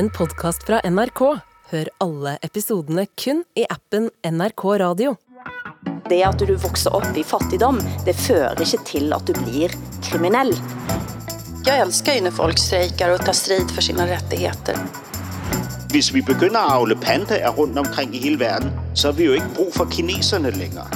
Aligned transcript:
en 0.00 0.10
podcast 0.10 0.62
fra 0.64 0.80
NRK. 0.84 1.20
Hør 1.70 1.88
alle 2.00 2.38
episodene 2.46 3.02
kun 3.20 3.42
i 3.58 3.66
appen 3.68 4.06
NRK 4.24 4.62
Radio. 4.80 5.10
Det 6.08 6.22
at 6.24 6.40
du 6.40 6.54
vokser 6.62 6.94
op 6.96 7.18
i 7.20 7.24
fattigdom, 7.26 7.82
det 8.06 8.14
fører 8.16 8.62
ikke 8.64 8.80
til 8.88 9.12
at 9.12 9.28
du 9.28 9.36
blir 9.42 9.74
kriminell. 10.06 10.54
Jeg 11.66 11.84
elsker 11.84 12.16
jo 12.16 12.24
når 12.26 12.36
folk 12.38 12.62
strejkar 12.62 13.12
og 13.18 13.26
tar 13.26 13.36
strid 13.36 13.68
for 13.74 13.84
sine 13.84 14.08
rettigheter. 14.08 14.80
Hvis 15.92 16.14
vi 16.16 16.24
begynder 16.24 16.62
at 16.62 16.78
avle 16.78 16.96
pandaer 16.96 17.52
rundt 17.60 17.78
omkring 17.84 18.16
i 18.16 18.24
hele 18.24 18.40
verden, 18.40 18.72
så 18.94 19.10
har 19.10 19.20
vi 19.20 19.28
jo 19.28 19.36
ikke 19.36 19.54
brug 19.58 19.72
for 19.76 19.92
kineserne 19.92 20.54
længere. 20.56 20.88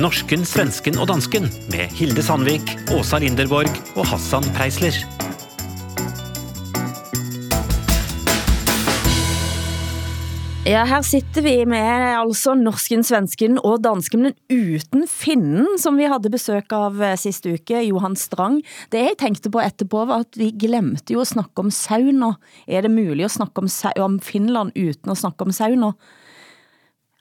Norsken, 0.00 0.48
svensken 0.48 0.96
og 0.96 1.10
dansken 1.12 1.50
med 1.74 1.92
Hilde 1.98 2.24
Sandvik, 2.24 2.78
Åsa 2.96 3.20
Linderborg 3.20 3.98
og 3.98 4.06
Hassan 4.06 4.48
Preisler. 4.56 4.96
Ja, 10.68 10.82
her 10.84 11.00
sitter 11.00 11.40
vi 11.40 11.62
med 11.64 12.18
altså 12.20 12.52
norsken, 12.52 13.00
svensken 13.06 13.54
og 13.64 13.78
dansken, 13.86 14.26
men 14.26 14.34
uten 14.52 15.06
finnen, 15.08 15.64
som 15.80 15.96
vi 15.96 16.04
havde 16.04 16.28
besøg 16.28 16.74
av 16.76 16.98
eh, 17.00 17.14
sidste 17.16 17.54
uke, 17.56 17.80
Johan 17.86 18.18
Strang. 18.20 18.58
Det 18.92 19.00
jeg 19.00 19.16
tænkte 19.22 19.48
på 19.54 19.62
etterpå 19.64 20.02
var, 20.10 20.26
at 20.26 20.36
vi 20.36 20.50
glemte 20.52 21.16
jo 21.16 21.22
at 21.24 21.30
snakke 21.30 21.64
om 21.64 21.72
sauna. 21.72 22.34
Er 22.68 22.84
det 22.84 22.92
muligt 22.92 23.30
at 23.30 23.36
snakke 23.38 23.64
om, 23.64 23.70
om 24.04 24.20
Finland 24.20 24.76
uten 24.76 25.14
at 25.14 25.22
snakke 25.22 25.48
om 25.48 25.56
sauna? 25.56 25.94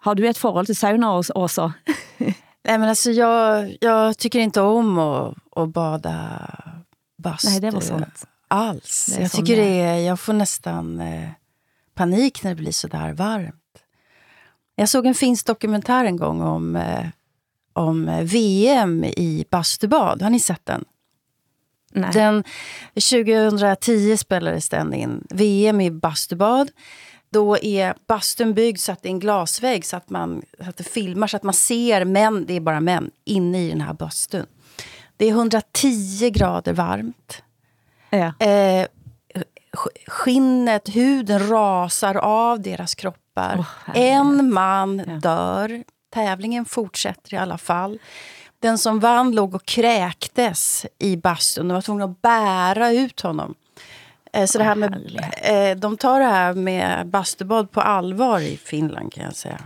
Har 0.04 0.20
du 0.20 0.28
et 0.28 0.44
forhold 0.44 0.68
til 0.68 0.76
sauna, 0.76 1.16
Åsa? 1.16 1.72
Nej, 2.68 2.78
men 2.78 2.90
alltså 2.90 3.12
jag, 3.12 3.78
jag 3.82 4.18
tycker 4.18 4.40
inte 4.40 4.62
om 4.62 5.00
att, 5.00 5.36
att 5.56 5.70
bada 5.70 6.52
bastu 7.18 7.50
Nej, 7.50 7.60
det 7.62 7.72
var 7.72 7.82
sant. 7.82 8.28
alls. 8.48 9.06
Det 9.16 9.22
jag 9.22 9.32
tycker 9.32 9.56
det 9.56 9.62
det 9.64 9.82
är, 9.82 9.98
jag 9.98 10.20
får 10.20 10.34
nästan 10.34 11.00
eh, 11.00 11.30
panik 11.98 12.44
när 12.44 12.52
det 12.52 12.62
blir 12.62 12.72
så 12.72 12.88
där 12.88 13.14
varmt. 13.14 13.56
Jag 14.76 14.90
såg 14.90 15.06
en 15.06 15.16
finsk 15.16 15.46
dokumentär 15.46 16.06
en 16.06 16.18
gång 16.18 16.42
om, 16.42 16.76
eh, 16.76 17.06
om 17.74 18.10
eh, 18.10 18.24
VM 18.24 19.04
i 19.04 19.46
bastubad. 19.52 20.22
Har 20.22 20.30
ni 20.30 20.40
sett 20.40 20.66
den? 20.66 20.86
Nej. 21.92 22.10
Den 22.14 22.44
2010 22.94 24.18
spelades 24.18 24.70
den 24.70 24.94
in. 24.94 25.28
VM 25.30 25.82
i 25.82 25.92
bastubad. 25.92 26.72
Då 27.30 27.58
är 27.58 27.94
bastun 28.08 28.54
byggd 28.54 28.80
så 28.80 28.92
att 28.92 29.04
det 29.04 29.10
är 29.10 29.12
en 29.12 29.20
glasvägg 29.20 29.86
så 29.86 29.98
att, 29.98 30.10
man, 30.10 30.42
så 30.64 30.70
att 30.70 30.78
det 30.78 30.84
filmar 30.84 31.28
så 31.28 31.38
att 31.38 31.44
man 31.44 31.54
ser 31.54 32.06
män, 32.06 32.46
det 32.48 32.54
är 32.54 32.60
bara 32.60 32.80
män, 32.80 33.12
inne 33.26 33.66
i 33.66 33.70
den 33.70 33.82
här 33.82 33.94
bastun. 33.94 34.46
Det 35.18 35.26
är 35.26 35.32
110 35.32 36.30
grader 36.30 36.74
varmt. 36.74 37.44
Ja. 38.10 38.46
Eh, 38.46 38.88
skinnet, 40.08 40.90
huden 40.90 41.48
rasar 41.50 42.16
av 42.16 42.62
deras 42.62 42.96
kroppar. 42.96 43.66
Herregud. 43.86 44.04
en 44.14 44.54
man 44.54 45.04
Ja. 45.08 45.14
dör. 45.14 45.84
Tävlingen 46.14 46.66
fortsätter 46.66 47.34
i 47.34 47.38
alla 47.38 47.58
fall. 47.58 48.00
Den 48.60 48.78
som 48.78 49.00
vann 49.00 49.32
låg 49.32 49.56
och 49.56 49.66
kräktes 49.66 50.86
i 51.00 51.18
bastun. 51.18 51.68
De 51.68 51.74
var 51.74 51.82
tvungna 51.82 52.06
att 52.06 52.22
bära 52.22 52.92
ut 52.92 53.22
honom. 53.22 53.56
Eh, 54.34 54.46
Så 54.46 54.58
det 54.58 54.64
här 54.64 54.76
med, 54.76 54.94
eh, 55.42 55.78
de 55.78 55.98
tar 55.98 56.20
det 56.20 56.26
här 56.26 56.54
med 56.54 57.08
bastubad 57.08 57.72
på 57.72 57.82
allvar 57.82 58.40
i 58.40 58.58
Finland 58.58 59.14
kan 59.14 59.24
jag 59.24 59.36
säga. 59.36 59.60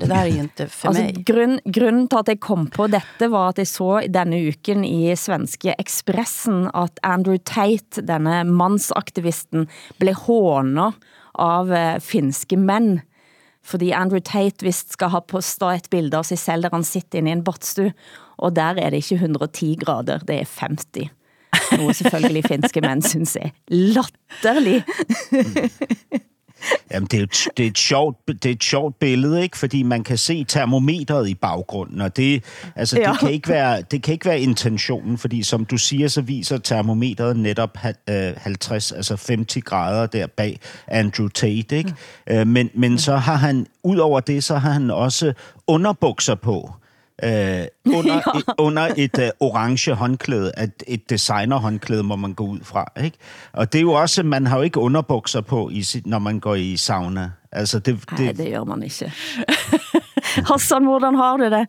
Det 0.00 0.06
där 0.06 0.16
är 0.16 0.26
ju 0.26 0.40
inte 0.40 0.66
för 0.68 0.88
Altså, 0.88 1.02
mig. 1.02 1.12
grund, 1.12 1.60
grunden 1.64 2.08
til 2.08 2.18
at 2.18 2.28
jeg 2.28 2.40
kom 2.42 2.66
på 2.66 2.88
dette 2.90 3.28
var 3.30 3.52
at 3.52 3.60
jeg 3.62 3.68
så 3.70 4.00
denne 4.10 4.40
uken 4.50 4.82
i 4.84 5.14
svenske 5.14 5.74
Expressen 5.78 6.64
at 6.74 6.98
Andrew 7.06 7.38
Tate, 7.38 8.02
denne 8.02 8.40
mannsaktivisten, 8.44 9.68
ble 10.02 10.16
hånet 10.18 10.98
av 11.38 11.70
eh, 11.72 12.00
finske 12.02 12.58
mænd. 12.58 13.04
Fordi 13.62 13.92
Andrew 13.94 14.18
Tate 14.20 14.66
vist 14.66 14.92
skal 14.98 15.14
ha 15.14 15.20
postet 15.20 15.84
et 15.84 15.90
billede 15.90 16.18
av 16.18 16.26
sig 16.26 16.38
selv, 16.42 16.66
der 16.66 16.74
han 16.74 16.84
sitter 16.84 17.18
inde 17.22 17.30
i 17.30 17.38
en 17.38 17.44
badstue, 17.46 17.94
og 18.38 18.56
der 18.58 18.74
er 18.82 18.90
det 18.90 19.04
ikke 19.04 19.22
110 19.22 19.76
grader, 19.84 20.18
det 20.26 20.40
er 20.42 20.50
50. 20.58 21.10
Noget 21.78 21.96
selvfølgelig 21.96 22.44
finske 22.44 22.80
mænd 22.80 23.02
synes 23.02 23.36
er 23.36 23.50
latterlig. 23.70 24.82
Jamen, 26.92 27.06
det 27.10 27.18
er, 27.18 27.22
et, 27.22 27.48
det, 27.56 27.62
er 27.62 27.70
et 27.70 27.78
sjovt, 27.78 28.16
det 28.28 28.46
er 28.46 28.50
et 28.50 28.64
sjovt 28.64 28.98
billede, 28.98 29.42
ikke? 29.42 29.58
Fordi 29.58 29.82
man 29.82 30.04
kan 30.04 30.18
se 30.18 30.44
termometeret 30.44 31.28
i 31.28 31.34
baggrunden, 31.34 32.00
og 32.00 32.16
det, 32.16 32.44
altså, 32.76 33.00
Ja. 33.00 33.10
det, 33.10 33.18
kan 33.20 33.30
ikke 33.30 33.48
være, 33.48 33.82
det 33.90 34.02
kan 34.02 34.12
ikke 34.12 34.26
være 34.26 34.40
intentionen, 34.40 35.18
fordi 35.18 35.42
som 35.42 35.64
du 35.64 35.76
siger, 35.76 36.08
så 36.08 36.20
viser 36.20 36.58
termometeret 36.58 37.36
netop 37.36 37.76
ha- 37.76 37.92
øh, 38.10 38.32
50, 38.36 38.92
altså 38.92 39.16
50 39.28 39.64
grader 39.64 40.06
der 40.06 40.26
bag 40.26 40.60
Andrew 40.88 41.28
Tate, 41.28 41.76
ikke? 41.78 41.94
Øh, 42.26 42.46
men, 42.46 42.70
men 42.74 42.98
så 42.98 43.16
har 43.16 43.36
han, 43.36 43.66
ud 43.82 43.96
over 43.98 44.20
det, 44.20 44.44
så 44.44 44.56
har 44.56 44.70
han 44.70 44.90
også 44.90 45.32
underbukser 45.66 46.34
på. 46.34 46.72
Øh, 47.24 47.64
under, 47.96 48.16
et, 48.38 48.44
under 48.58 48.88
et 48.96 49.18
øh, 49.18 49.30
orange 49.40 49.94
håndklæde, 49.94 50.52
et, 50.62 50.82
et 50.86 51.10
designerhåndklæde, 51.10 52.02
må 52.02 52.16
man 52.16 52.34
gå 52.34 52.46
ud 52.46 52.60
fra. 52.62 52.92
Ikke? 53.04 53.16
Og 53.52 53.72
det 53.72 53.78
er 53.78 53.82
jo 53.82 53.92
også, 53.92 54.22
man 54.22 54.46
har 54.46 54.56
jo 54.56 54.62
ikke 54.62 54.80
underbukser 54.80 55.40
på, 55.40 55.70
i, 55.72 55.82
sit- 55.82 56.06
når 56.06 56.18
man 56.18 56.40
går 56.40 56.54
i 56.54 56.76
sauna. 56.76 57.30
Altså 57.52 57.78
det, 57.78 57.98
Nej, 58.10 58.18
det, 58.26 58.38
det 58.38 58.52
gør 58.52 58.64
man 58.64 58.82
ikke. 58.82 59.12
Hassan, 60.52 60.84
hvordan 60.84 61.14
har 61.14 61.36
du 61.36 61.44
det? 61.44 61.66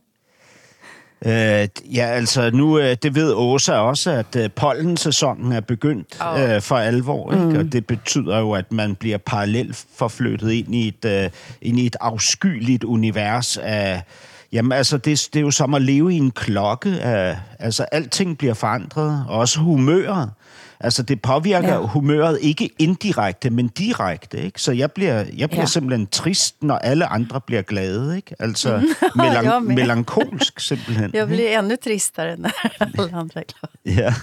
øh, 1.26 1.68
ja, 1.96 2.06
altså 2.06 2.50
nu, 2.54 2.80
øh, 2.80 2.96
det 3.04 3.16
ved 3.16 3.34
Åsa 3.34 3.74
også, 3.74 4.12
at 4.12 4.36
øh, 4.36 4.50
pollensæsonen 4.52 5.52
er 5.52 5.60
begyndt 5.60 6.20
øh, 6.38 6.62
for 6.62 6.76
alvor. 6.78 7.32
Ikke? 7.34 7.46
Mm. 7.46 7.58
Og 7.58 7.72
det 7.72 7.88
betyder 7.88 8.40
jo, 8.40 8.52
at 8.52 8.72
man 8.72 8.96
bliver 8.96 9.18
parallelt 9.18 9.86
forflyttet 9.96 10.52
ind 10.52 10.76
i 10.76 10.88
et, 10.88 11.06
øh, 11.06 11.30
ind 11.62 11.80
i 11.80 11.86
et 11.86 11.96
afskyeligt 12.02 12.84
univers 12.84 13.58
af... 13.58 14.04
Jamen 14.52 14.72
altså, 14.72 14.98
det, 14.98 15.28
det 15.34 15.40
er 15.40 15.44
jo 15.44 15.52
som 15.52 15.74
at 15.74 15.82
leve 15.82 16.14
i 16.14 16.18
en 16.18 16.32
klokke. 16.32 16.90
Af, 16.90 17.38
altså, 17.60 17.84
alting 17.84 18.38
bliver 18.38 18.54
forandret, 18.54 19.26
og 19.28 19.38
også 19.40 19.60
humøret. 19.60 20.32
Altså, 20.80 21.04
det 21.04 21.22
påvirker 21.22 21.68
Ja. 21.74 21.78
humøret 21.82 22.40
ikke 22.42 22.70
indirekte, 22.80 23.50
men 23.50 23.68
direkte. 23.68 24.42
Ikke? 24.42 24.62
Så 24.62 24.72
jeg 24.72 24.92
bliver, 24.92 25.24
jeg 25.38 25.50
bliver 25.50 25.62
Ja. 25.62 25.66
simpelthen 25.66 26.08
trist, 26.08 26.56
når 26.64 26.78
alle 26.78 27.06
andre 27.06 27.42
bliver 27.42 27.62
glade. 27.62 28.16
Ikke? 28.16 28.36
Altså, 28.40 28.70
Jeg 29.16 29.42
melan- 29.44 29.60
melankolsk 29.60 30.60
simpelthen. 30.60 31.12
Jag 31.14 31.28
blir 31.28 31.60
ännu 31.60 31.76
tristare 31.84 32.36
när 32.38 32.52
alla 32.80 33.18
andra 33.20 33.40
är 33.42 33.46
glada. 33.54 34.02
Ja. 34.02 34.14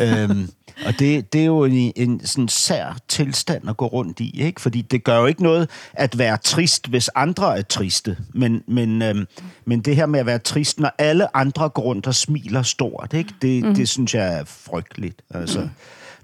øhm, 0.00 0.48
og 0.86 0.98
det, 0.98 1.32
det 1.32 1.40
er 1.40 1.44
jo 1.44 1.64
en, 1.64 1.92
en 1.96 2.26
sådan 2.26 2.48
sær 2.48 2.96
tilstand 3.08 3.68
at 3.68 3.76
gå 3.76 3.86
rundt 3.86 4.20
i, 4.20 4.40
ikke? 4.42 4.60
Fordi 4.60 4.82
det 4.82 5.04
gør 5.04 5.18
jo 5.18 5.26
ikke 5.26 5.42
noget 5.42 5.70
at 5.92 6.18
være 6.18 6.36
trist, 6.36 6.86
hvis 6.88 7.10
andre 7.14 7.58
er 7.58 7.62
triste. 7.62 8.16
Men, 8.34 8.62
men, 8.68 9.02
øhm, 9.02 9.26
men 9.64 9.80
det 9.80 9.96
her 9.96 10.06
med 10.06 10.20
at 10.20 10.26
være 10.26 10.38
trist, 10.38 10.80
når 10.80 10.90
alle 10.98 11.36
andre 11.36 11.68
går 11.68 11.82
rundt 11.82 12.06
og 12.06 12.14
smiler 12.14 12.62
stort, 12.62 13.12
ikke? 13.12 13.34
Det, 13.42 13.64
mm. 13.64 13.74
det 13.74 13.88
synes 13.88 14.14
jeg 14.14 14.38
er 14.38 14.44
frygteligt. 14.44 15.22
Altså. 15.30 15.68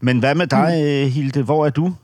Men 0.01 0.19
hvad 0.19 0.35
med 0.35 0.47
dig, 0.47 0.83
øh, 0.85 1.07
Hilde? 1.07 1.43
Hvor 1.43 1.67
er 1.67 1.71
du? 1.71 1.95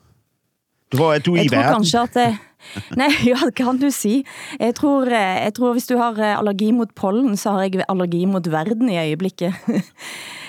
Hvor 0.95 1.13
er 1.13 1.19
du 1.19 1.35
i 1.35 1.39
Jeg 1.39 1.51
tror 1.51 1.59
verden? 1.59 1.75
kanskje 1.75 2.01
at 2.01 2.15
det, 2.15 2.39
Nej, 3.01 3.13
ja, 3.27 3.39
det 3.45 3.55
kan 3.59 3.79
du 3.81 3.89
si. 3.95 4.21
Jeg 4.61 4.77
tror, 4.79 5.11
eh, 5.11 5.43
jeg 5.45 5.55
tror 5.57 5.77
hvis 5.77 5.89
du 5.91 5.97
har 6.01 6.19
eh, 6.21 6.39
allergi 6.39 6.71
mot 6.77 6.93
pollen, 6.95 7.37
så 7.37 7.57
har 7.57 7.67
jeg 7.67 7.85
allergi 7.89 8.25
mot 8.31 8.47
verden 8.53 8.91
i 8.93 8.99
øjeblikket. 8.99 9.55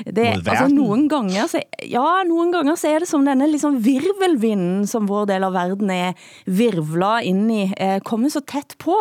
Det, 0.06 0.14
Mod 0.14 0.46
altså 0.46 0.68
nogle 0.70 1.10
gange, 1.10 1.48
så, 1.50 1.58
ja, 1.82 2.06
nogle 2.28 2.52
gange 2.54 2.76
så 2.78 2.92
er 2.92 3.02
det 3.02 3.08
som 3.10 3.24
denne 3.26 3.48
liksom 3.50 3.80
virvelvinden, 3.82 4.86
som 4.88 5.08
vår 5.10 5.26
del 5.32 5.48
av 5.48 5.56
verden 5.56 5.90
er 5.90 6.28
virvla 6.46 7.16
ind 7.26 7.50
i, 7.52 7.64
eh, 7.74 7.98
kommer 8.06 8.30
så 8.30 8.44
tæt 8.46 8.76
på. 8.78 8.94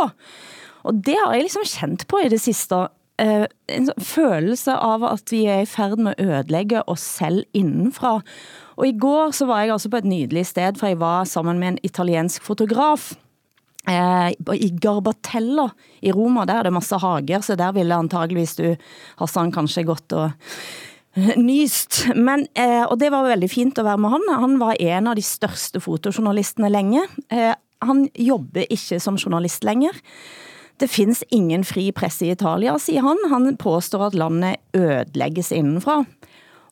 Og 0.89 1.03
det 1.05 1.19
har 1.21 1.35
jeg 1.35 1.45
liksom 1.45 1.67
kjent 1.69 2.07
på 2.09 2.23
i 2.25 2.31
det 2.33 2.41
sidste. 2.41 2.87
Eh, 3.21 3.47
en 3.73 3.91
følelse 3.99 4.75
av 4.77 5.05
at 5.09 5.33
vi 5.33 5.47
er 5.49 5.65
i 5.65 5.69
færd 5.69 5.99
med 5.99 6.15
at 6.17 6.27
ødelægge 6.27 6.83
os 6.89 7.01
selv 7.01 7.45
indenfra. 7.57 8.21
Og 8.77 8.89
i 8.89 8.97
går 8.97 9.33
så 9.37 9.47
var 9.49 9.65
jeg 9.65 9.75
også 9.75 9.91
på 9.93 10.01
et 10.03 10.09
nydeligt 10.09 10.51
sted, 10.51 10.77
for 10.77 10.91
jeg 10.91 11.01
var 11.01 11.25
sammen 11.29 11.61
med 11.61 11.75
en 11.75 11.79
italiensk 11.87 12.45
fotograf 12.45 13.15
eh, 13.89 14.33
i 14.55 14.71
Garbatella 14.83 15.71
i 16.03 16.13
Roma. 16.13 16.45
Der 16.45 16.61
er 16.61 16.69
det 16.69 16.75
masse 16.77 16.99
hager, 17.01 17.41
så 17.41 17.57
der 17.57 17.73
ville 17.77 17.97
antageligvis 17.97 18.57
du, 18.61 18.67
Hassan, 19.21 19.53
kanskje 19.55 19.87
gått 19.89 20.13
og 20.17 20.31
eh, 21.17 21.33
nyst. 21.41 22.05
Men, 22.15 22.47
eh, 22.53 22.85
og 22.85 22.99
det 23.01 23.13
var 23.15 23.29
veldig 23.31 23.51
fint 23.51 23.81
at 23.81 23.89
være 23.89 24.03
med 24.05 24.17
han. 24.17 24.29
Han 24.45 24.59
var 24.61 24.81
en 24.81 25.09
av 25.13 25.17
de 25.17 25.25
største 25.25 25.81
fotojournalistene 25.81 26.73
længe. 26.73 27.07
Eh, 27.33 27.55
han 27.85 28.07
jobber 28.13 28.69
ikke 28.73 29.01
som 29.01 29.17
journalist 29.21 29.65
længere. 29.65 29.97
Det 30.77 30.91
findes 30.93 31.23
ingen 31.33 31.65
fri 31.65 31.89
presse 31.97 32.27
i 32.27 32.35
Italia, 32.35 32.77
siger 32.79 33.01
han. 33.01 33.17
Han 33.31 33.57
påstår, 33.57 34.11
at 34.11 34.15
landet 34.15 34.61
ødelægges 34.77 35.53
indenfra. 35.53 36.03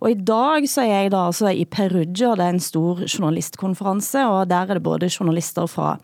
Og 0.05 0.13
i 0.13 0.21
dag 0.21 0.67
så 0.69 0.83
er 0.85 1.07
jeg 1.07 1.13
da 1.15 1.23
altså 1.31 1.49
i 1.49 1.65
Perugia, 1.65 2.35
det 2.37 2.45
er 2.45 2.53
en 2.53 2.61
stor 2.61 3.01
journalistkonference, 3.07 4.21
og 4.29 4.51
der 4.51 4.69
er 4.69 4.77
det 4.77 4.85
både 4.85 5.09
journalister 5.09 5.65
fra 5.71 5.95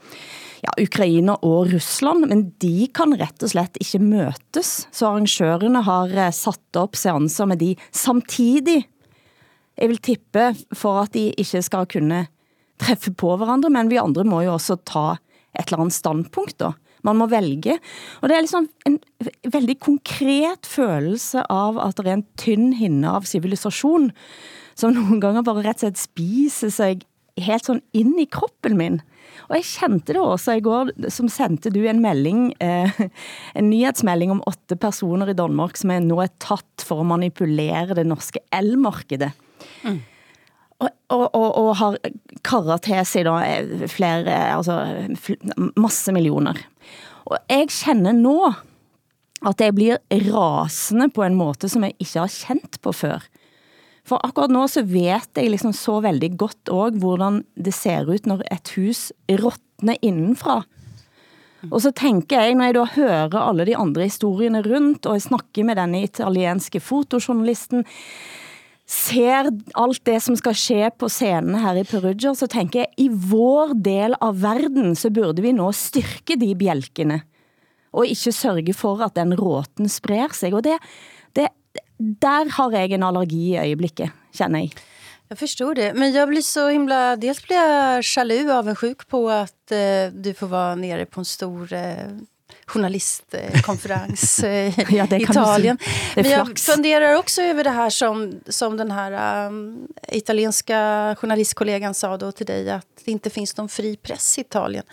ja, 0.64 0.72
Ukraina 0.80 1.34
og 1.44 1.68
Rusland, 1.74 2.24
men 2.30 2.46
de 2.64 2.88
kan 2.96 3.12
rett 3.20 3.44
og 3.44 3.52
slett 3.52 3.76
ikke 3.80 4.00
møtes. 4.00 4.72
Så 4.88 5.10
arrangørerne 5.10 5.84
har 5.84 6.16
eh, 6.16 6.32
satt 6.32 6.80
op 6.80 6.96
seanser 6.96 7.50
med 7.52 7.60
de 7.60 7.74
samtidig. 7.92 8.86
Jeg 9.76 9.92
vil 9.92 10.00
tippe 10.04 10.48
for 10.76 11.04
at 11.04 11.12
de 11.12 11.28
ikke 11.36 11.60
skal 11.64 11.88
kunne 11.92 12.24
træffe 12.80 13.12
på 13.12 13.34
hverandre, 13.36 13.68
men 13.72 13.92
vi 13.92 14.00
andre 14.00 14.24
må 14.24 14.40
jo 14.46 14.56
også 14.56 14.80
ta 14.88 15.10
et 15.52 15.66
eller 15.66 15.84
andet 15.84 16.00
standpunkt 16.00 16.56
da. 16.62 16.72
Man 17.06 17.20
må 17.20 17.28
velge. 17.30 17.78
Og 18.20 18.30
det 18.30 18.36
er 18.36 18.44
liksom 18.44 18.68
en 18.88 18.98
veldig 19.52 19.78
konkret 19.82 20.68
følelse 20.68 21.44
av 21.52 21.80
at 21.82 22.00
det 22.00 22.08
er 22.08 22.18
en 22.18 22.26
tynn 22.40 22.72
hinne 22.78 23.14
av 23.18 23.28
civilisation, 23.28 24.10
som 24.78 24.94
nogle 24.96 25.20
gange 25.22 25.44
bare 25.46 25.64
rett 25.66 25.84
og 25.86 26.00
spiser 26.00 26.72
sig 26.74 27.00
helt 27.40 27.64
sådan 27.64 27.82
ind 27.96 28.18
i 28.20 28.28
kroppen 28.30 28.76
min. 28.76 29.00
Og 29.48 29.56
jeg 29.58 29.68
kjente 29.68 30.14
det 30.14 30.20
også 30.22 30.56
i 30.58 30.62
går, 30.64 30.92
som 31.12 31.30
sendte 31.30 31.72
du 31.72 31.80
en 31.86 32.02
melding, 32.02 32.50
eh, 32.60 32.90
en 33.58 33.70
nyhetsmelding 33.70 34.34
om 34.34 34.44
åtte 34.46 34.76
personer 34.80 35.30
i 35.30 35.38
Danmark, 35.38 35.78
som 35.80 35.94
er 35.94 36.04
nu 36.04 36.20
er 36.22 36.32
tatt 36.42 36.84
for 36.86 37.02
at 37.02 37.10
manipulere 37.10 37.96
det 37.98 38.06
norske 38.08 38.42
elmarkedet. 38.54 39.32
Mm. 39.84 40.00
Og, 40.80 40.90
og, 41.12 41.34
og, 41.36 41.70
har 41.76 41.96
karret 42.46 42.86
til 42.86 43.04
sig 43.04 43.26
da 43.26 43.36
eh, 43.44 43.84
flere, 43.90 44.24
eh, 44.24 44.56
altså 44.56 44.78
masse 45.76 46.12
millioner. 46.16 46.56
Og 47.28 47.36
jeg 47.50 47.68
kender 47.74 48.16
nå, 48.16 48.52
at 49.44 49.60
jeg 49.60 49.74
blir 49.76 50.00
rasende 50.30 51.10
på 51.12 51.24
en 51.24 51.36
måte, 51.36 51.68
som 51.68 51.84
jeg 51.84 51.96
ikke 51.98 52.24
har 52.24 52.32
kendt 52.32 52.80
på 52.84 52.94
før. 52.96 53.26
For 54.08 54.22
akkurat 54.24 54.52
nå 54.52 54.64
så 54.72 54.82
vet 54.88 55.36
jeg 55.36 55.52
liksom 55.52 55.74
så 55.76 56.00
veldig 56.04 56.32
godt 56.40 56.72
også, 56.72 57.00
hvordan 57.02 57.42
det 57.54 57.74
ser 57.76 58.08
ut, 58.08 58.26
når 58.26 58.44
et 58.50 58.72
hus 58.76 59.10
råtner 59.28 60.00
indenfra. 60.00 60.62
Og 61.68 61.82
så 61.84 61.92
tænker 61.92 62.40
jeg, 62.40 62.56
når 62.56 62.70
jeg 62.70 62.76
da 62.78 62.84
hører 62.94 63.40
alle 63.42 63.66
de 63.68 63.76
andre 63.76 64.08
historierne 64.08 64.62
rundt, 64.64 65.04
og 65.04 65.18
jeg 65.18 65.26
snakker 65.28 65.66
med 65.68 65.76
denne 65.76 66.02
italienske 66.06 66.80
fotojournalisten, 66.80 67.84
ser 68.90 69.50
alt 69.78 70.02
det 70.08 70.18
som 70.24 70.36
skal 70.38 70.56
ske 70.58 70.90
på 70.98 71.08
scenen 71.12 71.60
her 71.62 71.78
i 71.78 71.86
Perugia, 71.86 72.34
så 72.34 72.48
tænker 72.50 72.82
jeg, 72.82 72.90
i 72.98 73.08
vår 73.08 73.76
del 73.78 74.16
av 74.18 74.40
verden, 74.42 74.96
så 74.98 75.12
burde 75.14 75.44
vi 75.44 75.54
nå 75.54 75.70
styrke 75.76 76.36
de 76.40 76.50
bjælkene, 76.58 77.20
og 77.94 78.10
ikke 78.10 78.34
sørge 78.34 78.74
for, 78.74 79.02
at 79.06 79.14
den 79.18 79.34
råten 79.38 79.90
sprer 79.90 80.34
sig. 80.34 80.54
Og 80.54 80.64
det, 80.66 80.78
det, 81.38 81.48
der 81.98 82.50
har 82.56 82.74
jeg 82.74 82.96
en 82.96 83.06
allergi 83.06 83.52
i 83.54 83.58
øjeblikket, 83.58 84.10
känner 84.34 84.66
jeg. 84.66 84.74
Jag 85.30 85.38
förstår 85.38 85.74
det, 85.74 85.94
men 85.94 86.12
jag 86.12 86.28
blir 86.28 86.42
så 86.42 86.68
himla... 86.68 87.16
Dels 87.16 87.42
blir 87.46 87.56
jag 87.56 88.40
en 88.40 88.50
avundsjuk 88.50 89.08
på 89.08 89.30
att 89.30 89.72
eh, 89.72 90.12
du 90.12 90.34
får 90.34 90.46
vara 90.46 90.74
nere 90.74 91.06
på 91.06 91.20
en 91.20 91.24
stor 91.24 91.72
eh, 91.72 92.10
journalistkonferens 92.70 94.38
eh, 94.44 94.94
ja, 94.94 95.06
i 95.10 95.22
Italien. 95.22 95.78
Men 96.16 96.30
jag 96.30 96.58
funderar 96.58 97.14
också 97.14 97.42
över 97.42 97.64
det 97.64 97.70
här 97.70 97.90
som, 97.90 98.40
som 98.48 98.76
den 98.76 98.90
här 98.90 99.46
um, 99.46 99.88
italienska 100.08 101.16
journalistkollegan 101.18 101.94
sa 101.94 102.16
då 102.16 102.32
till 102.32 102.46
dig, 102.46 102.70
att 102.70 102.86
det 103.04 103.12
inte 103.12 103.30
finns 103.30 103.56
någon 103.56 103.68
fri 103.68 103.96
press 103.96 104.38
i 104.38 104.40
Italien. 104.40 104.84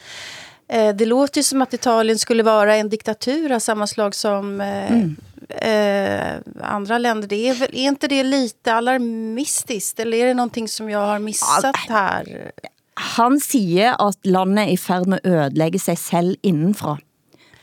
Eh, 0.69 0.95
det 0.95 1.05
låter 1.05 1.39
ju 1.39 1.43
som 1.43 1.61
att 1.61 1.73
Italien 1.73 2.19
skulle 2.19 2.43
vara 2.43 2.75
en 2.75 2.89
diktatur 2.89 3.51
av 3.51 3.59
samma 3.59 3.87
slag 3.87 4.15
som 4.15 4.61
eh, 4.61 4.91
mm. 4.91 5.15
eh, 5.49 6.35
andra 6.61 6.97
länder. 6.97 7.27
Det 7.27 7.49
är, 7.49 7.53
väl, 7.53 7.69
är 7.73 7.87
inte 7.87 8.07
det 8.07 8.23
lite 8.23 8.73
alarmistiskt? 8.73 9.99
Eller 9.99 10.17
är 10.17 10.25
det 10.25 10.33
någonting 10.33 10.67
som 10.67 10.89
jag 10.89 10.99
har 10.99 11.19
missat 11.19 11.75
här? 11.89 12.51
Han 12.93 13.39
siger 13.39 14.07
at 14.07 14.25
landet 14.25 14.67
er 14.67 14.73
i 14.73 14.77
færd 14.77 15.07
med 15.07 15.19
at 15.19 15.25
ødelægge 15.25 15.79
sig 15.79 15.95
selv 15.95 16.35
indenfra. 16.41 16.97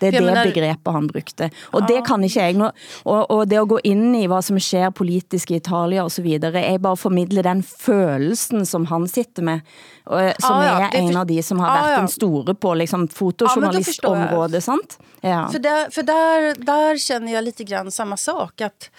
Det 0.01 0.09
er 0.09 0.11
det 0.11 0.23
mener, 0.23 0.45
begrebet 0.45 0.93
han 0.93 1.09
brugte. 1.09 1.51
Og 1.73 1.81
ja. 1.81 1.87
det 1.87 2.07
kan 2.07 2.25
ikke 2.25 2.41
jeg. 2.41 2.71
Og, 3.05 3.31
og 3.31 3.51
det 3.51 3.59
at 3.61 3.69
gå 3.69 3.79
ind 3.85 4.17
i 4.17 4.27
hvad 4.27 4.43
som 4.43 4.59
sker 4.59 4.91
politisk 4.91 5.51
i 5.51 5.57
Italia 5.57 6.05
videre, 6.23 6.63
jeg 6.63 6.83
bare 6.83 6.97
formidle 6.97 7.43
den 7.43 7.63
følelsen 7.63 8.67
som 8.67 8.87
han 8.87 9.09
sitter 9.09 9.43
med, 9.43 9.61
og, 10.07 10.33
som 10.41 10.57
ah, 10.59 10.65
ja, 10.65 10.89
er 10.89 11.01
en 11.01 11.17
av 11.17 11.27
de 11.27 11.43
som 11.43 11.61
har 11.61 11.73
været 11.73 11.85
ah, 11.85 11.93
ja. 11.93 12.01
den 12.01 12.09
store 12.09 12.55
på 12.55 12.75
liksom, 12.75 13.09
fotojournalistområdet, 13.09 14.63
sant? 14.65 14.99
Ja. 15.21 15.49
För, 15.49 15.59
där, 15.59 15.91
för 15.91 16.03
där, 16.03 16.55
där 16.65 16.99
känner 16.99 17.33
jag 17.33 17.45
lite 17.45 17.65
grann 17.65 17.91
samma 17.91 18.17
sak, 18.17 18.61
att 18.61 18.91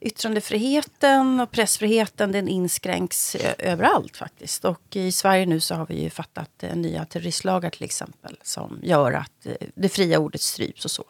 yttrandefriheten 0.00 1.40
och 1.40 1.50
pressfriheten 1.50 2.32
den 2.32 2.48
inskränks 2.48 3.36
överallt 3.58 4.16
faktiskt. 4.16 4.64
Och 4.64 4.96
i 4.96 5.12
Sverige 5.12 5.46
nu 5.46 5.60
så 5.60 5.74
har 5.74 5.86
vi 5.86 6.02
ju 6.02 6.10
fattat 6.10 6.62
eh, 6.62 6.76
nya 6.76 7.04
terroristlagar 7.04 7.70
till 7.70 7.84
exempel 7.84 8.36
som 8.42 8.78
gör 8.82 9.12
att 9.12 9.46
eh, 9.46 9.52
det 9.74 9.88
fria 9.88 10.18
ordet 10.18 10.40
stryps 10.40 10.84
och 10.84 10.90
så. 10.90 11.04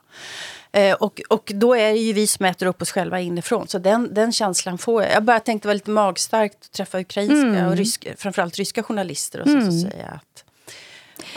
Eh, 0.72 0.94
och, 0.94 1.20
och 1.28 1.52
då 1.54 1.74
är 1.74 1.92
det 1.92 1.98
ju 1.98 2.12
vi 2.12 2.26
som 2.26 2.46
äter 2.46 2.66
upp 2.66 2.82
oss 2.82 2.90
själva 2.92 3.20
inifrån. 3.20 3.68
Så 3.68 3.78
den, 3.78 4.14
den 4.14 4.32
känslan 4.32 4.78
får 4.78 5.02
jag. 5.02 5.12
Jag 5.12 5.24
bara 5.24 5.40
tänkte 5.40 5.66
det 5.66 5.70
var 5.70 5.74
lite 5.74 5.90
magstarkt 5.90 6.56
att 6.64 6.72
träffa 6.72 7.00
ukrainska 7.00 7.48
mm. 7.48 7.66
och 7.66 7.76
ryska, 7.76 8.10
framförallt 8.16 8.56
ryska 8.56 8.82
journalister 8.82 9.40
och 9.40 9.48
så, 9.48 9.56
mm. 9.56 9.72
så 9.72 9.88
säga 9.90 10.06
att, 10.06 10.44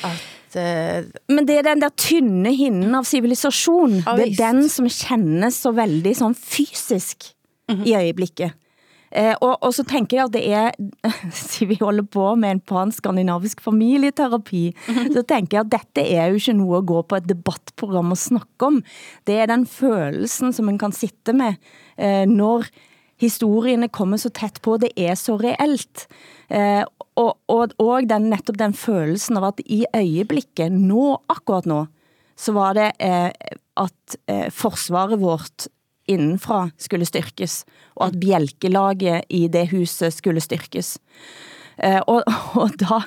att 0.02 0.56
eh, 0.56 1.06
men 1.28 1.46
det 1.46 1.54
er 1.54 1.64
den 1.64 1.80
der 1.80 1.90
tynne 1.90 2.50
hinnen 2.50 2.96
av 2.96 3.04
civilisation. 3.04 4.04
Ja, 4.06 4.16
det 4.18 4.28
er 4.28 4.38
den 4.38 4.70
som 4.70 4.90
kännes 4.90 5.62
så 5.62 5.72
väldigt 5.72 6.18
som 6.18 6.36
fysisk 6.36 7.32
mm 7.69 7.75
-hmm. 7.75 7.88
i 7.88 7.95
øjeblikket. 7.95 8.51
Eh, 9.13 9.36
og, 9.45 9.63
og 9.63 9.74
så 9.74 9.83
tænker 9.86 10.18
jeg, 10.18 10.25
at 10.25 10.33
det 10.33 10.44
er, 10.50 10.71
si 11.54 11.65
vi 11.69 11.77
holder 11.81 12.04
på 12.04 12.36
med 12.36 12.51
en 12.51 12.60
pan-skandinavisk 12.60 13.62
familieterapi, 13.62 14.74
mm 14.74 14.94
-hmm. 14.94 15.13
så 15.13 15.21
tænker 15.21 15.57
jeg, 15.57 15.65
at 15.65 15.71
dette 15.71 16.01
er 16.15 16.25
jo 16.25 16.33
ikke 16.33 16.54
noget 16.54 16.77
at 16.77 16.88
gå 16.88 17.01
på 17.01 17.15
et 17.15 17.30
debattprogram 17.30 18.12
og 18.12 18.18
snakke 18.18 18.65
om. 18.65 18.83
Det 19.27 19.36
er 19.36 19.45
den 19.45 19.68
følelsen, 19.68 20.54
som 20.54 20.65
man 20.65 20.77
kan 20.77 20.92
sitte 20.92 21.33
med, 21.33 21.54
eh, 21.98 22.25
når 22.25 22.65
historierne 23.21 23.88
kommer 23.88 24.18
så 24.18 24.30
tæt 24.30 24.59
på, 24.63 24.77
det 24.77 24.92
er 24.98 25.16
så 25.16 25.36
reelt. 25.36 26.07
Eh, 26.50 26.83
og, 27.16 27.38
og, 27.48 27.69
og 27.80 28.09
den, 28.09 28.30
netop 28.33 28.57
den 28.59 28.74
følelsen 28.74 29.38
av 29.38 29.51
at 29.51 29.62
i 29.66 29.86
øjeblikket, 29.94 30.71
nå, 30.71 31.21
akkurat 31.30 31.66
nå, 31.69 31.86
så 32.38 32.51
var 32.51 32.74
det 32.74 32.92
eh, 33.00 33.30
at 33.77 34.18
eh, 34.27 34.50
forsvaret 34.51 35.21
vårt 35.21 35.68
indenfra 36.10 36.68
skulle 36.78 37.08
styrkes, 37.08 37.64
og 37.96 38.12
at 38.12 38.20
bjælkelaget 38.20 39.30
i 39.30 39.48
det 39.48 39.70
huset 39.72 40.14
skulle 40.14 40.44
styrkes. 40.44 40.98
Uh, 41.74 42.02
og, 42.06 42.22
og 42.62 42.70
da, 42.78 43.00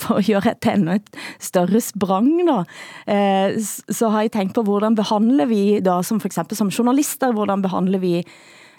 for 0.00 0.20
at 0.20 0.28
gøre 0.30 0.54
et 0.54 0.68
endnu 0.72 0.94
et 0.96 1.10
større 1.36 1.82
sprang 1.84 2.30
da, 2.48 2.62
uh, 2.64 3.60
så 3.60 4.08
har 4.08 4.24
jeg 4.24 4.32
tænkt 4.32 4.54
på, 4.56 4.64
hvordan 4.64 4.96
behandler 4.96 5.50
vi 5.50 5.80
da, 5.84 6.00
som 6.02 6.20
for 6.20 6.30
eksempel 6.30 6.56
som 6.56 6.72
journalister, 6.72 7.32
hvordan 7.32 7.62
behandler 7.62 8.00
vi 8.00 8.24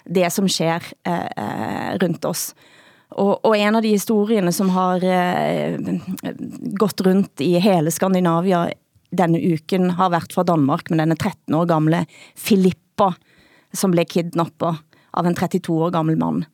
det 0.02 0.26
som 0.34 0.48
sker 0.50 0.82
uh, 1.06 1.12
eh, 1.12 1.28
uh, 1.38 1.90
rundt 2.02 2.24
os. 2.26 2.50
Og, 3.12 3.44
og 3.44 3.54
en 3.54 3.76
av 3.76 3.84
de 3.84 3.92
historierne 3.94 4.50
som 4.52 4.72
har 4.74 5.04
uh, 5.04 5.76
gått 6.74 7.04
rundt 7.06 7.44
i 7.44 7.54
hele 7.62 7.92
Skandinavia 7.94 8.64
denne 9.12 9.38
uken 9.38 9.90
har 9.98 10.10
været 10.12 10.32
fra 10.32 10.44
Danmark 10.48 10.90
med 10.90 11.04
er 11.04 11.14
13 11.14 11.54
år 11.54 11.68
gamle 11.68 12.06
Filippa, 12.36 13.12
som 13.72 13.94
blev 13.94 14.08
kidnappet 14.10 14.80
av 15.12 15.26
en 15.26 15.36
32 15.36 15.76
år 15.86 15.94
gammel 15.94 16.18
mand. 16.20 16.46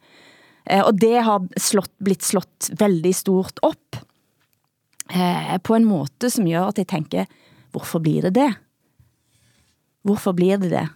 Eh, 0.65 0.83
og 0.85 0.99
det 1.01 1.25
har 1.27 1.47
slått, 1.61 1.93
blitt 2.03 2.27
slått 2.27 2.71
veldig 2.79 3.15
stort 3.17 3.63
op 3.67 4.01
eh, 5.13 5.57
på 5.59 5.77
en 5.77 5.89
måte 5.89 6.31
som 6.31 6.49
gør 6.49 6.71
at 6.71 6.81
jeg 6.81 6.91
tænker, 6.91 7.29
hvorfor 7.73 8.03
blir 8.05 8.29
det 8.29 8.37
det? 8.39 8.51
Hvorfor 10.07 10.35
blir 10.37 10.61
det 10.63 10.73
det? 10.73 10.87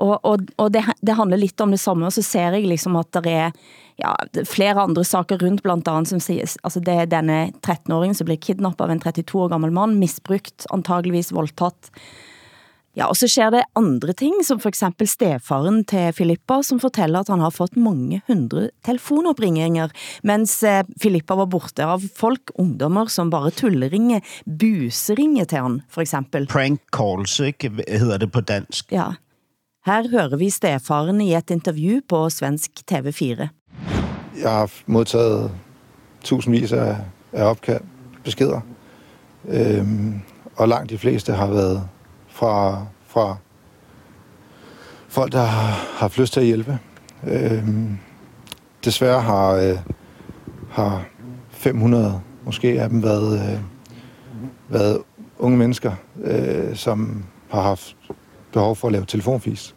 Og, 0.00 0.16
og, 0.24 0.46
og 0.56 0.70
det, 0.72 0.82
det 1.04 1.16
handler 1.18 1.36
lidt 1.36 1.60
om 1.60 1.74
det 1.74 1.80
samme, 1.80 2.06
og 2.08 2.14
så 2.16 2.24
ser 2.24 2.56
jeg 2.56 2.68
liksom 2.68 2.96
at 2.96 3.10
der 3.18 3.26
er 3.28 3.56
ja, 4.00 4.14
flere 4.48 4.80
andre 4.80 5.04
saker 5.04 5.42
rundt, 5.42 5.62
blandt 5.62 5.88
andet 5.92 6.08
som 6.08 6.22
sies, 6.24 6.56
altså 6.64 6.80
det 6.80 6.94
er 6.96 7.10
denne 7.10 7.50
13-åringen 7.60 8.16
som 8.16 8.30
blir 8.30 8.40
kidnappet 8.40 8.86
av 8.86 8.94
en 8.94 9.02
32 9.02 9.44
år 9.44 9.52
gammel 9.52 9.74
mand, 9.76 10.00
misbrugt, 10.00 10.64
antageligvis 10.72 11.34
voldtaget, 11.36 11.92
Ja, 12.98 13.06
og 13.06 13.14
så 13.14 13.28
sker 13.30 13.52
det 13.54 13.62
andre 13.78 14.12
ting, 14.18 14.34
som 14.42 14.58
for 14.58 14.72
eksempel 14.72 15.06
stefaren 15.06 15.84
til 15.86 16.10
Filippa, 16.16 16.58
som 16.66 16.80
fortæller 16.82 17.22
at 17.22 17.28
han 17.30 17.42
har 17.44 17.52
fått 17.54 17.76
mange 17.78 18.18
hundre 18.26 18.70
telefonoppringninger, 18.86 19.92
mens 20.26 20.56
eh, 20.66 20.82
Filippa 20.98 21.36
var 21.38 21.46
borte 21.52 21.86
av 21.86 22.02
folk, 22.16 22.50
ungdommer, 22.58 23.06
som 23.06 23.30
bare 23.30 23.52
tulleringer, 23.54 24.26
buseringer 24.44 25.46
til 25.46 25.62
han, 25.62 25.76
for 25.86 26.02
eksempel. 26.02 26.48
Prank 26.50 26.82
calls, 26.90 27.38
ikke? 27.40 27.70
hedder 27.86 28.24
det 28.24 28.32
på 28.34 28.42
dansk. 28.42 28.90
Ja. 28.90 29.12
Her 29.86 30.10
hører 30.10 30.36
vi 30.36 30.50
stefaren 30.50 31.22
i 31.22 31.30
et 31.38 31.54
interview 31.54 32.02
på 32.08 32.24
svensk 32.30 32.82
TV4. 32.90 33.46
Jeg 34.40 34.50
har 34.50 34.70
modtaget 34.86 35.50
tusindvis 36.24 36.72
af, 36.72 36.96
af 37.32 37.44
opkald, 37.54 37.86
beskeder, 38.24 38.60
øhm, 39.48 40.20
og 40.56 40.68
langt 40.68 40.90
de 40.90 40.98
fleste 40.98 41.32
har 41.32 41.46
været 41.46 41.88
fra, 42.40 42.86
fra 43.06 43.36
folk, 45.08 45.32
der 45.32 45.42
har 45.42 45.98
haft 45.98 46.18
lyst 46.18 46.32
til 46.32 46.40
at 46.40 46.46
hjælpe. 46.46 46.78
Øh, 47.26 47.68
desværre 48.84 49.20
har, 49.20 49.50
øh, 49.52 49.78
har 50.70 51.04
500 51.50 52.20
måske 52.44 52.82
af 52.82 52.88
dem 52.88 53.02
været, 53.02 53.52
øh, 53.52 53.60
været 54.68 54.98
unge 55.38 55.58
mennesker, 55.58 55.92
øh, 56.22 56.76
som 56.76 57.24
har 57.50 57.62
haft 57.62 57.96
behov 58.52 58.76
for 58.76 58.88
at 58.88 58.92
lave 58.92 59.04
telefonfis. 59.04 59.74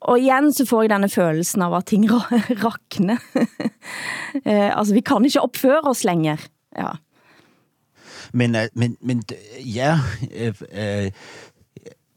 Og 0.00 0.20
igen 0.20 0.52
så 0.52 0.66
får 0.66 0.82
jeg 0.82 0.90
denne 0.90 1.08
følelsen 1.08 1.62
av 1.62 1.74
at 1.74 1.86
ting 1.86 2.06
rakne. 2.66 3.18
Eh, 4.46 4.78
altså, 4.78 4.94
vi 4.94 5.00
kan 5.00 5.24
ikke 5.24 5.40
opføre 5.40 5.80
os 5.84 6.04
længere. 6.04 6.38
Ja. 6.78 6.88
Men, 8.32 8.54
øh, 8.54 8.62
men, 8.74 8.96
men 9.00 9.22
ja, 9.58 9.98
øh, 10.34 10.54
øh, 10.72 11.10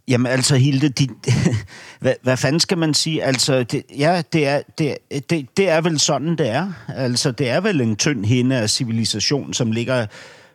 Jamen 0.07 0.31
altså, 0.31 0.55
Hilde, 0.55 0.89
de, 0.89 1.07
hvad, 2.01 2.13
hvad 2.21 2.37
fanden 2.37 2.59
skal 2.59 2.77
man 2.77 2.93
sige? 2.93 3.23
Altså, 3.23 3.63
det, 3.63 3.83
ja, 3.97 4.21
det 4.33 4.47
er, 4.47 4.61
det, 4.77 4.97
det, 5.29 5.47
det 5.57 5.69
er 5.69 5.81
vel 5.81 5.99
sådan, 5.99 6.35
det 6.35 6.49
er. 6.49 6.71
Altså, 6.87 7.31
det 7.31 7.49
er 7.49 7.61
vel 7.61 7.81
en 7.81 7.95
tynd 7.95 8.25
hende 8.25 8.55
af 8.55 8.69
civilisation, 8.69 9.53
som 9.53 9.71
ligger 9.71 10.05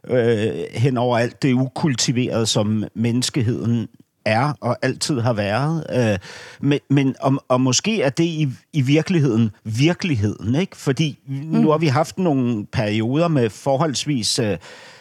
øh, 0.08 0.52
hen 0.72 0.96
over 0.96 1.18
alt 1.18 1.42
det 1.42 1.52
ukultiverede, 1.52 2.46
som 2.46 2.84
menneskeheden 2.94 3.88
er 4.24 4.52
og 4.60 4.76
altid 4.82 5.20
har 5.20 5.32
været. 5.32 5.86
Øh, 5.92 6.18
men 6.60 6.80
men 6.90 7.14
og, 7.20 7.44
og 7.48 7.60
måske 7.60 8.02
er 8.02 8.10
det 8.10 8.24
i, 8.24 8.48
i 8.72 8.80
virkeligheden 8.80 9.50
virkeligheden, 9.64 10.54
ikke? 10.54 10.76
Fordi 10.76 11.18
mm. 11.26 11.34
nu 11.34 11.70
har 11.70 11.78
vi 11.78 11.86
haft 11.86 12.18
nogle 12.18 12.66
perioder 12.66 13.28
med 13.28 13.50
forholdsvis... 13.50 14.38
Øh, 14.38 14.56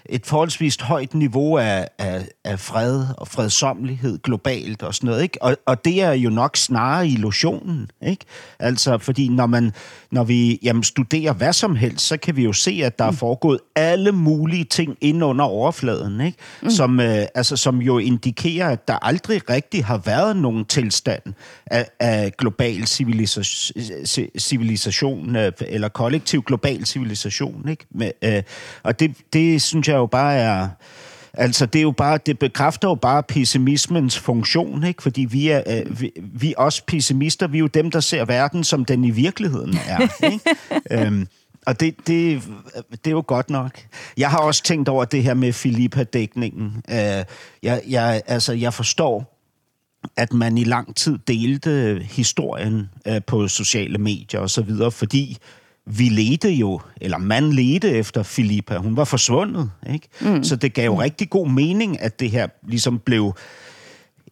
et 0.09 0.25
forholdsvis 0.25 0.77
højt 0.81 1.13
niveau 1.13 1.57
af, 1.57 1.87
af, 1.97 2.27
af 2.43 2.59
fred 2.59 3.05
og 3.17 3.27
fredsomlighed 3.27 4.19
globalt 4.23 4.83
og 4.83 4.95
sådan 4.95 5.07
noget, 5.07 5.23
ikke? 5.23 5.43
Og, 5.43 5.57
og 5.65 5.85
det 5.85 6.01
er 6.01 6.11
jo 6.11 6.29
nok 6.29 6.57
snarere 6.57 7.07
illusionen, 7.07 7.89
ikke? 8.07 8.25
Altså, 8.59 8.97
fordi 8.97 9.27
når, 9.27 9.45
man, 9.45 9.71
når 10.11 10.23
vi 10.23 10.59
jamen, 10.63 10.83
studerer 10.83 11.33
hvad 11.33 11.53
som 11.53 11.75
helst, 11.75 12.05
så 12.05 12.17
kan 12.17 12.35
vi 12.35 12.43
jo 12.43 12.53
se, 12.53 12.81
at 12.83 12.99
der 12.99 13.05
er 13.05 13.11
mm. 13.11 13.17
foregået 13.17 13.59
alle 13.75 14.11
mulige 14.11 14.63
ting 14.63 14.97
ind 15.01 15.23
under 15.23 15.45
overfladen, 15.45 16.21
ikke? 16.21 16.37
Mm. 16.61 16.69
Som, 16.69 16.99
øh, 16.99 17.25
altså, 17.35 17.57
som 17.57 17.81
jo 17.81 17.97
indikerer, 17.97 18.69
at 18.69 18.87
der 18.87 19.05
aldrig 19.05 19.49
rigtig 19.49 19.85
har 19.85 19.97
været 19.97 20.37
nogen 20.37 20.65
tilstand 20.65 21.21
af, 21.65 21.87
af 21.99 22.31
global 22.37 22.87
civilisation, 22.87 24.05
civilisation 24.37 25.35
øh, 25.35 25.51
eller 25.67 25.89
kollektiv 25.89 26.43
global 26.43 26.85
civilisation, 26.85 27.69
ikke? 27.69 27.85
Med, 27.91 28.11
øh, 28.21 28.43
og 28.83 28.99
det, 28.99 29.15
det 29.33 29.61
synes 29.61 29.87
jeg 29.87 29.98
jo 29.99 30.05
bare 30.05 30.35
er... 30.35 30.67
Altså, 31.33 31.65
det 31.65 31.79
er 31.79 31.83
jo 31.83 31.91
bare, 31.91 32.19
det 32.25 32.39
bekræfter 32.39 32.87
jo 32.87 32.95
bare 32.95 33.23
pessimismens 33.23 34.19
funktion, 34.19 34.83
ikke? 34.83 35.03
Fordi 35.03 35.25
vi 35.25 35.49
er, 35.49 35.63
øh, 35.67 36.01
vi, 36.01 36.11
vi 36.33 36.53
også 36.57 36.83
pessimister, 36.87 37.47
vi 37.47 37.57
er 37.57 37.59
jo 37.59 37.67
dem, 37.67 37.91
der 37.91 37.99
ser 37.99 38.25
verden, 38.25 38.63
som 38.63 38.85
den 38.85 39.03
i 39.03 39.09
virkeligheden 39.09 39.77
er, 39.87 40.07
ikke? 40.31 40.55
øhm, 40.91 41.27
og 41.65 41.79
det, 41.79 41.95
det, 42.07 42.43
det 42.91 43.07
er 43.07 43.11
jo 43.11 43.23
godt 43.27 43.49
nok. 43.49 43.79
Jeg 44.17 44.29
har 44.29 44.37
også 44.37 44.63
tænkt 44.63 44.89
over 44.89 45.05
det 45.05 45.23
her 45.23 45.33
med 45.33 45.53
Filippa-dækningen. 45.53 46.83
Øh, 46.89 47.25
jeg, 47.63 47.81
jeg, 47.89 48.21
altså, 48.27 48.53
jeg 48.53 48.73
forstår, 48.73 49.39
at 50.17 50.33
man 50.33 50.57
i 50.57 50.63
lang 50.63 50.95
tid 50.95 51.17
delte 51.27 52.01
historien 52.03 52.89
øh, 53.07 53.21
på 53.27 53.47
sociale 53.47 53.97
medier 53.97 54.39
og 54.39 54.49
så 54.49 54.61
videre, 54.61 54.91
fordi 54.91 55.37
vi 55.97 56.09
ledte 56.09 56.51
jo, 56.51 56.81
eller 57.01 57.17
man 57.17 57.53
ledte 57.53 57.91
efter 57.91 58.23
Filippa. 58.23 58.77
Hun 58.77 58.97
var 58.97 59.03
forsvundet, 59.03 59.71
ikke? 59.93 60.07
Mm. 60.21 60.43
Så 60.43 60.55
det 60.55 60.73
gav 60.73 60.85
jo 60.85 60.93
mm. 60.93 60.97
rigtig 60.97 61.29
god 61.29 61.49
mening, 61.49 62.01
at 62.01 62.19
det 62.19 62.31
her 62.31 62.47
ligesom 62.67 62.99
blev 62.99 63.35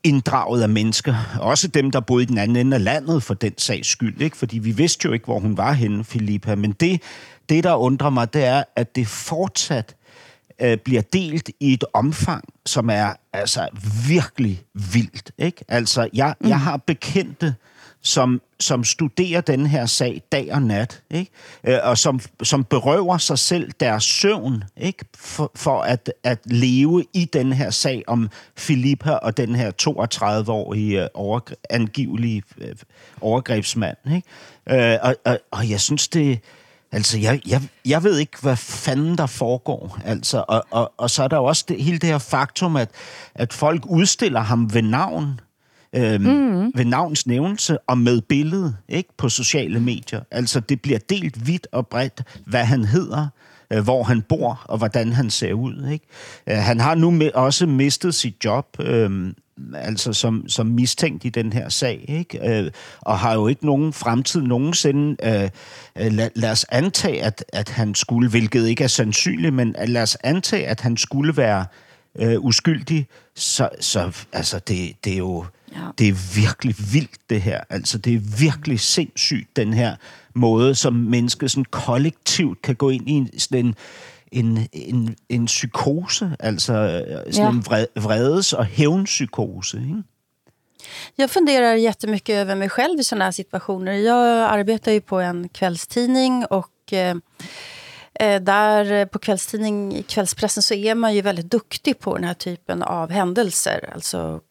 inddraget 0.04 0.62
af 0.62 0.70
mennesker. 0.70 1.16
Også 1.40 1.68
dem, 1.68 1.92
der 1.92 2.00
boede 2.00 2.24
i 2.24 2.26
den 2.26 2.38
anden 2.38 2.58
ende 2.58 2.76
af 2.76 2.84
landet, 2.84 3.24
for 3.24 3.34
den 3.34 3.54
sags 3.58 3.88
skyld, 3.88 4.22
ikke? 4.22 4.38
Fordi 4.38 4.60
vi 4.60 4.72
vidste 4.72 5.06
jo 5.06 5.14
ikke, 5.14 5.26
hvor 5.26 5.40
hun 5.40 5.58
var 5.58 5.72
henne, 5.72 6.04
Filippa. 6.04 6.56
Men 6.56 6.72
det, 6.72 7.02
det 7.50 7.64
der 7.64 7.76
undrer 7.76 8.10
mig, 8.10 8.34
det 8.34 8.46
er, 8.46 8.64
at 8.76 8.96
det 8.96 9.08
fortsat 9.08 9.96
øh, 10.62 10.78
bliver 10.78 11.02
delt 11.02 11.50
i 11.60 11.74
et 11.74 11.84
omfang, 11.94 12.44
som 12.66 12.90
er 12.90 13.14
altså 13.34 13.68
virkelig 14.08 14.62
vildt, 14.94 15.32
ikke? 15.38 15.64
Altså, 15.68 16.10
jeg, 16.14 16.36
mm. 16.42 16.50
jeg 16.50 16.60
har 16.60 16.78
bekendte, 16.78 17.56
som, 18.08 18.42
som 18.60 18.84
studerer 18.84 19.42
den 19.42 19.66
her 19.66 19.86
sag 19.86 20.22
dag 20.32 20.54
og 20.54 20.62
nat, 20.62 21.02
ikke? 21.12 21.32
Øh, 21.64 21.80
og 21.84 21.98
som, 21.98 22.20
som 22.44 22.64
berøver 22.64 23.18
sig 23.18 23.40
selv 23.40 23.72
deres 23.80 24.04
søvn 24.04 24.64
ikke? 24.78 25.06
For, 25.16 25.52
for 25.56 25.82
at, 25.82 26.14
at 26.24 26.40
leve 26.46 27.06
i 27.14 27.26
den 27.26 27.54
her 27.54 27.70
sag 27.70 28.04
om 28.08 28.30
Filippa 28.58 29.12
og 29.12 29.38
den 29.38 29.56
her 29.56 29.72
32-årige 29.82 31.04
øh, 31.04 31.40
angivelige 31.70 32.44
øh, 32.58 32.76
overgrebsmand. 33.22 33.98
Ikke? 34.16 34.94
Øh, 34.94 35.00
og, 35.02 35.16
og, 35.26 35.40
og 35.52 35.70
jeg 35.70 35.82
synes, 35.82 36.08
det... 36.08 36.40
Altså, 36.92 37.20
jeg, 37.20 37.42
jeg, 37.48 37.62
jeg 37.86 38.04
ved 38.04 38.18
ikke, 38.18 38.38
hvad 38.42 38.56
fanden 38.56 39.18
der 39.18 39.26
foregår. 39.26 40.00
Altså, 40.06 40.46
og, 40.48 40.66
og, 40.72 40.94
og 40.98 41.10
så 41.10 41.24
er 41.24 41.28
der 41.28 41.38
jo 41.38 41.46
også 41.46 41.66
det, 41.68 41.84
hele 41.84 41.98
det 41.98 42.10
her 42.10 42.18
faktum, 42.18 42.76
at, 42.76 42.90
at 43.36 43.54
folk 43.54 43.86
udstiller 43.86 44.40
ham 44.40 44.74
ved 44.74 44.82
navn 44.82 45.40
øhm, 45.96 46.24
mm. 46.24 46.72
ved 46.76 46.86
navns 46.86 47.28
nævnelse 47.28 47.78
og 47.80 47.98
med 47.98 48.22
billede 48.22 48.76
ikke 48.90 49.10
på 49.18 49.30
sociale 49.30 49.80
medier. 49.80 50.22
Altså, 50.32 50.60
det 50.60 50.82
bliver 50.82 51.00
delt 51.10 51.48
vidt 51.48 51.68
og 51.72 51.88
bredt, 51.88 52.24
hvad 52.46 52.66
han 52.66 52.86
hedder, 52.86 53.28
øh, 53.74 53.84
hvor 53.84 54.04
han 54.04 54.22
bor 54.22 54.62
og 54.66 54.78
hvordan 54.78 55.12
han 55.12 55.30
ser 55.30 55.54
ud. 55.54 55.90
Ikke? 55.92 56.06
Øh, 56.48 56.58
han 56.58 56.80
har 56.80 56.96
nu 56.96 57.12
med, 57.12 57.32
også 57.34 57.66
mistet 57.66 58.16
sit 58.16 58.46
job, 58.46 58.68
øh, 58.80 59.34
altså 59.76 60.14
som, 60.14 60.50
som 60.50 60.66
mistænkt 60.66 61.26
i 61.26 61.30
den 61.30 61.54
her 61.54 61.70
sag, 61.70 62.06
ikke? 62.08 62.60
Øh, 62.60 62.72
og 63.02 63.20
har 63.20 63.34
jo 63.34 63.48
ikke 63.48 63.66
nogen 63.66 63.94
fremtid 63.94 64.42
nogensinde. 64.42 65.16
Øh, 65.24 65.50
øh 65.96 66.12
lad, 66.12 66.30
lad 66.36 66.52
os 66.52 66.66
antage, 66.70 67.24
at, 67.24 67.46
at 67.54 67.70
han 67.70 67.96
skulle, 67.96 68.30
hvilket 68.30 68.68
ikke 68.68 68.84
er 68.84 68.88
sandsynligt, 68.88 69.54
men 69.54 69.76
lad 69.86 70.02
os 70.02 70.18
antage, 70.24 70.68
at 70.68 70.82
han 70.82 70.98
skulle 70.98 71.38
være 71.38 71.66
øh, 72.20 72.36
uskyldig, 72.40 73.08
så, 73.36 73.70
så 73.80 74.26
altså, 74.34 74.60
det, 74.60 74.94
det 75.04 75.14
er 75.14 75.18
jo 75.18 75.46
Ja. 75.72 75.82
Det 75.98 76.08
er 76.08 76.36
virkelig 76.36 76.76
vildt, 76.94 77.30
det 77.30 77.42
her. 77.42 77.62
Altså, 77.70 77.98
det 77.98 78.14
er 78.14 78.20
virkelig 78.40 78.80
sindssygt, 78.80 79.56
den 79.56 79.74
her 79.74 79.96
måde, 80.36 80.76
som 80.76 80.94
mennesket 80.94 81.52
sådan 81.52 81.66
kollektivt 81.66 82.62
kan 82.62 82.76
gå 82.76 82.90
ind 82.90 83.10
i 83.10 83.12
en, 83.12 83.40
sådan 83.40 83.66
en, 83.66 83.76
en, 84.32 84.68
en, 84.74 85.16
en 85.30 85.46
psykose, 85.46 86.36
altså 86.40 87.04
sådan 87.32 87.46
ja. 87.46 87.50
en 87.50 87.66
vred, 87.66 87.86
vredes- 87.96 88.54
och 88.54 88.66
hävnpsykose. 88.66 89.78
Ikke? 89.78 90.04
Jag 91.16 91.30
funderar 91.30 91.76
jättemycket 91.76 92.36
över 92.36 92.56
mig 92.56 92.70
själv 92.70 93.00
i 93.00 93.04
sådana 93.04 93.26
här 93.26 93.32
situationer. 93.32 93.94
Jag 93.94 94.50
arbetar 94.50 94.92
ju 94.92 95.02
på 95.02 95.20
en 95.20 95.50
kvällstidning 95.50 96.46
och 96.46 96.94
eh, 96.94 97.16
eh 98.20 98.42
där 98.42 99.06
på 99.06 99.20
kvällstidning, 99.20 99.96
i 99.96 100.04
kvällspressen 100.04 100.64
så 100.64 100.74
är 100.74 100.96
man 100.96 101.16
ju 101.16 101.22
väldigt 101.22 101.52
duktig 101.52 102.00
på 102.00 102.16
den 102.16 102.24
här 102.24 102.34
typen 102.34 102.84
av 102.84 103.12
händelser. 103.12 103.90
Alltså 103.94 104.42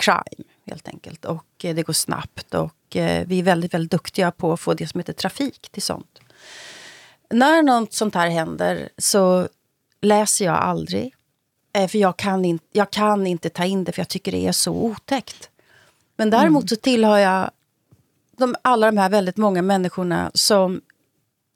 crime, 0.00 0.44
helt 0.66 0.88
enkelt. 0.88 1.24
Och 1.24 1.64
eh, 1.64 1.74
det 1.74 1.82
går 1.82 1.92
snabbt 1.92 2.54
och 2.54 2.96
eh, 2.96 3.26
vi 3.26 3.38
är 3.38 3.42
väldigt, 3.42 3.74
väldigt 3.74 3.90
duktiga 3.90 4.30
på 4.30 4.52
att 4.52 4.60
få 4.60 4.74
det 4.74 4.86
som 4.86 5.00
heter 5.00 5.12
trafik 5.12 5.68
till 5.70 5.82
sånt. 5.82 6.20
När 7.30 7.62
något 7.62 7.92
sånt 7.92 8.14
här 8.14 8.28
händer 8.28 8.88
så 8.98 9.48
läser 10.00 10.44
jag 10.44 10.56
aldrig. 10.56 11.14
Eh, 11.72 11.88
för 11.88 11.98
jag 11.98 12.16
kan, 12.16 12.44
in, 12.44 12.58
jag 12.72 12.90
kan 12.90 13.26
inte 13.26 13.48
ta 13.48 13.64
in 13.64 13.84
det, 13.84 13.92
för 13.92 14.00
jag 14.00 14.08
tycker 14.08 14.32
det 14.32 14.46
är 14.46 14.52
så 14.52 14.72
otäckt. 14.72 15.50
Men 16.16 16.30
däremot 16.30 16.62
mm. 16.62 16.68
så 16.68 16.76
tillhör 16.76 17.18
jag 17.18 17.50
de, 18.36 18.56
alla 18.62 18.86
de 18.86 18.98
här 18.98 19.08
väldigt 19.08 19.36
många 19.36 19.62
människorna 19.62 20.30
som 20.34 20.80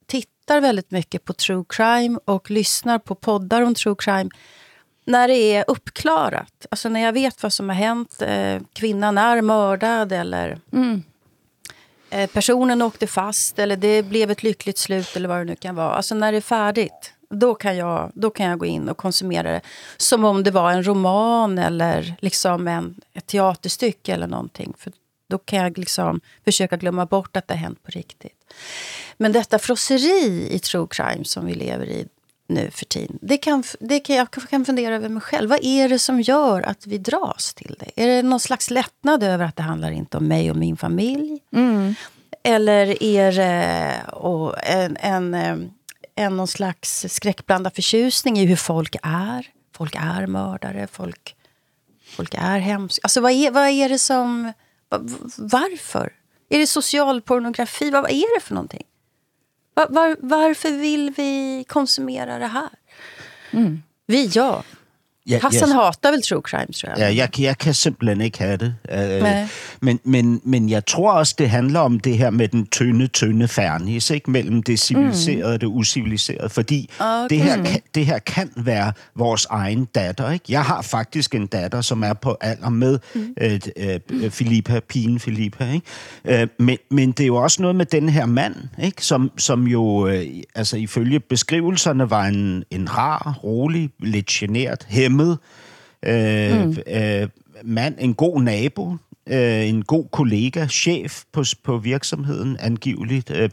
tittar 0.06 0.60
väldigt 0.60 0.90
mycket 0.90 1.24
på 1.24 1.32
true 1.32 1.64
crime 1.68 2.18
och 2.24 2.50
lyssnar 2.50 2.98
på 2.98 3.14
poddar 3.14 3.62
om 3.62 3.74
true 3.74 3.96
crime 3.98 4.30
när 5.04 5.28
det 5.28 5.34
är 5.34 5.64
uppklarat, 5.68 6.66
alltså 6.70 6.88
när 6.88 7.00
jag 7.00 7.12
vet 7.12 7.42
vad 7.42 7.52
som 7.52 7.68
har 7.68 7.76
hänt, 7.76 8.22
eh, 8.22 8.60
kvinnan 8.72 9.18
är 9.18 9.42
mördad 9.42 10.12
eller 10.12 10.58
mm. 10.72 11.02
eh, 12.10 12.30
personen 12.30 12.82
åkte 12.82 13.06
fast 13.06 13.58
eller 13.58 13.76
det 13.76 14.02
blev 14.02 14.30
ett 14.30 14.42
lyckligt 14.42 14.78
slut 14.78 15.16
eller 15.16 15.28
vad 15.28 15.38
det 15.38 15.44
nu 15.44 15.56
kan 15.56 15.74
vara. 15.74 15.90
Alltså 15.90 16.14
när 16.14 16.32
det 16.32 16.38
är 16.38 16.42
färdigt, 16.42 17.12
då 17.30 17.54
kan 17.54 17.76
jag, 17.76 18.10
då 18.14 18.30
kan 18.30 18.46
jag 18.46 18.58
gå 18.58 18.66
in 18.66 18.88
och 18.88 18.96
konsumera 18.96 19.52
det 19.52 19.60
som 19.96 20.24
om 20.24 20.42
det 20.42 20.50
var 20.50 20.70
en 20.70 20.86
roman 20.86 21.58
eller 21.58 22.14
liksom 22.20 22.68
en, 22.68 23.00
ett 23.14 23.26
teaterstycke 23.26 24.12
eller 24.12 24.26
någonting. 24.26 24.74
För 24.78 24.92
då 25.28 25.38
kan 25.38 25.58
jag 25.58 25.78
liksom 25.78 26.20
försöka 26.44 26.76
glömma 26.76 27.06
bort 27.06 27.36
att 27.36 27.48
det 27.48 27.54
har 27.54 27.58
hänt 27.58 27.82
på 27.82 27.90
riktigt. 27.90 28.54
Men 29.16 29.32
detta 29.32 29.58
frosseri 29.58 30.48
i 30.50 30.58
true 30.58 30.86
crime 30.90 31.24
som 31.24 31.46
vi 31.46 31.54
lever 31.54 31.86
i, 31.86 32.08
nu 32.46 32.70
för 32.70 32.84
tiden. 32.84 33.18
Det 33.22 33.36
kan, 33.36 33.64
det 33.80 34.00
kan, 34.00 34.16
jag 34.16 34.30
kan 34.30 34.64
fundera 34.64 34.94
över 34.94 35.08
mig 35.08 35.22
själv. 35.22 35.50
Vad 35.50 35.58
är 35.62 35.88
det 35.88 35.98
som 35.98 36.20
gör 36.20 36.62
att 36.62 36.86
vi 36.86 36.98
dras 36.98 37.54
till 37.54 37.76
det? 37.78 38.02
Är 38.02 38.06
det 38.06 38.22
någon 38.22 38.40
slags 38.40 38.70
lättnad 38.70 39.22
över 39.22 39.44
att 39.44 39.56
det 39.56 39.62
handlar 39.62 39.90
inte 39.90 40.16
om 40.16 40.28
mig 40.28 40.50
och 40.50 40.56
min 40.56 40.76
familj? 40.76 41.40
Mm. 41.52 41.94
Eller 42.42 43.02
är 43.02 43.32
det 43.32 44.02
oh, 44.12 44.54
en, 44.62 44.96
en, 44.96 45.34
en 46.14 46.36
någon 46.36 46.48
slags 46.48 47.06
skräckblandad 47.08 47.74
förtjusning 47.74 48.38
i 48.38 48.44
hur 48.46 48.56
folk 48.56 48.96
är? 49.02 49.46
Folk 49.76 49.94
är 49.94 50.26
mördare, 50.26 50.86
folk, 50.92 51.36
folk 52.16 52.34
är 52.34 52.58
hemska. 52.58 53.00
Alltså 53.02 53.20
vad 53.20 53.32
är, 53.32 53.50
vad 53.50 53.68
är 53.68 53.88
det 53.88 53.98
som... 53.98 54.52
Varför? 55.36 56.12
Är 56.48 56.58
det 56.58 56.66
social 56.66 57.22
pornografi? 57.22 57.90
Vad 57.90 58.10
är 58.10 58.38
det 58.38 58.40
för 58.40 58.54
någonting? 58.54 58.84
Var, 59.74 59.86
var, 59.88 60.16
varför 60.20 60.70
vill 60.70 61.14
vi 61.16 61.64
konsumera 61.68 62.38
det 62.38 62.46
här? 62.46 62.70
Mm. 63.50 63.82
Vi, 64.06 64.26
ja. 64.26 64.64
Ja, 65.28 65.38
Hassan 65.42 65.68
ja. 65.68 65.74
hatar 65.74 66.10
väl 66.10 66.22
true 66.22 66.40
crime, 66.42 66.66
tror 66.72 66.90
jag. 66.90 66.98
Ja, 66.98 67.14
jeg, 67.16 67.40
jeg 67.40 67.58
kan 67.58 67.74
simpelthen 67.74 68.20
ikke 68.20 68.38
have 68.38 68.56
det. 68.56 68.74
Øh, 68.92 69.22
Nej. 69.22 69.46
men, 69.82 70.00
men, 70.04 70.40
men 70.44 70.68
jeg 70.70 70.86
tror 70.86 71.12
også, 71.12 71.34
det 71.38 71.50
handler 71.50 71.80
om 71.80 72.00
det 72.00 72.18
her 72.18 72.30
med 72.30 72.48
den 72.48 72.66
tynde, 72.66 73.06
tynde 73.06 73.48
fernis, 73.48 74.10
ikke? 74.10 74.30
mellem 74.30 74.62
det 74.62 74.80
civiliserede 74.80 75.54
og 75.54 75.60
det 75.60 75.66
usiviliserede. 75.66 76.48
Fordi 76.48 76.90
Okay. 77.00 77.26
det, 77.30 77.40
her 77.40 77.64
kan, 77.64 77.80
det 77.94 78.06
her 78.06 78.18
kan 78.18 78.50
være 78.56 78.92
vores 79.16 79.46
egen 79.50 79.84
datter. 79.84 80.30
Ikke? 80.30 80.44
Jeg 80.48 80.62
har 80.64 80.82
faktisk 80.82 81.34
en 81.34 81.46
datter, 81.46 81.80
som 81.80 82.02
er 82.02 82.12
på 82.12 82.36
alder 82.40 82.68
med 82.70 82.98
øh, 83.40 83.60
øh, 83.76 84.30
Filippa, 84.30 84.80
pigen 84.88 85.20
Filippa. 85.20 85.72
Ikke? 85.72 86.42
Øh, 86.42 86.48
men, 86.58 86.78
men 86.90 87.12
det 87.12 87.22
er 87.22 87.26
jo 87.26 87.36
også 87.36 87.62
noget 87.62 87.76
med 87.76 87.86
den 87.86 88.08
her 88.08 88.26
mand, 88.26 88.54
ikke? 88.82 89.04
Som, 89.04 89.30
som 89.38 89.66
jo 89.66 90.06
øh, 90.08 90.26
altså 90.54 90.76
ifølge 90.76 91.20
beskrivelserne 91.20 92.10
var 92.10 92.24
en, 92.24 92.64
en 92.70 92.96
rar, 92.96 93.38
rolig, 93.44 93.90
lidt 94.00 94.26
genert, 94.26 94.86
hæmmet 95.14 95.38
øh, 96.02 96.66
mm. 96.66 96.76
øh, 96.86 97.28
mand, 97.64 97.94
en 97.98 98.14
god 98.14 98.42
nabo, 98.42 98.96
øh, 99.26 99.68
en 99.68 99.84
god 99.84 100.04
kollega, 100.12 100.66
chef 100.66 101.22
på, 101.32 101.44
på 101.64 101.78
virksomheden 101.78 102.56
angiveligt, 102.60 103.30
øh, 103.30 103.50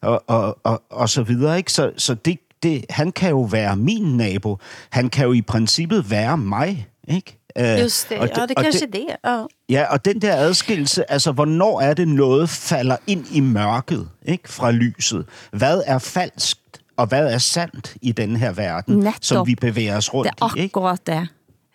og, 0.00 0.24
og, 0.26 0.58
og, 0.64 0.82
og 0.90 1.08
så 1.08 1.22
videre. 1.22 1.56
Ikke? 1.56 1.72
Så, 1.72 1.92
så 1.96 2.14
det, 2.14 2.38
det, 2.62 2.84
han 2.90 3.12
kan 3.12 3.30
jo 3.30 3.42
være 3.42 3.76
min 3.76 4.16
nabo. 4.16 4.58
Han 4.90 5.08
kan 5.08 5.26
jo 5.26 5.32
i 5.32 5.42
princippet 5.42 6.10
være 6.10 6.38
mig. 6.38 6.88
Ikke? 7.08 7.38
Øh, 7.58 7.80
Just 7.80 8.08
det, 8.08 8.18
og 8.18 8.28
ja 8.36 8.42
det 8.42 8.56
og 8.56 8.62
kanske 8.62 8.86
det. 8.92 9.06
Ja. 9.24 9.44
Ja, 9.68 9.92
og 9.92 10.04
den 10.04 10.20
der 10.20 10.36
adskillelse, 10.36 11.10
altså 11.10 11.32
hvornår 11.32 11.80
er 11.80 11.94
det 11.94 12.08
noget 12.08 12.48
falder 12.48 12.96
ind 13.06 13.24
i 13.32 13.40
mørket 13.40 14.08
ikke, 14.26 14.48
fra 14.48 14.70
lyset? 14.70 15.26
Hvad 15.52 15.82
er 15.86 15.98
falskt, 15.98 16.60
og 16.96 17.06
hvad 17.12 17.28
er 17.32 17.38
sandt 17.42 17.96
i 18.02 18.12
den 18.12 18.36
her 18.36 18.52
verden, 18.56 18.98
Netop. 19.04 19.24
som 19.24 19.46
vi 19.46 19.54
bevæger 19.54 19.96
os 19.96 20.08
rundt 20.14 20.30
Det 20.30 20.42
er 20.42 20.56
i? 20.56 20.60
Ikke? 20.66 20.72
akkurat 20.72 21.06
det. 21.06 21.22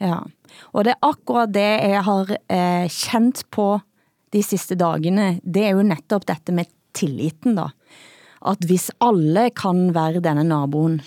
Ja. 0.01 0.17
Og 0.73 0.85
det 0.85 0.95
er 0.95 1.07
akkurat 1.07 1.53
det 1.53 1.69
jeg 1.93 2.03
har 2.03 2.31
eh, 2.49 2.87
kjent 2.89 3.43
på 3.51 3.79
de 4.33 4.43
sidste 4.43 4.75
dagene. 4.75 5.39
Det 5.45 5.65
er 5.67 5.75
jo 5.77 5.83
netop 5.85 6.25
dette 6.27 6.55
med 6.55 6.65
tilliten 6.97 7.55
da. 7.59 7.69
At 8.41 8.65
hvis 8.65 8.89
alle 9.01 9.49
kan 9.53 9.91
være 9.93 10.23
denne 10.23 10.43
naboen, 10.47 11.01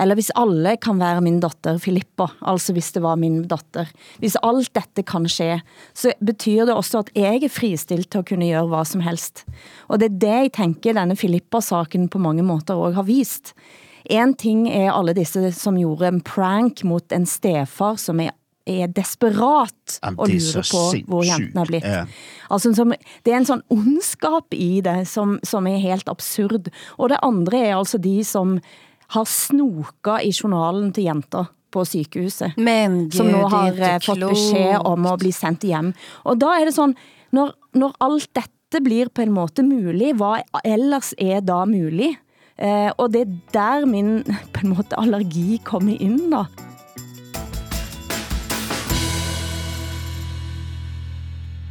eller 0.00 0.16
hvis 0.16 0.32
alle 0.38 0.76
kan 0.80 1.00
være 1.00 1.20
min 1.24 1.40
datter 1.42 1.78
Filippa, 1.82 2.30
altså 2.48 2.72
hvis 2.76 2.90
det 2.96 3.02
var 3.04 3.18
min 3.20 3.42
datter, 3.50 3.90
hvis 4.22 4.38
alt 4.42 4.72
dette 4.76 5.04
kan 5.06 5.28
ske, 5.28 5.60
så 5.94 6.14
betyder 6.24 6.70
det 6.70 6.78
også 6.78 7.04
at 7.04 7.12
jeg 7.16 7.44
er 7.44 7.52
fristilt 7.52 8.10
til 8.10 8.22
at 8.22 8.28
kunne 8.30 8.48
gøre 8.48 8.66
hvad 8.70 8.88
som 8.88 9.04
helst. 9.04 9.44
Og 9.88 10.00
det 10.00 10.10
er 10.10 10.18
det 10.24 10.34
jeg 10.46 10.52
tænker 10.56 10.96
denne 10.96 11.16
Filippa-saken 11.16 12.08
på 12.08 12.18
mange 12.18 12.42
måter 12.46 12.74
også 12.74 13.00
har 13.02 13.08
vist. 13.08 13.54
En 14.10 14.34
ting 14.34 14.66
er 14.68 14.92
alle 14.92 15.14
disse 15.14 15.52
som 15.52 15.78
gjorde 15.78 16.08
en 16.08 16.20
prank 16.24 16.84
mot 16.84 17.12
en 17.12 17.26
stefar 17.28 17.98
som 18.00 18.20
er, 18.24 18.32
er 18.66 18.88
desperat 18.88 19.98
Jamen, 20.02 20.18
og 20.18 20.30
er 20.30 20.38
lurer 20.40 20.68
på 20.70 21.10
hvor 21.12 21.26
jenten 21.26 21.60
er 21.60 21.68
blitt. 21.68 21.84
ja. 21.84 22.04
Altså, 22.50 22.72
som, 22.74 22.94
det 23.24 23.32
er 23.32 23.36
en 23.36 23.46
sån 23.46 23.62
ondskap 23.70 24.54
i 24.56 24.80
det, 24.84 25.04
som, 25.08 25.38
som 25.44 25.68
er 25.70 25.78
helt 25.78 26.08
absurd. 26.08 26.70
Og 26.98 27.12
det 27.12 27.20
andre 27.22 27.66
er 27.68 27.76
altså 27.76 27.98
de 27.98 28.24
som 28.24 28.58
har 29.10 29.26
snoka 29.26 30.20
i 30.22 30.30
journalen 30.30 30.92
til 30.94 31.08
jenter 31.08 31.50
på 31.70 31.84
sygehuset. 31.86 32.56
Men 32.58 33.10
som 33.14 33.26
Gud, 33.26 33.34
nu 33.34 33.42
det 33.42 33.46
er 33.46 33.56
har 33.56 33.82
eh, 33.96 33.98
fått 34.04 34.24
besked 34.24 34.86
om 34.86 35.10
at 35.10 35.20
bli 35.22 35.34
sendt 35.34 35.66
hjem. 35.66 35.92
Og 36.26 36.38
da 36.38 36.54
er 36.58 36.68
det 36.68 36.74
sådan, 36.76 36.96
når, 37.34 37.54
når 37.78 37.94
alt 38.06 38.30
dette 38.38 38.82
blir 38.84 39.10
på 39.10 39.24
en 39.24 39.34
måte 39.34 39.66
mulig, 39.66 40.14
hvad 40.18 40.46
ellers 40.64 41.12
er 41.18 41.42
da 41.42 41.64
mulig? 41.66 42.14
Eh, 42.58 42.90
og 42.98 43.12
det 43.14 43.26
er 43.26 43.36
der 43.54 43.86
min 43.90 44.20
på 44.54 44.64
en 44.64 44.74
måte 44.76 44.98
allergi 44.98 45.60
kommer 45.64 45.98
ind 45.98 46.30
da. 46.34 46.46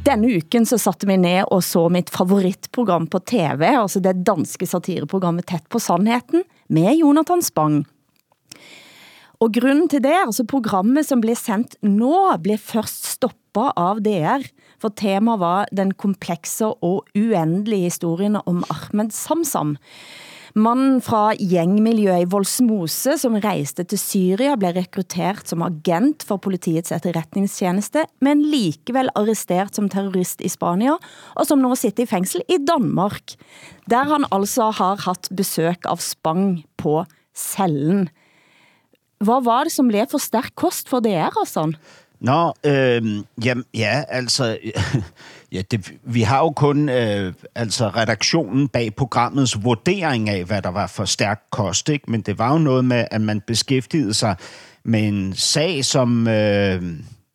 Denne 0.00 0.30
uken 0.32 0.64
så 0.64 0.78
satte 0.80 1.06
vi 1.06 1.18
ned 1.20 1.44
og 1.52 1.60
så 1.62 1.84
mitt 1.92 2.08
favoritprogram 2.10 3.04
på 3.12 3.20
TV, 3.20 3.68
altså 3.68 4.00
det 4.00 4.22
danske 4.24 4.66
satireprogrammet 4.66 5.46
Tæt 5.46 5.68
på 5.68 5.78
Sandheden, 5.78 6.42
med 6.70 6.94
Jonathan 7.00 7.42
Spang. 7.42 7.82
Og 9.40 9.54
grunden 9.56 9.88
til 9.88 10.02
det, 10.04 10.14
altså 10.26 10.44
programmet 10.44 11.06
som 11.08 11.22
blev 11.24 11.38
sendt 11.38 11.76
nå, 11.82 12.14
blev 12.44 12.60
først 12.60 13.08
stoppet 13.16 13.72
av 13.80 14.02
DR, 14.04 14.44
for 14.80 14.92
tema 14.96 15.36
var 15.40 15.70
den 15.74 15.94
komplekse 15.96 16.68
og 16.84 17.08
uendelige 17.16 17.88
historien 17.88 18.38
om 18.44 18.62
Ahmed 18.70 19.14
Samsam. 19.16 19.74
Mannen 20.60 20.98
fra 21.04 21.30
gjengmiljøet 21.38 22.24
i 22.24 22.28
Volsmose, 22.28 23.14
som 23.20 23.36
rejste 23.40 23.84
til 23.88 24.00
Syria, 24.00 24.56
blev 24.60 24.74
rekrutteret 24.76 25.48
som 25.48 25.62
agent 25.64 26.24
for 26.26 26.42
politiets 26.42 26.92
etterretningstjeneste, 26.92 28.02
men 28.24 28.42
likevel 28.44 29.08
arresteret 29.16 29.78
som 29.78 29.88
terrorist 29.92 30.42
i 30.44 30.50
Spania, 30.52 30.96
og 31.38 31.48
som 31.48 31.62
nu 31.62 31.72
sitter 31.78 32.04
i 32.04 32.10
fængsel 32.10 32.44
i 32.50 32.58
Danmark, 32.66 33.36
der 33.88 34.10
han 34.10 34.26
altså 34.34 34.68
har 34.74 35.00
haft 35.06 35.30
besøg 35.36 35.86
av 35.88 36.02
Spang 36.04 36.60
på 36.76 37.04
cellen. 37.36 38.10
Hvad 39.24 39.44
var 39.46 39.64
det, 39.64 39.72
som 39.72 39.88
blev 39.88 40.10
for 40.10 40.20
stærk 40.20 40.52
kost 40.60 40.90
for 40.90 41.00
DR, 41.04 41.30
Hassan? 41.38 41.76
Altså? 41.76 42.06
Nå, 42.20 42.52
øh, 42.64 43.24
jamen, 43.44 43.64
ja, 43.74 44.04
altså, 44.08 44.58
ja, 45.52 45.62
det, 45.70 45.92
vi 46.02 46.22
har 46.22 46.38
jo 46.38 46.50
kun 46.50 46.88
øh, 46.88 47.32
altså 47.54 47.88
redaktionen 47.88 48.68
bag 48.68 48.94
programmets 48.94 49.64
vurdering 49.64 50.28
af, 50.28 50.44
hvad 50.44 50.62
der 50.62 50.68
var 50.68 50.86
for 50.86 51.04
stærk 51.04 51.42
kost, 51.50 51.88
ikke? 51.88 52.10
men 52.10 52.20
det 52.20 52.38
var 52.38 52.52
jo 52.52 52.58
noget 52.58 52.84
med, 52.84 53.04
at 53.10 53.20
man 53.20 53.40
beskæftigede 53.40 54.14
sig 54.14 54.36
med 54.84 55.08
en 55.08 55.34
sag, 55.34 55.84
som, 55.84 56.28
øh, 56.28 56.82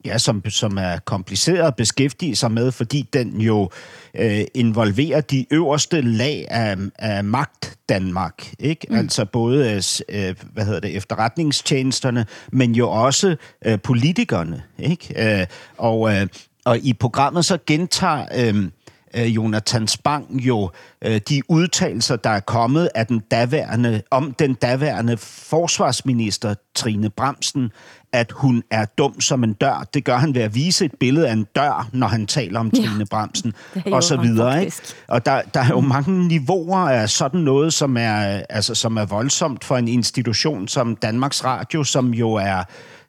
ja, 0.05 0.17
som, 0.17 0.49
som 0.49 0.77
er 0.77 0.99
kompliceret 1.05 1.67
at 1.67 1.75
beskæftige 1.75 2.35
sig 2.35 2.51
med, 2.51 2.71
fordi 2.71 3.09
den 3.13 3.41
jo 3.41 3.69
øh, 4.13 4.41
involverer 4.53 5.21
de 5.21 5.45
øverste 5.51 6.01
lag 6.01 6.45
af, 6.49 6.77
af 6.99 7.23
magt 7.23 7.77
Danmark, 7.89 8.53
ikke? 8.59 8.87
Mm. 8.89 8.95
Altså 8.95 9.25
både 9.25 9.81
øh, 10.09 10.35
hvad 10.53 10.65
hedder 10.65 10.79
det 10.79 10.95
efterretningstjenesterne, 10.95 12.25
men 12.51 12.75
jo 12.75 12.89
også 12.89 13.35
øh, 13.65 13.79
politikerne, 13.79 14.63
ikke? 14.79 15.39
Øh, 15.41 15.45
og 15.77 16.15
øh, 16.15 16.27
og 16.65 16.77
i 16.77 16.93
programmet 16.93 17.45
så 17.45 17.57
gentager 17.67 18.25
øh, 18.35 18.69
øh, 19.15 19.35
Jonathan 19.35 19.87
Spang 19.87 20.41
jo 20.41 20.71
øh, 21.01 21.21
de 21.29 21.41
udtalelser, 21.49 22.15
der 22.15 22.29
er 22.29 22.39
kommet 22.39 22.89
af 22.95 23.07
den 23.07 23.19
daværende, 23.19 24.01
om 24.11 24.33
den 24.39 24.53
daværende 24.53 25.17
forsvarsminister 25.17 26.55
Trine 26.75 27.09
Bramsen, 27.09 27.71
at 28.13 28.31
hun 28.31 28.63
er 28.71 28.85
dum 28.85 29.21
som 29.21 29.43
en 29.43 29.53
dør. 29.53 29.87
Det 29.93 30.05
gør 30.05 30.17
han 30.17 30.35
ved 30.35 30.41
at 30.41 30.55
vise 30.55 30.85
et 30.85 30.91
billede 30.99 31.27
af 31.27 31.33
en 31.33 31.47
dør, 31.55 31.89
når 31.93 32.07
han 32.07 32.27
taler 32.27 32.59
om 32.59 32.71
Trine 32.71 33.05
Bramsen, 33.05 33.53
det 33.73 33.93
og 33.93 34.03
så 34.03 34.17
videre. 34.17 34.65
Ikke? 34.65 34.77
Og 35.07 35.25
der, 35.25 35.41
der 35.53 35.59
er 35.59 35.67
jo 35.67 35.79
mange 35.79 36.27
niveauer 36.27 36.89
af 36.89 37.09
sådan 37.09 37.39
noget, 37.39 37.73
som 37.73 37.97
er, 37.97 38.41
altså, 38.49 38.75
som 38.75 38.97
er 38.97 39.05
voldsomt 39.05 39.63
for 39.63 39.77
en 39.77 39.87
institution 39.87 40.67
som 40.67 40.95
Danmarks 40.95 41.43
Radio, 41.43 41.83
som 41.83 42.13
jo 42.13 42.33
er 42.33 42.63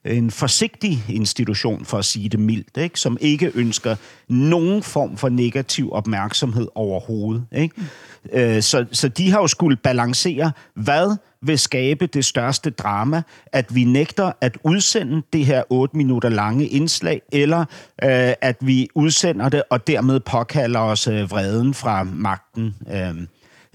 en 0.07 0.31
forsigtig 0.31 1.03
institution, 1.09 1.85
for 1.85 1.97
at 1.97 2.05
sige 2.05 2.29
det 2.29 2.39
mildt, 2.39 2.77
ikke? 2.77 2.99
som 2.99 3.17
ikke 3.21 3.51
ønsker 3.55 3.95
nogen 4.27 4.83
form 4.83 5.17
for 5.17 5.29
negativ 5.29 5.93
opmærksomhed 5.93 6.67
overhovedet. 6.75 7.45
Ikke? 7.51 7.75
Øh, 8.33 8.61
så, 8.61 8.85
så 8.91 9.07
de 9.07 9.31
har 9.31 9.39
jo 9.39 9.47
skulle 9.47 9.77
balancere, 9.77 10.51
hvad 10.73 11.17
vil 11.41 11.59
skabe 11.59 12.05
det 12.05 12.25
største 12.25 12.69
drama, 12.69 13.21
at 13.45 13.75
vi 13.75 13.83
nægter 13.83 14.31
at 14.41 14.57
udsende 14.63 15.21
det 15.33 15.45
her 15.45 15.63
8 15.69 15.97
minutter 15.97 16.29
lange 16.29 16.67
indslag, 16.67 17.21
eller 17.31 17.59
øh, 18.03 18.33
at 18.41 18.55
vi 18.61 18.89
udsender 18.95 19.49
det 19.49 19.63
og 19.69 19.87
dermed 19.87 20.19
påkalder 20.19 20.79
os 20.79 21.07
øh, 21.07 21.31
vreden 21.31 21.73
fra 21.73 22.03
magten. 22.03 22.75
Øh, 22.93 23.15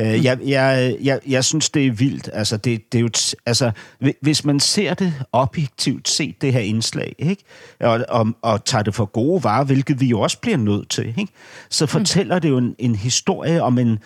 Øh, 0.02 0.24
jeg, 0.24 0.38
jeg, 0.46 0.96
jeg, 1.02 1.20
jeg 1.28 1.44
synes, 1.44 1.70
det 1.70 1.86
er 1.86 1.90
vildt. 1.90 2.30
Altså, 2.32 2.56
det, 2.56 2.92
det 2.92 2.98
er 2.98 3.02
jo 3.02 3.10
t- 3.16 3.32
altså, 3.46 3.70
hvi- 4.00 4.18
hvis 4.22 4.44
man 4.44 4.60
ser 4.60 4.94
det 4.94 5.14
objektivt 5.32 6.08
set, 6.08 6.42
det 6.42 6.52
her 6.52 6.60
indslag, 6.60 7.14
ikke? 7.18 7.42
Og, 7.80 8.04
og, 8.08 8.26
og 8.42 8.64
tager 8.64 8.82
det 8.82 8.94
for 8.94 9.04
gode 9.04 9.44
varer, 9.44 9.64
hvilket 9.64 10.00
vi 10.00 10.06
jo 10.06 10.20
også 10.20 10.38
bliver 10.38 10.56
nødt 10.56 10.88
til, 10.88 11.14
ikke? 11.18 11.32
så 11.70 11.86
fortæller 11.86 12.38
det 12.38 12.48
jo 12.48 12.58
en, 12.58 12.74
en 12.78 12.96
historie 12.96 13.62
om 13.62 13.78
en, 13.78 13.98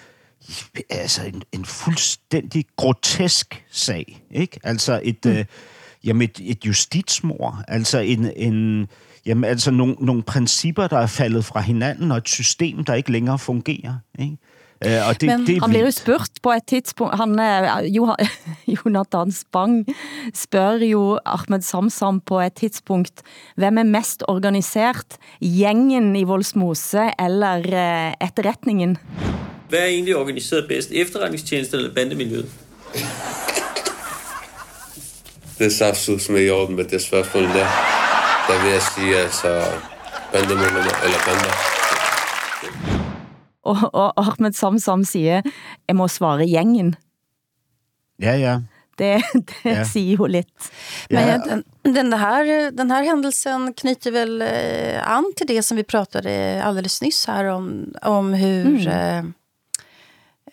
altså 0.90 1.26
en, 1.26 1.42
en 1.52 1.64
fuldstændig 1.64 2.64
grotesk 2.76 3.64
sag. 3.70 4.22
Ikke? 4.30 4.60
Altså 4.64 5.00
et, 5.04 5.24
mm. 5.24 5.30
øh, 5.30 5.44
jamen 6.04 6.22
et, 6.22 6.40
et 6.44 6.66
justitsmord, 6.66 7.64
altså 7.68 7.98
en, 7.98 8.30
en 8.36 8.86
jamen 9.26 9.44
altså 9.44 9.70
nogle, 9.70 9.96
nogle 10.00 10.22
principper, 10.22 10.86
der 10.86 10.98
er 10.98 11.06
faldet 11.06 11.44
fra 11.44 11.60
hinanden, 11.60 12.10
og 12.10 12.16
et 12.18 12.28
system, 12.28 12.84
der 12.84 12.94
ikke 12.94 13.12
længere 13.12 13.38
fungerer. 13.38 13.94
Ikke? 14.18 14.36
Øh, 14.84 15.08
og 15.08 15.20
det, 15.20 15.28
Men 15.28 15.46
det 15.46 15.56
er 15.56 15.60
Han 15.60 15.70
bliver 15.70 15.84
jo 15.84 15.90
spurgt 15.90 16.42
på 16.42 16.52
et 16.52 16.66
tidspunkt, 16.68 17.16
han, 17.16 17.32
Johan, 17.88 18.16
Jonathan 18.74 19.32
Spang 19.32 19.86
spørger 20.34 20.84
jo 20.84 21.18
Ahmed 21.24 21.62
Samsam 21.62 22.20
på 22.20 22.40
et 22.40 22.52
tidspunkt, 22.54 23.22
hvem 23.56 23.78
er 23.78 23.82
mest 23.82 24.22
organiseret, 24.28 25.16
gængen 25.40 26.16
i 26.16 26.24
Volsmose 26.24 27.10
eller 27.18 27.56
eh, 27.64 28.28
etterretningen? 28.28 28.98
Hvad 29.68 29.78
er 29.78 29.84
egentlig 29.84 30.16
organiseret 30.16 30.68
bedst? 30.68 30.90
Efterretningstjenesterne 30.92 31.82
eller 31.82 31.94
bandemiljøet? 31.94 32.50
det 35.58 35.72
sa 35.72 35.94
Sus 35.94 36.28
med 36.28 36.46
jord 36.46 36.70
med 36.70 36.84
det 36.84 37.02
spørgsmål 37.02 37.42
der. 37.42 37.68
Der 38.48 38.62
vil 38.62 38.72
jeg 38.72 38.82
sige, 38.94 39.16
altså, 39.16 39.64
bandemedlemmer, 40.32 40.94
eller 41.04 41.18
bander. 41.26 41.75
Og, 43.66 43.82
og 43.94 44.12
Ahmed 44.20 44.54
Samsam 44.56 45.04
siger, 45.04 45.42
jeg 45.88 45.96
må 45.96 46.08
svare 46.08 46.46
gjengen. 46.46 46.94
Ja, 48.22 48.36
ja. 48.36 48.60
Det, 48.98 49.22
det 49.34 49.54
Ja. 49.64 49.70
ja. 49.78 49.84
siger 49.84 50.16
jo 50.16 50.26
lidt. 50.26 50.70
Men 51.10 51.18
Ja. 51.18 51.32
ja, 51.32 51.38
den, 51.38 51.64
den, 51.94 52.12
här, 52.12 52.70
den 52.70 52.90
här 52.90 53.02
händelsen 53.04 53.72
knyter 53.74 54.10
väl 54.10 54.42
eh, 54.42 55.10
an 55.10 55.32
till 55.36 55.46
det 55.46 55.62
som 55.62 55.76
vi 55.76 55.82
pratade 55.84 56.62
alldeles 56.64 57.02
nyss 57.02 57.26
här 57.26 57.44
om, 57.44 57.94
om 58.02 58.32
hur... 58.34 58.88
Eh, 58.88 59.18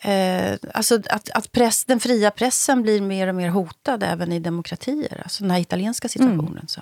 eh, 0.02 0.58
alltså 0.74 0.96
att, 1.10 1.30
att 1.30 1.52
press, 1.52 1.86
den 1.86 2.00
fria 2.00 2.32
pressen 2.32 2.82
blir 2.82 3.02
mer 3.02 3.28
och 3.28 3.36
mer 3.36 3.50
hotad 3.50 4.04
även 4.04 4.32
i 4.32 4.40
demokratier. 4.40 5.22
Alltså 5.24 5.44
den 5.44 5.52
här 5.52 5.60
italienska 5.60 6.10
situationen. 6.10 6.66
Så. 6.68 6.82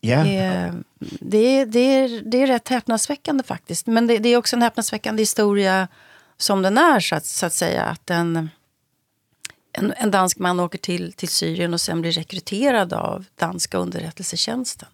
Ja, 0.00 0.26
Eh, 0.26 0.74
det, 1.20 1.38
är, 1.38 1.66
det, 1.66 1.78
är, 1.78 2.22
det 2.24 2.42
är 2.42 2.46
rätt 2.46 2.68
häpnadsväckande 2.68 3.42
faktiskt. 3.42 3.86
Men 3.86 4.06
det, 4.06 4.18
det 4.18 4.28
är 4.28 4.36
också 4.36 4.56
en 4.56 4.62
häpnadsväckande 4.62 5.22
historia 5.22 5.88
som 6.36 6.62
den 6.62 6.78
är, 6.78 7.00
så 7.00 7.14
att, 7.14 7.26
så 7.26 7.46
att 7.46 7.52
säga. 7.52 7.84
Att 7.84 8.10
en, 8.10 8.50
en, 9.72 9.92
en 9.96 10.10
dansk 10.10 10.38
man 10.38 10.60
åker 10.60 10.78
till, 10.78 11.12
till 11.12 11.28
Syrien 11.28 11.74
och 11.74 11.80
sen 11.80 12.00
blir 12.00 12.12
rekryterad 12.12 12.92
av 12.92 13.24
danska 13.38 13.78
underrättelsetjänsten. 13.78 14.88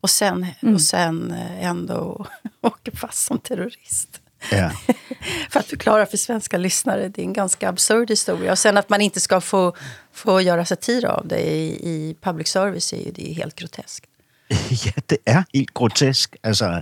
Och 0.00 0.10
sen, 0.10 0.46
och 0.74 0.80
sen 0.80 1.30
eh, 1.30 1.64
ändå 1.64 2.26
åker 2.60 2.92
fast 2.92 3.26
som 3.26 3.38
terrorist. 3.38 4.20
ja. 4.50 4.70
För 5.50 5.60
att 5.60 5.66
förklara 5.66 6.06
för 6.06 6.16
svenska 6.16 6.56
lyssnare, 6.56 7.08
det 7.08 7.22
är 7.22 7.24
en 7.24 7.32
ganska 7.32 7.68
absurd 7.68 8.10
historia. 8.10 8.52
Och 8.52 8.58
sen 8.58 8.76
att 8.76 8.88
man 8.88 9.00
inte 9.00 9.20
ska 9.20 9.40
få, 9.40 9.76
få 10.12 10.40
göra 10.40 10.64
satir 10.64 11.04
av 11.04 11.28
det 11.28 11.40
i, 11.40 11.88
i 11.90 12.16
public 12.20 12.48
service 12.48 12.92
är 12.92 13.04
ju 13.04 13.10
det 13.12 13.30
är 13.30 13.34
helt 13.34 13.54
groteskt. 13.54 14.13
Ja, 14.86 14.90
det 15.10 15.18
er 15.26 15.42
helt 15.54 15.74
grotesk. 15.74 16.36
Altså, 16.42 16.80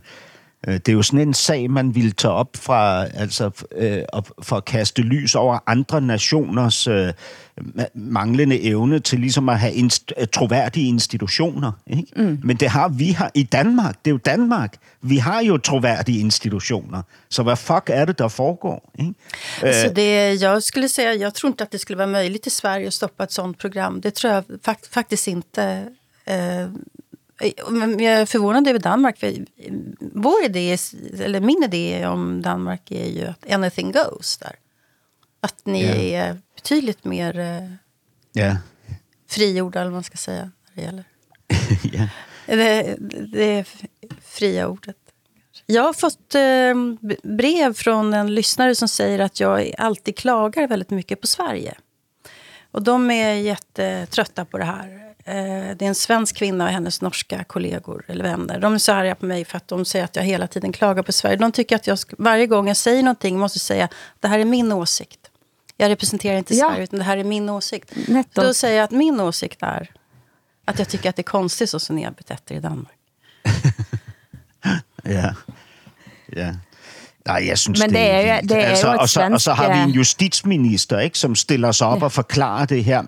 øh, 0.68 0.74
det 0.74 0.88
er 0.88 0.92
jo 0.92 1.02
sådan 1.02 1.20
en 1.28 1.34
sag, 1.34 1.70
man 1.70 1.94
ville 1.94 2.12
tage 2.12 2.32
op 2.34 2.48
fra, 2.56 3.04
altså, 3.06 3.50
øh, 3.76 3.98
for 4.42 4.56
at 4.56 4.64
kaste 4.64 5.02
lys 5.02 5.34
over 5.34 5.58
andre 5.66 6.00
nationers 6.00 6.86
øh, 6.86 7.12
ma- 7.60 7.90
manglende 7.94 8.62
evne 8.62 8.98
til 9.00 9.20
ligesom 9.20 9.48
at 9.48 9.58
have 9.58 9.72
inst- 9.72 10.20
øh, 10.20 10.26
troværdige 10.32 10.88
institutioner. 10.88 11.72
Ikke? 11.86 12.06
Mm. 12.16 12.40
Men 12.44 12.56
det 12.56 12.68
har 12.68 12.88
vi 12.88 13.04
her 13.04 13.28
i 13.34 13.42
Danmark. 13.42 13.94
Det 14.04 14.10
er 14.10 14.14
jo 14.14 14.18
Danmark. 14.24 14.76
Vi 15.02 15.16
har 15.16 15.40
jo 15.42 15.58
troværdige 15.58 16.20
institutioner. 16.20 17.02
Så 17.28 17.42
hvad 17.42 17.56
fuck 17.56 17.90
er 17.90 18.04
det, 18.04 18.18
der 18.18 18.28
foregår? 18.28 18.90
Ikke? 18.98 19.14
Alltså 19.62 19.92
det, 19.96 20.40
jag 20.42 20.62
skulle 20.62 20.88
säga, 20.88 21.12
jag 21.14 21.34
tror 21.34 21.48
inte 21.50 21.64
att 21.64 21.72
det 21.72 21.80
skulle 21.80 21.98
vara 21.98 22.06
möjligt 22.10 22.46
i 22.46 22.50
Sverige 22.50 22.86
att 22.86 22.94
stoppa 22.94 23.24
ett 23.24 23.32
sånt 23.32 23.58
program. 23.58 24.00
Det 24.00 24.14
tror 24.14 24.32
jag 24.32 24.44
fakt, 24.64 24.86
faktiskt 24.94 25.26
inte. 25.28 25.88
Eh, 26.26 26.66
jag 27.42 28.02
är 28.02 28.26
förvånad 28.26 28.68
över 28.68 28.78
Danmark. 28.78 29.18
För 29.18 29.34
vår 30.00 30.44
idé, 30.44 30.76
eller 31.20 31.40
min 31.40 31.62
idé 31.64 32.06
om 32.06 32.42
Danmark 32.42 32.90
är 32.90 33.06
ju 33.06 33.26
att 33.26 33.50
anything 33.52 33.92
goes 33.92 34.38
där. 34.38 34.56
Att 35.40 35.66
ni 35.66 35.84
Ja. 35.86 35.94
är 36.26 36.38
betydligt 36.54 37.04
mer 37.04 37.38
eh, 37.38 37.68
Ja. 38.32 38.56
frigjorda, 39.28 39.80
eller 39.80 39.90
vad 39.90 39.96
man 39.96 40.04
ska 40.04 40.16
säga, 40.16 40.50
när 40.72 40.74
det 40.74 40.82
gäller. 40.82 41.04
ja. 41.92 42.08
Det, 42.46 42.96
det 43.32 43.64
fria 44.24 44.66
ordet. 44.68 44.96
Jag 45.66 45.82
har 45.82 45.92
fått 45.92 46.34
eh, 46.34 46.74
brev 47.36 47.74
från 47.74 48.14
en 48.14 48.34
lyssnare 48.34 48.74
som 48.74 48.88
säger 48.88 49.18
att 49.18 49.40
jag 49.40 49.74
alltid 49.78 50.16
klagar 50.16 50.68
väldigt 50.68 50.90
mycket 50.90 51.20
på 51.20 51.26
Sverige. 51.26 51.74
Och 52.70 52.82
de 52.82 53.10
är 53.10 53.34
jättetrötta 53.34 54.44
på 54.44 54.58
det 54.58 54.64
här. 54.64 55.01
Eh, 55.24 55.76
det 55.76 55.82
är 55.84 55.88
en 55.88 55.94
svensk 55.94 56.36
kvinna 56.36 56.64
och 56.64 56.70
hennes 56.70 57.00
norska 57.00 57.44
kollegor 57.44 58.04
eller 58.08 58.24
vänner. 58.24 58.60
De 58.60 58.74
är 58.74 58.78
så 58.78 58.92
arga 58.92 59.14
på 59.14 59.26
mig 59.26 59.44
för 59.44 59.56
att 59.56 59.68
de 59.68 59.84
säger 59.84 60.04
att 60.04 60.16
jag 60.16 60.22
hela 60.22 60.46
tiden 60.46 60.72
klagar 60.72 61.02
på 61.02 61.12
Sverige. 61.12 61.36
De 61.36 61.52
tycker 61.52 61.76
att 61.76 61.86
jag 61.86 61.98
varje 62.18 62.46
gång 62.46 62.68
jag 62.68 62.76
säger 62.76 63.02
någonting 63.02 63.38
måste 63.38 63.58
säga 63.58 63.88
det 64.20 64.28
här 64.28 64.38
är 64.38 64.44
min 64.44 64.72
åsikt. 64.72 65.30
Jag 65.76 65.88
representerar 65.88 66.38
inte 66.38 66.54
Ja. 66.54 66.68
Sverige 66.70 66.84
utan 66.84 66.98
det 66.98 67.04
här 67.04 67.16
är 67.16 67.24
min 67.24 67.48
åsikt. 67.48 67.92
Nettopp. 68.08 68.44
Då 68.44 68.54
säger 68.54 68.76
jag 68.76 68.84
att 68.84 68.90
min 68.90 69.20
åsikt 69.20 69.62
är 69.62 69.90
att 70.64 70.78
jag 70.78 70.88
tycker 70.88 71.08
att 71.10 71.16
det 71.16 71.20
är 71.20 71.24
konstigt 71.24 71.70
så 71.70 71.80
som 71.80 71.96
ni 71.96 72.04
har 72.04 72.10
betett 72.10 72.50
er 72.50 72.54
i 72.54 72.60
Danmark. 72.60 72.92
Ja. 75.04 75.34
Ja. 76.26 76.54
Nej, 77.26 77.44
jeg 77.46 77.58
synes, 77.58 77.80
Men 77.80 77.90
det 77.90 78.00
er 78.00 78.34
jo- 78.36 78.40
det 78.42 78.52
er 78.52 78.68
jo 78.68 78.92
et 78.92 78.98
og, 78.98 79.08
så, 79.08 79.28
og 79.32 79.40
så 79.40 79.52
har 79.52 79.68
vi 79.68 79.72
en 79.78 79.82
svensk, 79.84 79.96
justitsminister, 79.96 80.98
ikke, 80.98 81.18
som 81.18 81.34
stiller 81.34 81.72
sig 81.72 81.86
op 81.86 81.98
ja. 81.98 82.04
og 82.04 82.12
forklarer 82.12 82.64
det 82.64 82.84
her 82.84 83.02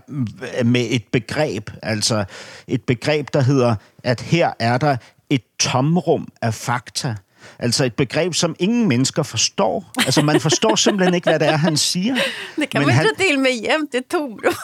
med 0.64 0.87
et 0.90 1.05
begreb. 1.12 1.70
Altså 1.83 2.24
et 2.68 2.83
begreb, 2.83 3.29
der 3.33 3.40
hedder, 3.40 3.74
at 4.05 4.20
her 4.20 4.50
er 4.59 4.79
der 4.79 4.96
et 5.31 5.42
tomrum 5.61 6.29
af 6.42 6.55
fakta. 6.55 7.14
Altså 7.59 7.85
et 7.85 7.94
begreb, 7.94 8.35
som 8.35 8.57
ingen 8.59 8.88
mennesker 8.88 9.22
forstår. 9.22 9.90
Altså 9.98 10.22
man 10.22 10.40
forstår 10.40 10.74
simpelthen 10.76 11.14
ikke, 11.14 11.30
hvad 11.30 11.38
det 11.38 11.48
er, 11.48 11.57
han 11.57 11.76
siger. 11.76 12.14
Det 12.57 12.70
kan 12.70 12.80
Men 12.80 12.87
man 12.87 12.94
han- 12.96 13.07
inte 13.07 13.22
till 13.28 13.38
med 13.38 13.50
jämt, 13.50 13.92
det 13.92 13.98
är 13.98 14.02
tomrum. 14.18 14.54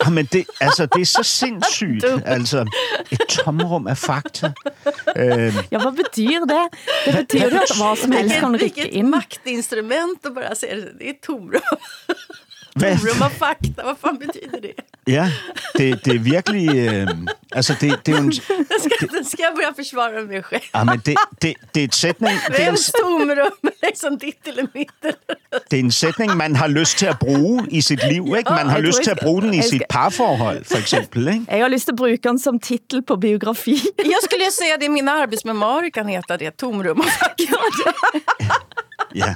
Ah, 0.00 0.12
Men 0.12 0.24
det, 0.24 0.44
altså, 0.60 0.86
det 0.86 1.00
er 1.00 1.04
så 1.06 1.22
sindssygt. 1.22 2.04
Altså 2.24 2.66
et 3.10 3.18
tomrum 3.28 3.86
af 3.86 3.98
fakta. 3.98 4.52
Øh, 5.16 5.54
Ja, 5.72 5.78
hvad 5.78 5.92
betyder 5.96 6.44
det? 6.46 6.78
Det 7.06 7.14
betyder 7.28 7.46
at 7.46 7.52
hvad 7.76 7.96
som 7.96 8.12
helst 8.12 8.34
kan 8.36 8.52
rykke 8.54 8.64
Vilket 8.64 8.84
ind. 8.86 9.08
maktinstrument 9.08 10.26
att 10.26 10.34
bara 10.34 10.54
säga 10.54 10.76
det. 10.76 10.88
Det 10.98 11.08
är 11.08 11.12
tomrum. 11.26 11.62
Hvad, 12.74 12.98
Tomrum 12.98 13.22
av 13.22 13.30
fakta, 13.30 13.84
vad 13.84 13.98
fan 13.98 14.18
betyder 14.18 14.60
det? 14.60 14.72
Ja, 15.06 15.30
det, 15.78 16.04
det 16.04 16.14
er 16.14 16.18
virkelig... 16.18 16.68
Øh, 16.76 17.08
altså, 17.52 17.74
det, 17.80 18.06
det 18.06 18.14
er 18.14 18.18
jo 18.18 18.24
en, 18.24 18.32
Ska, 18.32 19.06
ska 19.24 19.42
jag 19.42 19.54
börja 19.54 19.74
försvara 19.76 20.22
mig 20.22 20.42
själv? 20.42 20.62
ah, 20.72 20.84
men 20.84 21.00
det, 21.04 21.16
det, 21.42 21.54
det 21.74 21.80
er 21.80 21.84
et 21.84 21.94
sætning, 21.94 22.38
det 22.48 22.62
er, 22.62 22.70
en, 22.70 22.76
tomrum? 22.76 23.52
Liksom 23.86 24.18
ditt 24.18 24.48
eller 24.48 24.66
mitt? 24.74 24.90
det 25.70 25.76
er 25.76 25.80
en 25.80 25.92
sætning, 25.92 26.36
man 26.36 26.56
har 26.56 26.68
lyst 26.68 26.98
til 26.98 27.06
at 27.06 27.18
bruge 27.18 27.66
i 27.70 27.80
sit 27.80 28.08
liv, 28.12 28.22
ikke? 28.38 28.50
Man 28.50 28.66
har 28.66 28.76
jeg 28.76 28.86
lyst 28.86 28.98
til 28.98 29.10
jeg 29.10 29.18
at 29.18 29.24
bruge 29.24 29.42
den 29.42 29.54
i 29.54 29.56
jeg 29.56 29.64
sit 29.64 29.82
parforhold, 29.88 30.64
for 30.64 30.78
eksempel, 30.78 31.28
ikke? 31.28 31.44
Jeg 31.48 31.62
har 31.62 31.68
lyst 31.68 31.84
til 31.84 31.92
at 31.92 31.96
bruge 31.96 32.16
den 32.16 32.38
som 32.38 32.60
titel 32.60 33.02
på 33.02 33.16
biografi. 33.16 33.76
Jag 34.14 34.22
skulle 34.22 34.44
ju 34.44 34.50
säga 34.50 34.76
det, 34.76 34.90
mina 34.90 35.12
arbetsmemoarer 35.12 35.90
kan 35.90 36.08
heta 36.08 36.36
det, 36.36 36.56
tomrum 36.56 37.00
av 37.00 37.04
fakta. 37.04 37.92
Ja. 39.14 39.34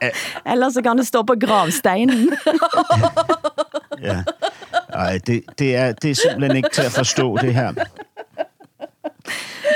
Eller 0.52 0.70
så 0.70 0.82
kan 0.82 0.98
det 0.98 1.06
stå 1.06 1.22
på 1.22 1.34
gravsteinen. 1.40 2.32
ja. 4.08 4.22
Ej, 4.92 5.18
det, 5.26 5.42
det, 5.58 5.76
er, 5.76 5.92
det 5.92 6.10
er 6.10 6.14
simpelthen 6.14 6.56
ikke 6.56 6.72
til 6.72 6.82
at 6.82 6.92
forstå, 6.92 7.36
det 7.36 7.54
her. 7.54 7.72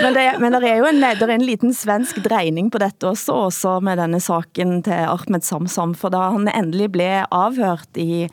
Men, 0.03 0.15
det, 0.15 0.25
men 0.41 0.53
der 0.53 0.65
er 0.67 0.77
jo 0.81 0.87
en, 0.91 1.03
der 1.03 1.27
er 1.27 1.35
en 1.35 1.47
liten 1.47 1.75
svensk 1.75 2.19
drejning 2.25 2.71
på 2.73 2.81
dette 2.83 3.07
også, 3.09 3.33
også 3.33 3.79
med 3.81 3.97
denne 3.97 4.21
saken 4.21 4.83
til 4.83 5.07
Ahmed 5.07 5.45
Samsam, 5.47 5.95
for 5.95 6.13
da 6.13 6.31
han 6.35 6.51
endelig 6.51 6.91
blev 6.93 7.25
avhørt 7.31 7.97
i, 7.97 8.27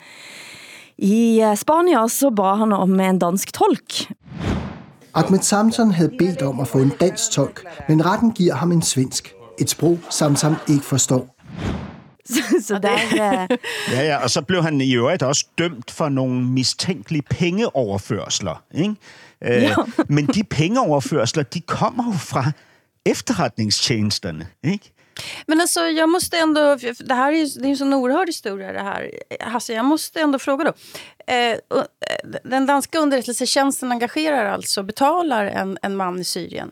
i 0.98 1.40
eh, 1.40 1.56
Spania, 1.56 2.08
så 2.08 2.30
ba 2.30 2.56
han 2.58 2.72
om 2.72 3.00
en 3.00 3.18
dansk 3.22 3.54
tolk. 3.54 4.02
Ahmed 5.14 5.42
Samson 5.42 5.90
havde 5.90 6.12
bedt 6.18 6.42
om 6.42 6.60
at 6.60 6.68
få 6.68 6.78
en 6.78 6.92
dansk 7.00 7.30
tolk, 7.30 7.64
men 7.88 8.04
retten 8.06 8.32
giver 8.32 8.54
ham 8.54 8.72
en 8.72 8.82
svensk. 8.82 9.34
Et 9.60 9.70
sprog, 9.70 9.98
Samsam 10.10 10.56
ikke 10.68 10.84
forstår. 10.84 11.28
Så, 12.24 12.42
så 12.62 12.78
der, 12.78 12.94
eh, 12.94 13.58
Ja, 13.96 14.02
ja, 14.02 14.22
og 14.22 14.30
så 14.30 14.42
blev 14.42 14.62
han 14.62 14.80
i 14.80 14.94
øvrigt 14.94 15.22
også 15.22 15.46
dømt 15.58 15.90
for 15.90 16.08
nogle 16.08 16.44
mistænkelige 16.44 17.22
pengeoverførsler. 17.22 18.62
Ikke? 18.74 18.94
Øh. 19.42 19.78
Men 20.16 20.26
de 20.26 20.44
pengeoverførsler, 20.44 21.42
de 21.42 21.60
kommer 21.60 22.04
jo 22.12 22.18
fra 22.18 22.52
efterretningstjänsterne. 23.06 24.46
Ikke? 24.64 24.92
Men 25.46 25.60
alltså, 25.60 25.80
jag 25.80 26.08
måste 26.08 26.38
ändå... 26.38 26.76
Det 26.98 27.14
här 27.14 27.32
är 27.32 27.36
ju 27.36 27.46
det 27.46 27.66
är 27.66 27.70
en 27.70 27.76
sån 27.76 27.94
oerhörd 27.94 28.28
historia. 28.28 28.72
Det 28.72 28.80
här. 28.80 29.10
Alltså, 29.40 29.72
jag 29.72 29.84
måste 29.84 30.20
ändå 30.20 30.38
fråga 30.38 30.64
då. 30.64 30.72
Eh, 31.26 31.50
eh, 31.50 31.58
den 32.44 32.66
danska 32.66 32.98
underrättelsetjänsten 32.98 33.92
engagerar 33.92 34.44
alltså, 34.44 34.82
betalar 34.82 35.46
en, 35.46 35.78
en 35.82 35.96
man 35.96 36.20
i 36.20 36.24
Syrien. 36.24 36.70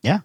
Ja. 0.00 0.20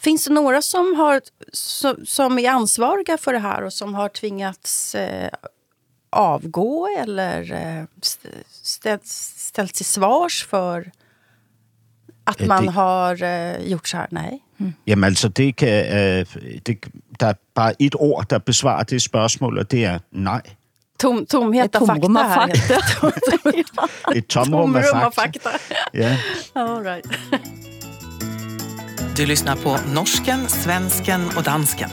Finns 0.00 0.24
det 0.24 0.32
några 0.32 0.62
som, 0.62 0.94
har, 0.96 1.20
som, 1.52 2.06
som 2.06 2.38
är 2.38 2.50
ansvariga 2.50 3.18
för 3.18 3.32
det 3.32 3.38
här 3.38 3.62
och 3.62 3.72
som 3.72 3.94
har 3.94 4.08
tvingats 4.08 4.94
eh, 4.94 5.28
avgå 6.10 6.88
eller 6.98 7.52
eh, 7.52 7.84
st- 8.02 8.28
ställts, 8.62 9.34
ställts 9.46 9.72
till 9.72 9.84
svars 9.86 10.46
för 10.46 10.90
att 12.24 12.40
Ja, 12.40 12.46
man 12.46 12.64
det- 12.66 12.72
har 12.72 13.22
eh, 13.22 13.56
gjort 13.68 13.88
så 13.88 13.96
här? 13.96 14.08
Nej. 14.10 14.42
Jamen 14.86 15.04
altså, 15.04 15.28
det 15.28 15.52
kan, 15.56 15.68
øh, 15.68 16.26
det, 16.66 16.78
der 17.20 17.26
er 17.26 17.34
bare 17.54 17.74
et 17.82 17.94
ord, 17.94 18.26
der 18.30 18.38
besvarer 18.38 18.82
det 18.84 19.02
spørgsmål, 19.02 19.58
og 19.58 19.70
det 19.70 19.84
er 19.84 19.98
nej. 20.12 20.40
Tom, 20.98 21.26
tomhet 21.26 21.64
Et 21.64 21.72
tomrum 21.72 22.14
fakta 22.16 22.24
av 22.24 22.28
här. 22.28 22.54
fakta. 22.56 23.10
det. 23.50 24.16
Et 24.18 24.26
tomrum 24.28 24.76
af 24.76 24.84
fakta. 24.84 25.10
fakta. 25.22 25.50
Ja. 25.94 26.16
All 26.54 26.82
right. 26.82 27.06
Du 29.16 29.26
lyssnar 29.26 29.56
på 29.56 29.78
norsken, 29.94 30.48
svensken 30.48 31.20
och 31.36 31.42
dansken. 31.42 31.90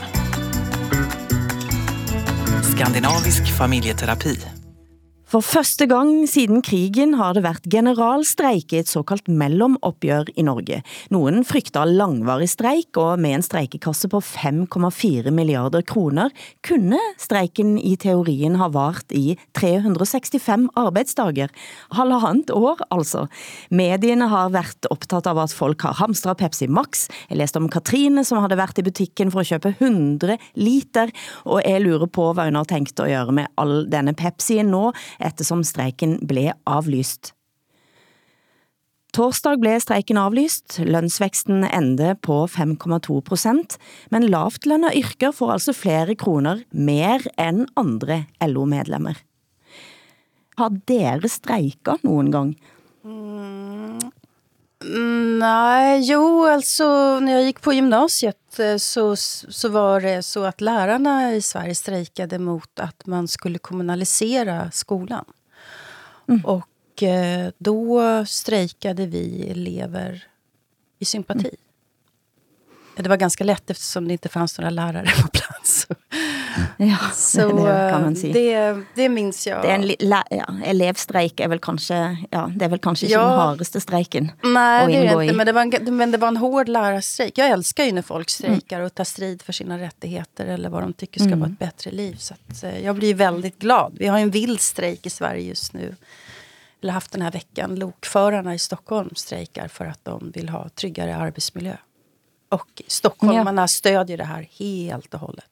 Skandinavisk 2.76 3.58
familjeterapi. 3.58 4.57
For 5.28 5.44
første 5.44 5.84
gang 5.92 6.24
siden 6.32 6.62
krigen 6.64 7.18
har 7.20 7.34
det 7.36 7.42
været 7.44 7.66
generalstreik 7.68 8.72
i 8.72 8.78
et 8.80 8.88
såkaldt 8.88 9.28
mellemopgør 9.28 10.30
i 10.40 10.44
Norge. 10.48 10.78
Nogen 11.12 11.42
frygter 11.44 11.84
langvarig 11.84 12.48
streik, 12.48 12.96
og 12.96 13.20
med 13.20 13.36
en 13.36 13.44
streikekasse 13.44 14.08
på 14.08 14.22
5,4 14.24 15.34
milliarder 15.36 15.84
kroner 15.84 16.32
kunne 16.64 16.96
streiken 17.20 17.74
i 17.76 17.98
teorien 18.00 18.56
ha 18.56 18.70
vart 18.72 19.12
i 19.12 19.36
365 19.52 20.72
arbeidsdager. 20.80 21.52
Halvandet 21.92 22.56
år 22.56 22.80
altså. 22.88 23.26
Medierne 23.68 24.32
har 24.32 24.48
været 24.56 24.88
optaget 24.88 25.28
av 25.28 25.44
at 25.44 25.52
folk 25.52 25.84
har 25.90 26.00
hamstret 26.00 26.40
Pepsi 26.40 26.72
Max. 26.72 27.10
Jeg 27.28 27.42
læste 27.44 27.60
om 27.60 27.68
Katrine, 27.68 28.24
som 28.24 28.40
havde 28.46 28.56
været 28.56 28.80
i 28.80 28.88
butikken 28.88 29.36
for 29.36 29.44
at 29.44 29.52
købe 29.52 29.76
100 29.76 30.40
liter, 30.56 31.12
og 31.44 31.62
jeg 31.68 31.84
lurer 31.84 32.08
på, 32.08 32.32
hvad 32.32 32.48
hun 32.48 32.62
har 32.64 32.72
tænkt 32.72 32.96
at 33.04 33.12
gøre 33.12 33.36
med 33.36 33.52
all 33.60 33.92
denne 33.92 34.16
Pepsi 34.16 34.64
nå, 34.64 34.94
eftersom 35.20 35.64
streiken 35.68 36.20
blev 36.28 36.54
avlyst. 36.66 37.34
Torsdag 39.18 39.58
blev 39.64 39.80
streiken 39.82 40.20
avlyst, 40.22 40.76
lønsvæksten 40.84 41.64
endte 41.66 42.12
på 42.22 42.44
5,2 42.54 43.22
procent, 43.26 43.78
men 44.14 44.28
lavtlønnet 44.30 44.98
yrker 45.00 45.34
får 45.34 45.56
altså 45.56 45.74
flere 45.74 46.14
kroner 46.20 46.62
mer 46.72 47.24
end 47.42 47.66
andre 47.80 48.26
LO-medlemmer. 48.46 49.18
Har 50.58 50.76
dere 50.90 51.30
streiket 51.32 52.04
nogen 52.06 52.30
gang? 52.34 52.54
Mm, 53.08 53.98
Nej, 55.40 56.12
jo, 56.12 56.46
alltså 56.46 57.20
när 57.20 57.32
jag 57.32 57.44
gick 57.44 57.62
på 57.62 57.74
gymnasiet 57.74 58.60
eh, 58.60 58.78
så, 58.78 59.16
så 59.16 59.70
var 59.70 60.02
det 60.02 60.24
så 60.24 60.44
att 60.44 60.62
lärarna 60.62 61.34
i 61.34 61.42
Sverige 61.42 61.76
strejkade 61.76 62.40
mot 62.40 62.80
att 62.80 63.06
man 63.06 63.28
skulle 63.28 63.60
kommunalisera 63.60 64.72
skolan. 64.72 65.26
Mm. 66.28 66.46
Och 66.46 67.04
eh, 67.04 67.50
då 67.58 68.26
strejkade 68.26 69.06
vi 69.06 69.52
elever 69.52 70.24
i 71.00 71.06
sympati. 71.06 71.40
Mm. 71.40 71.67
Det 73.04 73.10
var 73.10 73.18
ganska 73.18 73.44
lätt 73.44 73.70
eftersom 73.70 74.08
det 74.08 74.12
inte 74.12 74.30
fanns 74.30 74.58
några 74.58 74.70
lärare 74.70 75.10
på 75.22 75.28
plats. 75.28 75.88
Ja, 76.78 76.98
så 77.14 77.38
det 77.66 77.92
kan 77.92 78.02
man 78.02 78.16
sige. 78.16 78.34
Det, 78.34 78.84
det 78.96 79.10
minns 79.10 79.48
jag. 79.48 79.62
Det 79.62 79.68
er 79.70 79.74
en 79.76 80.10
la, 80.10 80.24
ja, 80.30 80.46
elevstreik 80.66 81.40
er 81.40 81.48
vel 81.52 81.60
kanskje, 81.60 82.18
ja, 82.32 82.48
det 82.56 82.68
vel 82.72 82.80
kanskje 82.80 83.06
ikke 83.08 83.14
Ja. 83.20 83.28
den 83.30 83.40
hardeste 83.40 83.82
streiken 83.82 84.32
Nej, 84.44 84.88
det 84.88 84.98
är 85.08 85.22
inte. 85.22 85.36
Men 85.36 85.46
det, 85.46 85.52
var 85.54 85.62
en, 85.62 85.98
men 85.98 86.12
det 86.12 86.18
var 86.18 86.28
en 86.28 86.38
hård 86.38 86.70
lärarstrejk. 86.70 87.38
Jag 87.38 87.50
älskar 87.50 87.84
ju 87.84 87.92
när 87.92 88.02
folk 88.02 88.30
strejkar 88.30 88.82
och 88.82 88.96
tar 88.96 89.04
strid 89.04 89.42
för 89.42 89.54
sina 89.54 89.78
rättigheter 89.80 90.46
eller 90.46 90.70
vad 90.70 90.82
de 90.84 90.94
tycker 90.94 91.20
ska 91.20 91.28
Mm. 91.28 91.40
vara 91.40 91.50
ett 91.50 91.60
bättre 91.60 91.92
liv. 91.92 92.16
Så 92.20 92.34
att, 92.34 92.64
eh, 92.64 92.80
jag 92.86 92.96
blir 92.96 93.14
väldigt 93.14 93.60
glad. 93.60 93.96
Vi 94.00 94.08
har 94.08 94.20
en 94.20 94.32
vild 94.32 94.62
strejk 94.62 95.06
i 95.06 95.10
Sverige 95.10 95.42
just 95.48 95.74
nu. 95.74 95.96
Eller 96.82 96.94
haft 96.94 97.12
den 97.12 97.22
här 97.22 97.32
veckan. 97.32 97.76
Lokförarna 97.76 98.54
i 98.56 98.60
Stockholm 98.60 99.10
strejkar 99.16 99.68
för 99.68 99.86
att 99.86 100.06
de 100.06 100.32
vill 100.36 100.50
ha 100.50 100.70
tryggare 100.70 101.16
arbetsmiljö. 101.16 101.78
Och 102.50 102.82
stockholmarna 102.88 103.68
stödjer 103.68 104.18
det 104.18 104.24
här 104.24 104.48
helt 104.60 105.14
och 105.14 105.20
hållet. 105.20 105.46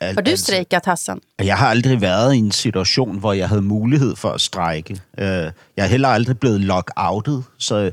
Al- 0.00 0.14
Har 0.14 0.22
du 0.22 0.36
strejkat, 0.36 0.86
Hassan? 0.86 1.20
Jeg 1.38 1.56
har 1.56 1.68
aldrig 1.68 2.00
været 2.00 2.34
i 2.34 2.38
en 2.38 2.52
situation, 2.52 3.18
hvor 3.18 3.32
jeg 3.32 3.48
havde 3.48 3.62
mulighed 3.62 4.16
for 4.16 4.30
at 4.30 4.40
strejke. 4.40 5.00
Øh, 5.18 5.26
Jeg 5.26 5.52
er 5.76 5.86
heller 5.86 6.08
aldrig 6.08 6.38
blevet 6.38 6.60
lockoutet, 6.60 7.44
så, 7.58 7.92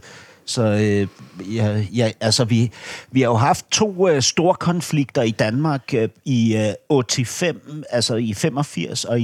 så 0.50 0.64
øh, 0.64 1.08
jeg, 1.56 1.88
jeg, 1.94 2.14
altså 2.22 2.44
vi, 2.44 2.72
vi 3.12 3.22
har 3.22 3.28
jo 3.28 3.36
haft 3.36 3.66
to 3.72 4.10
øh, 4.10 4.22
store 4.22 4.56
konflikter 4.56 5.22
i 5.22 5.32
Danmark 5.32 5.94
øh, 5.94 6.10
i 6.26 6.56
øh, 6.56 7.04
85, 7.10 7.58
altså 7.90 8.16
i 8.16 8.34
85 8.34 9.06
og 9.06 9.20
i 9.20 9.24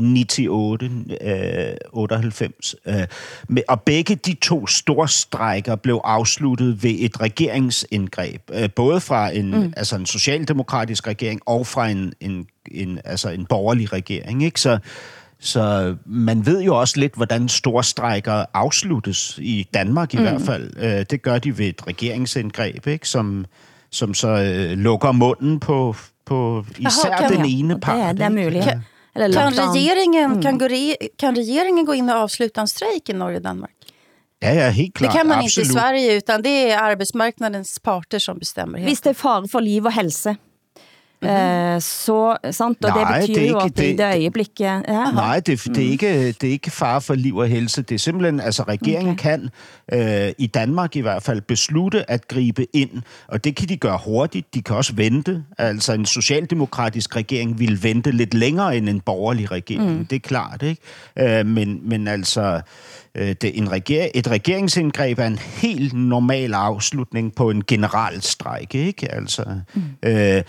98, 0.49 1.17
øh, 1.21 1.75
98. 1.93 2.75
Øh, 2.85 3.07
med, 3.47 3.61
og 3.67 3.81
begge 3.81 4.15
de 4.15 4.33
to 4.33 4.67
store 4.67 5.07
strejker 5.07 5.75
blev 5.75 6.01
afsluttet 6.03 6.83
ved 6.83 6.95
et 6.99 7.21
regeringsindgreb, 7.21 8.41
øh, 8.53 8.69
både 8.75 9.01
fra 9.01 9.29
en, 9.29 9.51
mm. 9.51 9.73
altså 9.77 9.95
en 9.95 10.05
socialdemokratisk 10.05 11.07
regering 11.07 11.41
og 11.45 11.67
fra 11.67 11.88
en, 11.88 12.13
en, 12.19 12.47
en, 12.71 12.99
altså 13.05 13.29
en 13.29 13.45
borgerlig 13.45 13.93
regering. 13.93 14.43
Ikke? 14.43 14.61
Så, 14.61 14.79
så 15.45 15.95
man 16.05 16.45
ved 16.45 16.62
jo 16.62 16.79
også 16.79 16.99
lidt, 16.99 17.15
hvordan 17.15 17.49
store 17.49 17.84
strejker 17.84 18.45
afsluttes 18.53 19.39
i 19.41 19.67
Danmark 19.73 20.13
i 20.13 20.17
mm. 20.17 20.23
hvert 20.23 20.41
fald. 20.41 20.73
Øh, 20.77 21.05
Det 21.10 21.21
gør 21.21 21.38
de 21.39 21.58
ved 21.58 21.65
et 21.67 21.88
regeringsindgreb, 21.88 22.88
ikke? 22.88 23.10
Som, 23.10 23.45
som 23.91 24.13
så 24.13 24.27
øh, 24.27 24.77
lukker 24.77 25.12
munden 25.12 25.60
på, 25.60 25.95
på 26.25 26.65
især 26.79 27.17
kan- 27.17 27.31
den 27.31 27.45
ja, 27.45 27.51
ene 27.60 27.73
Det 27.73 27.81
part. 27.81 27.99
er, 27.99 28.12
det 28.12 28.21
er 28.21 28.29
muligt. 28.29 28.63
Kan- 28.63 28.81
Eller 29.15 29.41
Kan 29.41 29.53
regeringen, 29.60 30.41
kan, 30.41 30.58
gå 30.60 30.65
re, 30.65 30.95
kan 31.19 31.38
regeringen 31.38 31.86
gå 31.86 31.91
in 31.91 32.10
och 32.10 32.15
avsluta 32.15 32.62
en 32.62 32.67
strejk 32.67 33.10
i 33.10 33.13
Norge 33.13 33.38
och 33.38 33.43
Danmark? 33.43 33.71
Ja, 34.41 34.53
ja, 34.53 34.69
helt 34.69 34.93
klart. 34.93 35.12
Det 35.13 35.17
kan 35.19 35.27
man 35.27 35.38
absolut. 35.39 35.67
inte 35.67 35.77
i 35.77 35.79
Sverige, 35.79 36.17
utan 36.17 36.41
det 36.43 36.71
är 36.71 36.77
arbetsmarknadens 36.77 37.79
parter 37.84 38.19
som 38.19 38.39
bestämmer. 38.39 38.77
helt 38.79 38.89
Hvis 38.89 39.01
det 39.01 39.10
er 39.10 39.13
fare 39.13 39.47
for 39.51 39.60
liv 39.60 39.86
og 39.86 39.93
helse, 39.93 40.36
eh, 41.25 41.81
så, 41.81 42.38
sant, 42.51 42.85
og. 42.85 42.89
Nej, 43.01 43.19
det 43.19 43.27
betyder 43.27 43.35
det 43.41 43.47
er 43.47 43.49
jo 43.51 43.55
ikke- 43.65 43.65
at 43.65 43.85
i 43.85 43.89
det- 43.89 43.97
det 43.97 44.05
øjeblikket... 44.05 44.59
Ja, 44.59 44.79
Nej, 45.13 45.39
det, 45.39 45.63
det, 45.65 45.77
er 45.77 45.91
ikke, 45.91 46.27
det 46.31 46.43
er 46.43 46.51
ikke 46.51 46.71
fare 46.71 47.01
for 47.01 47.13
liv 47.15 47.38
og 47.38 47.47
helse. 47.47 47.81
Det 47.81 47.95
er 47.95 47.99
simpelthen, 47.99 48.39
altså 48.39 48.63
regeringen 48.63 49.13
okay. 49.19 49.49
kan, 49.91 50.27
øh, 50.27 50.33
i 50.38 50.47
Danmark 50.47 50.95
i 50.95 50.99
hvert 50.99 51.23
fald, 51.23 51.41
beslutte 51.41 52.11
at 52.11 52.27
gribe 52.27 52.67
ind, 52.75 52.89
og 53.27 53.43
det 53.43 53.55
kan 53.55 53.69
de 53.69 53.77
gøre 53.77 53.99
hurtigt. 54.05 54.53
De 54.53 54.61
kan 54.61 54.75
også 54.75 54.93
vente. 54.95 55.43
Altså 55.57 55.93
en 55.93 56.05
socialdemokratisk 56.05 57.15
regering 57.15 57.59
vil 57.59 57.83
vente 57.83 58.11
lidt 58.11 58.33
længere 58.33 58.77
end 58.77 58.89
en 58.89 58.99
borgerlig 59.01 59.51
regering. 59.51 59.97
Mm. 59.97 60.05
Det 60.05 60.15
er 60.15 60.19
klart, 60.19 60.63
ikke? 60.63 60.81
Øh, 61.39 61.45
men, 61.45 61.79
men 61.89 62.07
altså, 62.07 62.61
det, 63.15 63.57
en 63.57 63.71
reger, 63.71 64.07
et 64.15 64.27
regeringsindgreb 64.31 65.19
er 65.19 65.27
en 65.27 65.38
helt 65.38 65.93
normal 65.93 66.53
afslutning 66.53 67.35
på 67.35 67.49
en 67.49 67.63
generalstræk, 67.67 68.75
ikke? 68.75 69.11
Altså, 69.11 69.43
mm. 69.73 69.81
øh, 70.09 70.41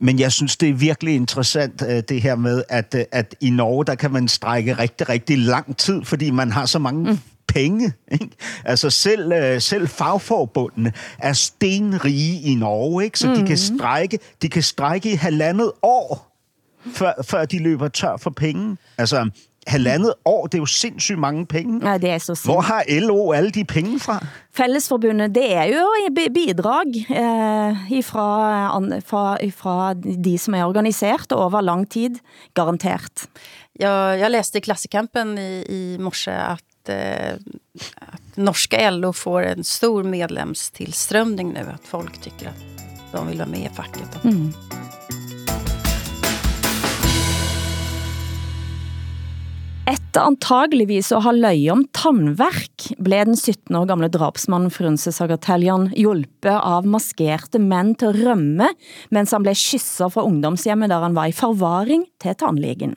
men 0.00 0.18
jeg 0.18 0.32
synes, 0.32 0.56
det 0.56 0.68
er 0.68 0.74
virkelig 0.74 1.14
interessant, 1.14 1.82
øh, 1.88 2.02
det 2.08 2.22
her 2.22 2.36
med, 2.36 2.62
at, 2.68 2.94
øh, 2.98 3.04
at 3.12 3.34
i 3.40 3.50
Norge, 3.50 3.84
der 3.84 3.94
kan 3.94 4.10
man 4.10 4.28
strække 4.28 4.72
rigtig, 4.72 5.08
rigtig 5.08 5.38
lang 5.38 5.76
tid, 5.76 6.04
fordi 6.04 6.30
man 6.30 6.52
har 6.52 6.66
så 6.66 6.78
mange 6.78 7.10
mm. 7.10 7.18
penge. 7.48 7.92
Ikke? 8.12 8.28
Altså 8.64 8.90
selv, 8.90 9.32
øh, 9.32 9.60
selv 9.60 9.88
fagforbundene 9.88 10.92
er 11.18 11.32
stenrige 11.32 12.40
i 12.40 12.54
Norge, 12.54 13.04
ikke? 13.04 13.18
så 13.18 13.28
mm. 13.28 13.34
de 13.34 13.46
kan 13.46 13.58
strække, 13.58 14.18
de 14.42 14.48
kan 14.48 14.62
strække 14.62 15.12
i 15.12 15.14
halvandet 15.14 15.72
år, 15.82 16.28
før, 16.92 17.12
før 17.24 17.44
de 17.44 17.58
løber 17.58 17.88
tør 17.88 18.16
for 18.16 18.30
penge. 18.30 18.76
Altså 18.98 19.30
halvandet 19.68 20.14
år, 20.24 20.46
det 20.46 20.54
er 20.58 20.62
jo 20.62 20.66
sindssygt 20.66 21.18
mange 21.18 21.46
penge. 21.46 21.78
Nej, 21.78 21.98
det 21.98 22.10
er 22.10 22.18
så 22.18 22.32
Hvor 22.44 22.62
simpelt. 22.62 22.66
har 22.66 22.84
LO 23.06 23.32
alle 23.32 23.50
de 23.50 23.64
penge 23.64 24.00
fra? 24.00 24.18
Fællesforbundet, 24.54 25.34
det 25.34 25.52
er 25.54 25.64
jo 25.64 25.86
bidrag 26.34 26.86
eh, 27.10 27.92
ifra, 27.92 28.26
an- 28.76 29.02
fra, 29.06 29.36
ifra 29.42 29.94
de 29.94 30.38
som 30.38 30.54
er 30.54 30.64
organiseret 30.64 31.32
over 31.32 31.60
lang 31.60 31.86
tid, 31.90 32.18
garantert. 32.54 33.28
Jag, 33.80 34.18
jag 34.18 34.30
läste 34.32 34.58
i 34.58 34.60
Klassikampen 34.60 35.38
i, 35.38 35.64
i 35.68 35.98
morse 36.00 36.30
att, 36.32 36.88
eh, 36.88 37.34
att 38.12 38.36
norska 38.36 38.90
LO 38.90 39.12
får 39.12 39.42
en 39.42 39.64
stor 39.64 40.02
medlemstillströmning 40.02 41.52
nu. 41.52 41.60
Att 41.74 41.86
folk 41.86 42.20
tycker 42.20 42.48
att 42.48 43.12
de 43.12 43.26
vill 43.28 43.38
vara 43.38 43.48
med 43.48 43.60
i 43.60 43.74
facket. 43.74 44.24
Mm. 44.24 44.52
Etter 49.88 50.20
antageligvis 50.20 51.08
å 51.16 51.22
ha 51.24 51.30
løy 51.32 51.62
om 51.72 51.80
tandverk, 51.96 52.90
ble 53.00 53.22
den 53.24 53.38
17 53.38 53.72
år 53.78 53.86
gamle 53.88 54.10
drapsmannen 54.12 54.68
Frunse 54.74 55.08
Sagateljan 55.16 55.86
hjulpet 55.96 56.58
av 56.60 56.84
maskerte 56.84 57.56
mænd 57.62 57.96
til 58.02 58.10
å 58.10 58.16
rømme, 58.18 58.68
mens 59.14 59.32
han 59.32 59.44
ble 59.46 59.54
kysset 59.56 60.12
fra 60.12 60.26
ungdomshjemmet 60.28 60.90
der 60.92 61.04
han 61.06 61.16
var 61.16 61.26
i 61.30 61.38
forvaring 61.38 62.02
til 62.20 62.34
tandlegen. 62.36 62.92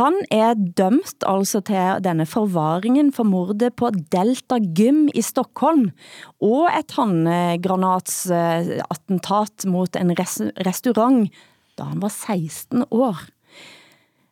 Han 0.00 0.14
er 0.34 0.54
dømt 0.58 1.22
altså 1.26 1.60
til 1.66 1.98
denne 2.02 2.26
forvaringen 2.26 3.12
for 3.14 3.24
mordet 3.30 3.76
på 3.78 3.90
Delta 4.10 4.58
Gym 4.58 5.08
i 5.14 5.22
Stockholm 5.22 5.90
og 6.42 6.70
et 6.74 6.90
håndgranatsattentat 6.98 9.66
mot 9.70 9.94
en 9.94 10.10
restaurant 10.18 11.30
da 11.78 11.84
han 11.92 12.02
var 12.02 12.10
16 12.10 12.82
år. 12.90 13.30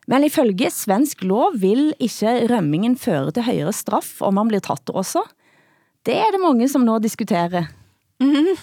Men 0.09 0.25
ifølge 0.25 0.71
svensk 0.73 1.23
lov 1.29 1.59
vil 1.61 1.91
ikke 2.01 2.49
rømmingen 2.49 2.97
føre 2.97 3.33
til 3.37 3.45
højere 3.45 3.75
straff 3.77 4.23
om 4.25 4.39
man 4.41 4.49
blir 4.49 4.65
tatt 4.65 4.89
også. 4.89 5.25
Det 6.09 6.17
er 6.17 6.33
det 6.33 6.41
mange 6.41 6.69
som 6.73 6.87
nå 6.87 6.97
diskuterer. 7.05 7.69
Mhm. 8.19 8.57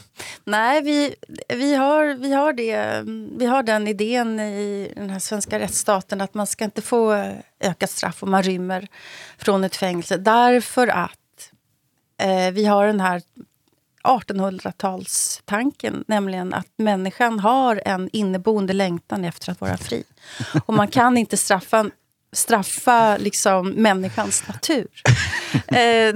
Nej, 0.44 0.82
vi, 0.82 1.16
vi, 1.48 1.76
har, 1.76 2.14
vi, 2.20 2.32
har 2.34 2.54
det, 2.54 3.04
vi 3.40 3.46
har 3.46 3.64
den 3.64 3.88
idén 3.88 4.40
i 4.40 4.92
den 4.96 5.10
här 5.10 5.20
svenska 5.20 5.60
rättsstaten 5.60 6.22
att 6.22 6.34
man 6.34 6.48
ska 6.48 6.66
inte 6.66 6.82
få 6.82 7.14
eh, 7.14 7.36
ökat 7.60 7.90
straff 7.90 8.24
om 8.24 8.32
man 8.32 8.44
rymmer 8.44 8.88
från 9.38 9.64
ett 9.64 9.76
fängelse. 9.76 10.18
Därför 10.18 10.88
att 10.88 11.52
eh, 12.22 12.52
vi 12.52 12.66
har 12.66 12.88
den 12.88 13.00
här 13.00 13.22
1800-talstanken, 14.06 16.04
nämligen 16.08 16.54
att 16.54 16.68
människan 16.78 17.40
har 17.40 17.82
en 17.86 18.10
inneboende 18.14 18.74
längtan 18.74 19.26
efter 19.26 19.52
att 19.52 19.62
vara 19.62 19.78
fri. 19.78 20.04
Och 20.66 20.74
man 20.74 20.88
kan 20.88 21.18
inte 21.18 21.38
straffa 21.38 21.90
straffa 22.36 23.18
liksom, 23.18 23.70
människans 23.70 24.48
natur. 24.48 24.88
eh, 25.54 26.16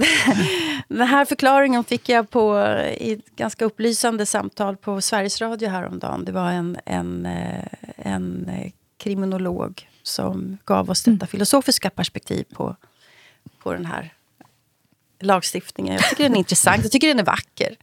den 0.88 1.06
här 1.06 1.24
förklaringen 1.24 1.84
fick 1.84 2.08
jag 2.08 2.30
på, 2.30 2.58
i 2.98 3.12
ett 3.12 3.36
ganska 3.36 3.64
upplysande 3.64 4.26
samtal 4.26 4.76
på 4.76 5.00
Sveriges 5.00 5.40
Radio 5.40 5.68
häromdagen. 5.68 6.24
Det 6.24 6.32
var 6.32 6.50
en, 6.50 6.76
en, 6.86 7.26
eh, 7.26 7.64
en 7.96 8.48
eh, 8.48 8.72
kriminolog 8.96 9.88
som 10.02 10.58
gav 10.64 10.90
oss 10.90 11.02
detta 11.02 11.26
filosofiska 11.26 11.90
perspektiv 11.90 12.44
på, 12.54 12.76
på 13.62 13.72
den 13.72 13.86
här 13.86 14.12
lagstiftningen. 15.20 15.94
Jag 15.94 16.08
tycker 16.08 16.22
den 16.22 16.34
är 16.34 16.38
intressant, 16.38 16.82
jag 16.82 16.92
tycker 16.92 17.08
den 17.08 17.18
är 17.18 17.24
vacker. 17.24 17.76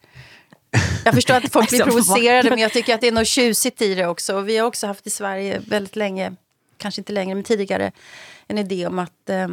Jag 1.05 1.13
förstår 1.13 1.35
att 1.35 1.51
folk 1.51 1.69
blir 1.73 1.83
provocerade, 1.83 2.49
men 2.49 2.59
jag 2.59 2.73
tycker 2.73 2.95
att 2.95 3.01
det 3.01 3.07
är 3.07 3.11
något 3.11 3.27
tjusigt 3.27 3.81
i 3.81 3.95
det 3.95 4.07
också. 4.07 4.35
Och 4.35 4.49
vi 4.49 4.57
har 4.57 4.67
också 4.67 4.87
haft 4.87 5.07
i 5.07 5.09
Sverige 5.09 5.61
väldigt 5.67 5.95
länge, 5.95 6.35
kanske 6.77 7.01
inte 7.01 7.13
längre, 7.13 7.35
men 7.35 7.43
tidigare, 7.43 7.91
en 8.47 8.57
idé 8.57 8.87
om 8.87 8.99
att 8.99 9.29
eh, 9.29 9.47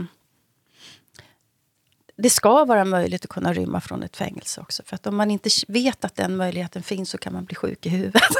det 2.16 2.30
ska 2.30 2.64
vara 2.64 2.84
möjligt 2.84 3.24
att 3.24 3.30
kunna 3.30 3.52
rymma 3.52 3.80
från 3.80 4.02
ett 4.02 4.16
fängelse 4.16 4.60
också. 4.60 4.82
För 4.86 4.94
att 4.94 5.06
om 5.06 5.16
man 5.16 5.30
inte 5.30 5.50
vet 5.68 6.04
att 6.04 6.16
den 6.16 6.36
möjligheten 6.36 6.82
finns 6.82 7.10
så 7.10 7.18
kan 7.18 7.32
man 7.32 7.44
bli 7.44 7.54
sjuk 7.54 7.86
i 7.86 7.88
huvudet. 7.88 8.22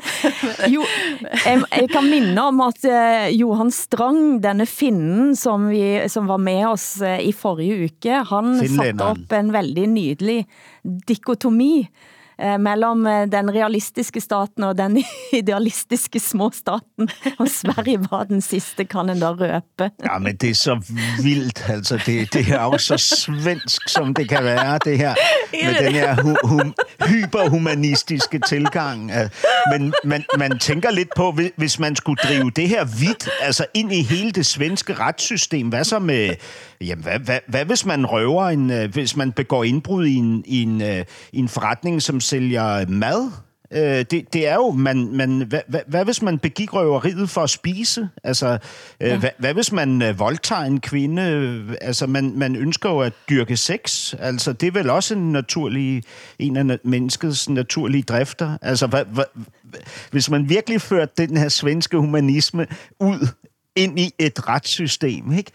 Jo, 0.72 0.84
jeg, 1.44 1.62
jeg 1.70 1.88
kan 1.92 2.06
minne 2.08 2.44
om 2.50 2.62
at 2.64 2.84
eh, 2.88 3.28
Johan 3.36 3.72
Strang, 3.74 4.38
denne 4.44 4.66
finnen 4.68 5.34
som, 5.38 5.68
vi, 5.72 5.82
som 6.12 6.30
var 6.30 6.40
med 6.42 6.64
oss 6.70 6.86
eh, 7.04 7.20
i 7.28 7.32
forrige 7.36 7.90
uke, 7.90 8.22
han 8.30 8.54
satte 8.56 8.68
Finlænderen. 8.68 9.20
op 9.26 9.36
en 9.36 9.52
veldig 9.54 9.86
nydelig 9.92 10.38
dikotomi 11.10 11.74
mellem 12.60 13.06
eh, 13.06 13.26
den 13.32 13.54
realistiske 13.54 14.20
staten 14.20 14.62
og 14.64 14.78
den 14.78 15.04
idealistiske 15.40 16.18
små 16.20 16.50
staten. 16.54 17.08
Og 17.38 17.48
Sverige 17.48 17.98
var 18.10 18.24
den 18.24 18.40
sidste, 18.40 18.84
kan 18.84 19.10
en 19.10 19.20
da 19.20 19.30
røpe. 19.30 19.90
Ja, 20.04 20.18
men 20.18 20.36
det 20.36 20.50
er 20.50 20.54
så 20.54 20.80
vildt, 21.22 21.64
altså. 21.68 21.96
Det, 22.06 22.32
det 22.34 22.48
er 22.48 22.62
jo 22.64 22.78
så 22.78 22.96
svensk, 22.96 23.88
som 23.88 24.14
det 24.14 24.28
kan 24.28 24.44
være, 24.44 24.78
det 24.84 24.98
her. 24.98 25.14
Med 25.64 25.74
den 25.84 25.92
her 25.92 26.22
hu, 26.22 26.36
hum, 26.44 26.74
hyperhumanistiske 27.06 28.40
tilgang. 28.48 29.10
Øh, 29.10 29.28
Men 29.72 29.94
man, 30.04 30.24
man 30.38 30.58
tænker 30.58 30.90
lidt 30.90 31.08
på, 31.16 31.36
hvis- 31.56 31.78
man 31.78 31.96
skulle 31.96 32.16
drive 32.24 32.50
det 32.50 32.68
her 32.68 32.84
vidt, 32.84 33.28
altså 33.40 33.64
ind 33.74 33.92
i 33.92 34.02
hele 34.02 34.30
det 34.32 34.46
svenske 34.46 34.92
retssystem, 34.94 35.68
hvad 35.68 35.84
så 35.84 35.98
med... 35.98 36.34
Jamen, 36.80 37.02
hvad, 37.04 37.18
hvad, 37.18 37.38
hvad 37.46 37.64
hvis 37.64 37.86
man 37.86 38.06
røver 38.06 38.48
en... 38.48 38.88
Hvis 38.90 39.16
man 39.16 39.32
begår 39.32 39.64
indbrud 39.64 40.06
i 40.06 40.14
en, 40.14 40.42
i 40.46 40.62
en, 40.62 40.80
i 41.32 41.38
en 41.38 41.48
forretning, 41.48 42.02
som 42.02 42.20
sælger 42.30 42.88
mad? 42.88 43.30
Øh, 43.72 44.04
det, 44.10 44.32
det 44.32 44.48
er 44.48 44.54
jo, 44.54 44.70
man, 44.70 45.08
man, 45.12 45.40
hvad, 45.40 45.60
hvad, 45.68 45.80
hvad 45.86 46.04
hvis 46.04 46.22
man 46.22 46.38
begik 46.38 46.72
røveriet 46.74 47.30
for 47.30 47.40
at 47.40 47.50
spise? 47.50 48.08
Altså, 48.24 48.58
øh, 49.00 49.08
ja. 49.08 49.18
hvad, 49.18 49.30
hvad 49.38 49.54
hvis 49.54 49.72
man 49.72 50.02
øh, 50.02 50.18
voldtager 50.18 50.62
en 50.62 50.80
kvinde? 50.80 51.22
Altså, 51.80 52.06
man, 52.06 52.32
man 52.36 52.56
ønsker 52.56 52.90
jo 52.90 53.00
at 53.00 53.12
dyrke 53.30 53.56
sex. 53.56 54.14
Altså, 54.18 54.52
det 54.52 54.66
er 54.66 54.70
vel 54.72 54.90
også 54.90 55.14
en 55.14 55.32
naturlig, 55.32 56.02
en 56.38 56.56
af 56.56 56.78
menneskets 56.84 57.48
naturlige 57.48 58.02
drifter. 58.02 58.58
Altså, 58.62 58.86
hvad, 58.86 59.04
hvad, 59.04 59.24
hvis 60.10 60.30
man 60.30 60.48
virkelig 60.48 60.80
førte 60.80 61.12
den 61.26 61.36
her 61.36 61.48
svenske 61.48 61.96
humanisme 61.96 62.66
ud 63.00 63.28
ind 63.74 63.98
i 63.98 64.12
et 64.18 64.48
retssystem, 64.48 65.32
ikke? 65.32 65.50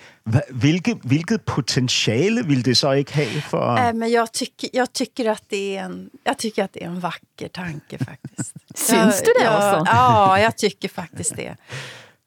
Hvilke, 0.49 0.95
hvilket 1.03 1.41
potentiale 1.41 2.47
ville 2.47 2.63
det 2.63 2.77
så 2.77 2.91
ikke 2.91 3.13
have 3.13 3.41
for... 3.41 3.75
Nej, 3.75 3.93
men 3.93 4.11
jag 4.11 4.31
tycker, 4.31 4.69
jag, 4.73 4.93
tycker 4.93 5.29
att 5.29 5.43
det 5.49 5.77
är 5.77 5.83
en, 5.83 6.09
jag 6.23 6.37
tycker 6.37 6.63
att 6.63 6.73
det 6.73 6.83
är 6.83 6.87
en 6.87 6.99
vacker 6.99 7.47
tanke 7.47 7.97
faktiskt. 7.97 8.53
Syns 8.75 9.21
du 9.21 9.33
det 9.39 9.43
jag, 9.43 9.81
också? 9.81 9.93
Ja, 9.93 10.39
jag 10.39 10.57
tycker 10.57 10.89
faktiskt 10.89 11.35
det. 11.35 11.55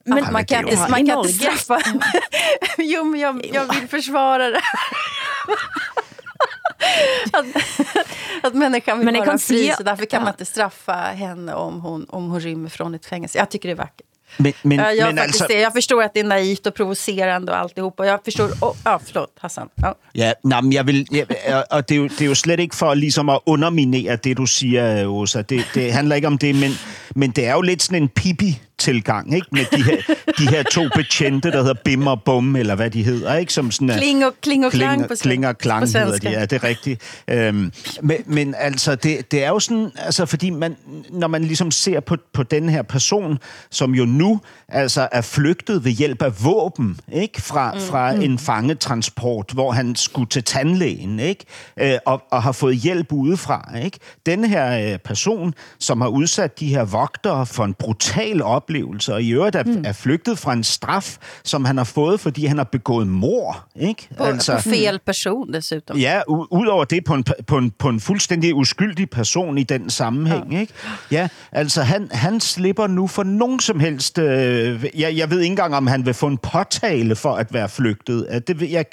Men 0.05 0.25
men 0.25 0.33
man 0.33 0.47
kan 0.47 0.69
inte, 0.69 0.91
man 0.91 1.07
kan 1.07 1.19
inte 1.19 1.33
straffa... 1.33 1.81
jo, 2.79 3.05
men 3.05 3.21
jag, 3.21 3.47
jag 3.53 3.75
vill 3.75 3.89
försvara 3.89 4.51
det. 4.51 4.61
att, 7.33 7.47
att 8.43 8.55
människan 8.55 8.99
vill 8.99 9.05
Men 9.05 9.15
vara 9.15 9.27
kan 9.27 9.39
fri, 9.39 9.73
så 9.77 9.83
därför 9.83 10.05
kan 10.05 10.21
ja. 10.21 10.25
man 10.25 10.35
inte 10.35 10.45
straffa 10.45 10.93
henne 10.93 11.55
om 11.55 11.81
hon, 11.81 12.07
om 12.09 12.31
hon 12.31 12.41
rymmer 12.41 12.69
från 12.69 12.95
ett 12.95 13.07
fängelse. 13.07 13.39
Jag 13.39 13.51
tycker 13.51 13.69
det 13.69 13.73
är 13.73 13.77
vackert. 13.77 14.08
Men, 14.37 14.53
men, 14.63 14.79
jag, 14.79 14.97
jag, 14.97 15.07
men 15.15 15.17
faktiskt 15.17 15.49
det. 15.49 15.61
jag 15.61 15.73
förstår 15.73 16.03
att 16.03 16.15
det 16.15 16.21
är 16.21 16.25
naivt 16.25 16.67
och 16.67 16.75
provocerande 16.75 17.53
och 17.53 17.59
alltihop. 17.59 18.01
Och 18.01 18.07
jag 18.07 18.25
förstår... 18.25 18.49
Oh, 18.61 18.77
ja, 18.85 19.01
förlåt, 19.07 19.31
Hassan. 19.41 19.69
Ja. 19.83 19.95
Ja, 20.15 20.33
nej, 20.45 20.63
men 20.63 20.73
jeg 20.73 20.87
vil, 20.87 21.07
ja, 21.13 21.25
og- 21.59 21.65
og 21.71 21.89
det 21.89 21.95
er, 21.95 21.99
jo, 21.99 22.09
det 22.09 22.21
er 22.21 22.27
jo 22.27 22.35
slet 22.35 22.61
ikke 22.61 22.77
for 22.77 22.95
ligesom 22.95 23.29
at 23.29 23.39
underminere 23.47 24.17
det, 24.17 24.37
du 24.37 24.47
siger, 24.47 25.07
Åsa. 25.07 25.43
Det, 25.43 25.65
det 25.75 25.93
handler 25.93 26.17
ikke 26.17 26.27
om 26.29 26.39
det, 26.39 26.55
men, 26.55 26.71
men 27.17 27.31
det 27.31 27.47
er 27.47 27.53
jo 27.53 27.61
lidt 27.61 27.83
sådan 27.83 28.03
en 28.03 28.09
pipi 28.09 28.61
tilgang, 28.79 29.35
ikke? 29.35 29.47
Med 29.53 29.65
de 29.73 29.83
her, 29.85 29.97
de 30.39 30.49
her 30.49 30.63
to 30.63 30.83
betjente, 30.95 31.51
der 31.51 31.59
hedder 31.61 31.75
Bim 31.85 32.07
og 32.07 32.23
Bum, 32.23 32.57
eller 32.57 32.75
hvad 32.75 32.91
de 32.91 33.03
hedder, 33.03 33.35
ikke? 33.37 33.53
Som 33.53 33.71
sådan 33.71 33.91
er- 33.91 33.97
Kling 33.99 34.25
og, 34.27 34.33
kling 34.43 34.67
og 34.67 34.73
klang 34.73 35.09
på, 35.09 35.15
Kling 35.21 35.47
og 35.47 35.59
klang 35.59 35.81
på 35.93 35.99
hedder 35.99 36.19
de, 36.19 36.31
ja, 36.31 36.41
det 36.41 36.53
er 36.53 36.65
rigtigt. 36.65 37.03
Øhm, 37.29 37.73
men, 38.03 38.17
men 38.27 38.55
altså, 38.59 38.95
det, 38.95 39.33
det 39.33 39.45
er 39.45 39.49
jo 39.49 39.59
sådan, 39.61 39.91
altså, 39.97 40.27
fordi 40.27 40.51
man, 40.51 40.77
når 41.11 41.29
man 41.29 41.45
ligesom 41.45 41.71
ser 41.71 42.01
på, 42.01 42.17
på 42.33 42.43
den 42.43 42.69
her 42.69 42.83
person, 42.83 43.39
som 43.71 43.95
jo 43.95 44.05
nu 44.05 44.41
altså 44.69 45.09
er 45.13 45.21
flygtet 45.21 45.85
ved 45.85 45.93
hjælp 45.93 46.23
af 46.23 46.45
våben, 46.45 47.01
ikke? 47.13 47.43
Fra, 47.43 47.73
mm. 47.75 47.81
fra 47.81 48.11
en 48.13 48.39
fangetransport, 48.39 49.51
hvor 49.53 49.73
han 49.73 49.97
skulle 49.97 50.29
til 50.29 50.45
tandlægen, 50.45 51.21
ikke? 51.21 51.45
Øh, 51.81 51.99
og, 52.07 52.23
og 52.31 52.43
har 52.43 52.53
fået 52.53 52.77
hjælp 52.77 53.13
udefra, 53.13 53.71
ikke? 53.85 53.99
Den 54.27 54.45
her 54.45 54.93
øh, 54.93 54.99
person, 54.99 55.55
som 55.79 56.01
har 56.01 56.09
udsat 56.09 56.61
de 56.61 56.67
her 56.69 56.85
vogtere 56.85 57.47
for 57.47 57.65
en 57.65 57.75
brutal 57.75 58.43
oplevelse, 58.69 59.15
og 59.15 59.23
i 59.23 59.31
øvrigt 59.31 59.57
er, 59.57 59.63
mm. 59.63 59.83
er 59.85 59.93
flygtet 59.93 60.39
fra 60.39 60.53
en 60.53 60.65
straf, 60.65 61.17
som 61.45 61.65
han 61.65 61.77
har 61.77 61.85
fået, 61.85 62.21
fordi 62.21 62.47
han 62.47 62.57
har 62.57 62.65
begået 62.65 63.07
mor, 63.07 63.67
ikke? 63.77 64.09
På, 64.17 64.25
på 64.47 64.59
fel 64.59 65.01
person 65.07 65.53
dessutom. 65.53 65.97
Ja, 65.97 66.21
udover 66.29 66.85
det 66.85 67.05
på 67.05 67.15
en, 67.15 67.25
på, 67.47 67.59
en, 67.59 67.71
på 67.71 67.89
en 67.89 68.01
fuldstændig 68.01 68.55
uskyldig 68.55 69.11
person 69.11 69.59
i 69.59 69.63
den 69.63 69.91
sammenhæng. 69.91 70.53
Ja. 70.53 70.61
Ikke? 70.61 70.73
Ja, 71.11 71.29
altså 71.53 71.83
han, 71.83 72.09
han 72.13 72.41
slipper 72.41 72.87
nu 72.87 73.07
for 73.07 73.23
nogen 73.23 73.61
som 73.61 73.81
helst... 73.81 74.19
Øh, 74.19 74.85
jeg, 74.99 75.17
jeg 75.17 75.31
ved 75.31 75.41
ikke 75.41 75.53
engang, 75.53 75.75
om 75.75 75.87
han 75.87 76.07
vil 76.07 76.15
få 76.15 76.27
en 76.27 76.39
påtale 76.39 77.17
for 77.17 77.35
at 77.35 77.55
være 77.55 77.69
flygtet. 77.69 78.27
At 78.29 78.49
Det, 78.49 78.71
jeg, 78.71 78.85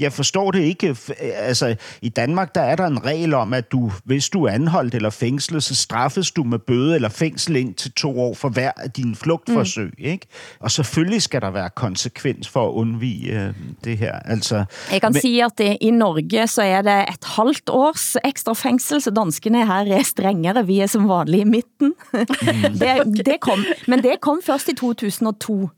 jeg 0.00 0.12
forstår 0.12 0.50
det 0.50 0.60
ikke. 0.60 0.96
Altså, 1.18 1.76
i 2.02 2.08
Danmark 2.08 2.54
der 2.54 2.60
er 2.60 2.76
der 2.76 2.86
en 2.86 3.04
regel 3.04 3.34
om, 3.34 3.54
at 3.54 3.72
du, 3.72 3.92
hvis 4.04 4.28
du 4.28 4.44
er 4.44 4.52
anholdt 4.52 4.94
eller 4.94 5.10
fængslet, 5.10 5.62
så 5.62 5.74
straffes 5.74 6.30
du 6.30 6.42
med 6.42 6.58
bøde 6.58 6.94
eller 6.94 7.08
fængsel 7.08 7.56
ind 7.56 7.74
til 7.74 7.92
to 7.92 8.20
år 8.20 8.34
for 8.34 8.48
hver 8.48 8.72
af 8.76 8.90
dine 8.90 9.16
flugtforsøg. 9.22 9.86
Mm. 9.98 10.04
Ikke? 10.04 10.26
Og 10.60 10.70
selvfølgelig 10.70 11.22
skal 11.22 11.40
der 11.40 11.50
være 11.50 11.70
konsekvens 11.70 12.48
for 12.48 12.68
at 12.68 12.72
undvige 12.72 13.40
øh, 13.40 13.54
det 13.84 13.98
her. 13.98 14.12
Altså, 14.24 14.64
Jeg 14.92 15.00
kan 15.00 15.12
men- 15.12 15.20
sige, 15.20 15.44
at 15.44 15.52
det, 15.58 15.76
i 15.80 15.90
Norge 15.90 16.46
så 16.46 16.62
er 16.62 16.82
det 16.82 17.00
et 17.08 17.24
halvt 17.24 17.68
års 17.70 18.16
ekstra 18.24 18.52
fængsel, 18.54 19.02
så 19.02 19.10
danskene 19.10 19.66
her 19.66 19.84
er 19.98 20.02
strengere. 20.02 20.66
Vi 20.66 20.80
er 20.80 20.86
som 20.86 21.08
vanlige 21.08 21.40
i 21.40 21.44
midten. 21.44 21.94
det, 22.82 23.26
det 23.26 23.36
kom, 23.40 23.64
men 23.88 24.02
det 24.02 24.20
kom 24.20 24.40
først 24.46 24.68
i 24.68 24.74
2002. 24.74 25.68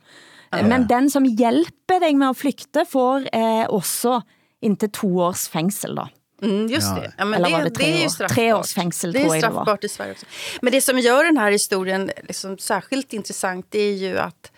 Men 0.62 0.88
den 0.88 1.11
som 1.11 1.24
hjælper 1.38 1.98
dig 2.07 2.16
med 2.16 2.28
at 2.28 2.37
flygte, 2.37 2.85
får 2.92 3.22
eh, 3.35 3.66
også 3.68 4.20
indtil 4.62 4.90
to 4.90 5.18
års 5.18 5.48
fængsel 5.48 5.96
da. 5.96 6.02
Mm, 6.42 6.66
just 6.68 6.94
det. 6.96 7.12
Ja, 7.18 7.24
men 7.24 7.35
Eller 7.35 7.48
det, 7.48 7.52
var 7.57 7.62
det 7.64 7.68
det, 7.68 7.74
tre 7.74 7.92
är 7.92 7.98
ju 7.98 8.05
år? 8.05 8.09
straffbart. 8.09 8.35
Tre 8.37 8.52
års 8.52 8.74
fängsel 8.74 9.12
det 9.12 9.18
är 9.18 9.22
jag 9.22 9.28
det 9.33 9.40
var. 9.48 9.50
straffbart 9.52 9.85
i 9.85 9.88
Sverige 9.88 10.12
också. 10.12 10.26
Men 10.62 10.72
det 10.72 10.81
som 10.81 10.98
gör 10.98 11.24
den 11.24 11.37
här 11.37 11.50
historien 11.52 12.11
liksom 12.22 12.59
särskilt 12.59 13.12
intressant 13.12 13.66
det 13.70 13.78
är 13.81 13.94
ju 13.94 14.18
att, 14.18 14.52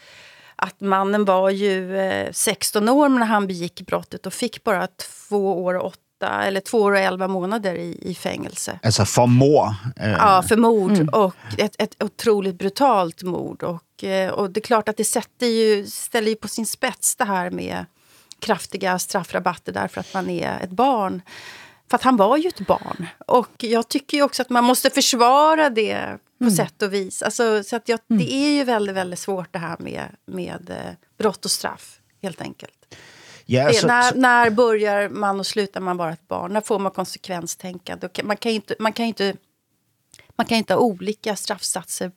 att 0.56 0.80
mannen 0.80 1.24
var 1.24 1.50
ju 1.50 1.96
eh, 1.98 2.28
16 2.32 2.88
år 2.88 3.08
när 3.08 3.26
han 3.26 3.46
begick 3.46 3.80
brottet 3.86 4.26
och 4.26 4.32
fick 4.32 4.64
bara 4.64 4.86
två 5.28 5.64
år 5.64 5.74
och 5.74 5.86
åtta 5.86 6.42
eller 6.44 6.60
två 6.60 6.78
år 6.78 6.92
och 6.92 6.98
elva 6.98 7.28
månader 7.28 7.74
i, 7.74 7.98
i 8.02 8.14
fängelse. 8.14 8.78
altså 8.82 9.04
for 9.04 9.26
mor. 9.26 9.74
Øh, 10.00 10.10
Ja, 10.18 10.42
för 10.48 10.56
mord. 10.56 11.08
Och 11.14 11.34
ett, 11.58 11.74
ett 11.78 12.02
otroligt 12.02 12.58
brutalt 12.58 13.22
mord. 13.22 13.62
Och, 13.62 14.04
eh, 14.04 14.30
och 14.30 14.50
det 14.50 14.60
är 14.60 14.64
klart 14.64 14.88
att 14.88 14.96
det 14.96 15.04
sätter 15.04 15.46
ju, 15.46 15.86
ställer 15.86 16.28
ju 16.28 16.36
på 16.36 16.48
sin 16.48 16.66
spets 16.66 17.16
det 17.16 17.24
här 17.24 17.50
med 17.50 17.84
kraftiga 18.38 18.98
straffrabatter 18.98 19.72
därför 19.72 20.00
att 20.00 20.14
man 20.14 20.30
är 20.30 20.60
ett 20.60 20.70
barn. 20.70 21.22
För 21.90 21.96
att 21.96 22.02
han 22.02 22.16
var 22.16 22.36
ju 22.36 22.48
ett 22.48 22.66
barn. 22.66 23.06
Och 23.26 23.64
jag 23.64 23.88
tycker 23.88 24.16
ju 24.16 24.22
också 24.22 24.42
att 24.42 24.50
man 24.50 24.64
måste 24.64 24.90
försvara 24.90 25.70
det 25.70 26.18
på 26.44 26.50
sätt 26.50 26.82
och 26.82 26.94
vis. 26.94 27.22
Alltså, 27.22 27.62
så 27.62 27.76
att 27.76 27.88
jag, 27.88 28.00
Det 28.06 28.32
är 28.32 28.50
ju 28.50 28.64
väldigt, 28.64 28.96
väldigt 28.96 29.18
svårt 29.18 29.52
det 29.52 29.58
här 29.58 29.76
med, 29.78 30.16
med 30.26 30.70
eh, 30.70 30.94
brott 31.18 31.44
och 31.44 31.50
straff, 31.50 32.00
helt 32.22 32.40
enkelt. 32.40 32.96
ja, 33.46 33.68
Det, 33.68 33.74
så, 33.74 33.86
när, 33.86 34.12
så, 34.12 34.18
när 34.18 34.50
börjar 34.50 35.08
man 35.08 35.40
och 35.40 35.46
slutar 35.46 35.80
man 35.80 35.96
vara 35.96 36.12
ett 36.12 36.28
barn? 36.28 36.52
När 36.52 36.60
får 36.60 36.78
man 36.78 36.92
konsekvenstänkande? 36.92 38.08
Man 38.24 38.36
kan 38.36 38.52
ju 38.52 38.56
inte, 38.56 38.76
man 38.78 38.92
kan 38.92 39.04
ju 39.04 39.08
inte, 39.08 39.36
man 40.36 40.46
kan 40.46 40.56
ju 40.56 40.58
inte 40.58 40.74
ha 40.74 40.80
olika 40.80 41.36
straffsatser 41.36 42.12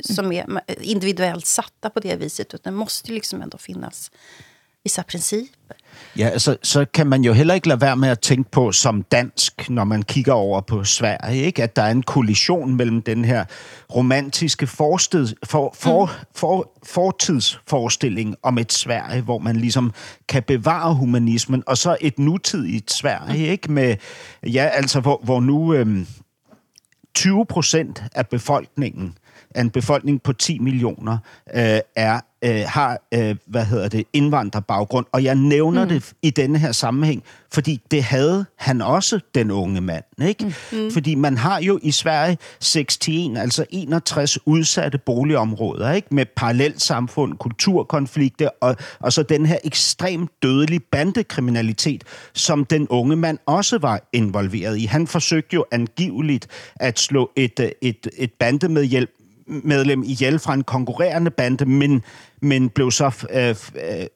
som 0.00 0.32
är 0.32 0.46
individuellt 0.80 1.46
satta 1.46 1.90
på 1.90 2.00
det 2.00 2.16
viset. 2.16 2.54
Utan 2.54 2.72
det 2.72 2.78
måste 2.78 3.08
ju 3.08 3.14
liksom 3.14 3.42
ändå 3.42 3.58
finnas 3.58 4.10
vissa 4.84 5.02
principer. 5.02 5.74
Ja, 6.18 6.28
altså, 6.28 6.56
så 6.62 6.84
kan 6.94 7.06
man 7.06 7.24
jo 7.24 7.32
heller 7.32 7.54
ikke 7.54 7.68
lade 7.68 7.80
være 7.80 7.96
med 7.96 8.08
at 8.08 8.20
tænke 8.20 8.50
på 8.50 8.72
som 8.72 9.02
dansk, 9.02 9.70
når 9.70 9.84
man 9.84 10.02
kigger 10.02 10.32
over 10.32 10.60
på 10.60 10.84
Sverige, 10.84 11.42
ikke? 11.42 11.62
at 11.62 11.76
der 11.76 11.82
er 11.82 11.90
en 11.90 12.02
kollision 12.02 12.76
mellem 12.76 13.02
den 13.02 13.24
her 13.24 13.44
romantiske 13.94 14.66
forsted, 14.66 15.28
for, 15.44 15.74
for, 15.78 16.10
for, 16.34 16.72
fortidsforestilling 16.82 18.36
om 18.42 18.58
et 18.58 18.72
Sverige, 18.72 19.22
hvor 19.22 19.38
man 19.38 19.56
ligesom 19.56 19.92
kan 20.28 20.42
bevare 20.42 20.94
humanismen, 20.94 21.62
og 21.66 21.78
så 21.78 21.96
et 22.00 22.18
nutidigt 22.18 22.92
Sverige, 22.92 23.46
ikke? 23.46 23.72
Med, 23.72 23.96
ja, 24.42 24.64
altså, 24.72 25.00
hvor, 25.00 25.20
hvor 25.24 25.40
nu 25.40 25.74
øhm, 25.74 26.06
20 27.14 27.46
procent 27.46 28.02
af 28.14 28.28
befolkningen 28.28 29.18
af 29.54 29.60
en 29.60 29.70
befolkning 29.70 30.22
på 30.22 30.32
10 30.32 30.58
millioner 30.58 31.18
øh, 31.54 31.80
er 31.96 32.20
øh, 32.42 32.64
har 32.66 32.98
øh, 33.14 33.36
hvad 33.46 33.64
hedder 33.64 33.88
det 33.88 34.04
indvandrerbaggrund 34.12 35.06
og 35.12 35.24
jeg 35.24 35.34
nævner 35.34 35.84
mm. 35.84 35.88
det 35.88 36.12
i 36.22 36.30
denne 36.30 36.58
her 36.58 36.72
sammenhæng 36.72 37.22
fordi 37.52 37.80
det 37.90 38.02
havde 38.02 38.46
han 38.56 38.82
også 38.82 39.20
den 39.34 39.50
unge 39.50 39.80
mand 39.80 40.04
ikke 40.22 40.54
mm. 40.72 40.90
fordi 40.90 41.14
man 41.14 41.36
har 41.36 41.60
jo 41.60 41.78
i 41.82 41.90
Sverige 41.90 42.38
61 42.60 43.08
altså 43.36 43.66
61 43.70 44.38
udsatte 44.46 44.98
boligområder 44.98 45.92
ikke 45.92 46.08
med 46.10 46.26
parallelt 46.36 46.82
samfund 46.82 47.34
kulturkonflikter 47.38 48.48
og 48.60 48.76
og 49.00 49.12
så 49.12 49.22
den 49.22 49.46
her 49.46 49.58
ekstremt 49.64 50.30
dødelige 50.42 50.80
bandekriminalitet 50.80 52.04
som 52.34 52.64
den 52.64 52.88
unge 52.88 53.16
mand 53.16 53.38
også 53.46 53.78
var 53.78 54.08
involveret 54.12 54.78
i 54.78 54.84
han 54.84 55.06
forsøgte 55.06 55.54
jo 55.54 55.64
angiveligt 55.70 56.46
at 56.76 56.98
slå 56.98 57.30
et 57.36 57.60
øh, 57.60 57.70
et 57.82 58.08
et 58.16 58.32
bandemedhjælp 58.32 59.10
medlem 59.46 60.02
ihjel 60.02 60.38
fra 60.38 60.54
en 60.54 60.64
konkurrerende 60.64 61.30
bande, 61.30 61.64
men, 61.64 62.02
men 62.42 62.68
blev 62.68 62.90
så 62.90 63.26
øh, 63.30 63.48
øh, 63.48 64.06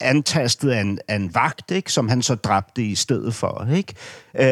antastet 0.00 0.70
af 0.70 0.80
en, 0.80 0.98
af 1.08 1.16
en 1.16 1.34
vagt, 1.34 1.70
ikke? 1.70 1.92
som 1.92 2.08
han 2.08 2.22
så 2.22 2.34
dræbte 2.34 2.82
i 2.82 2.94
stedet 2.94 3.34
for. 3.34 3.68
Ikke? 3.74 3.94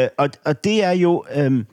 Øh, 0.03 0.09
og, 0.19 0.31
og 0.45 0.65
det 0.65 0.85
er 0.85 0.93
jo... 0.93 1.25
Øh, 1.35 1.65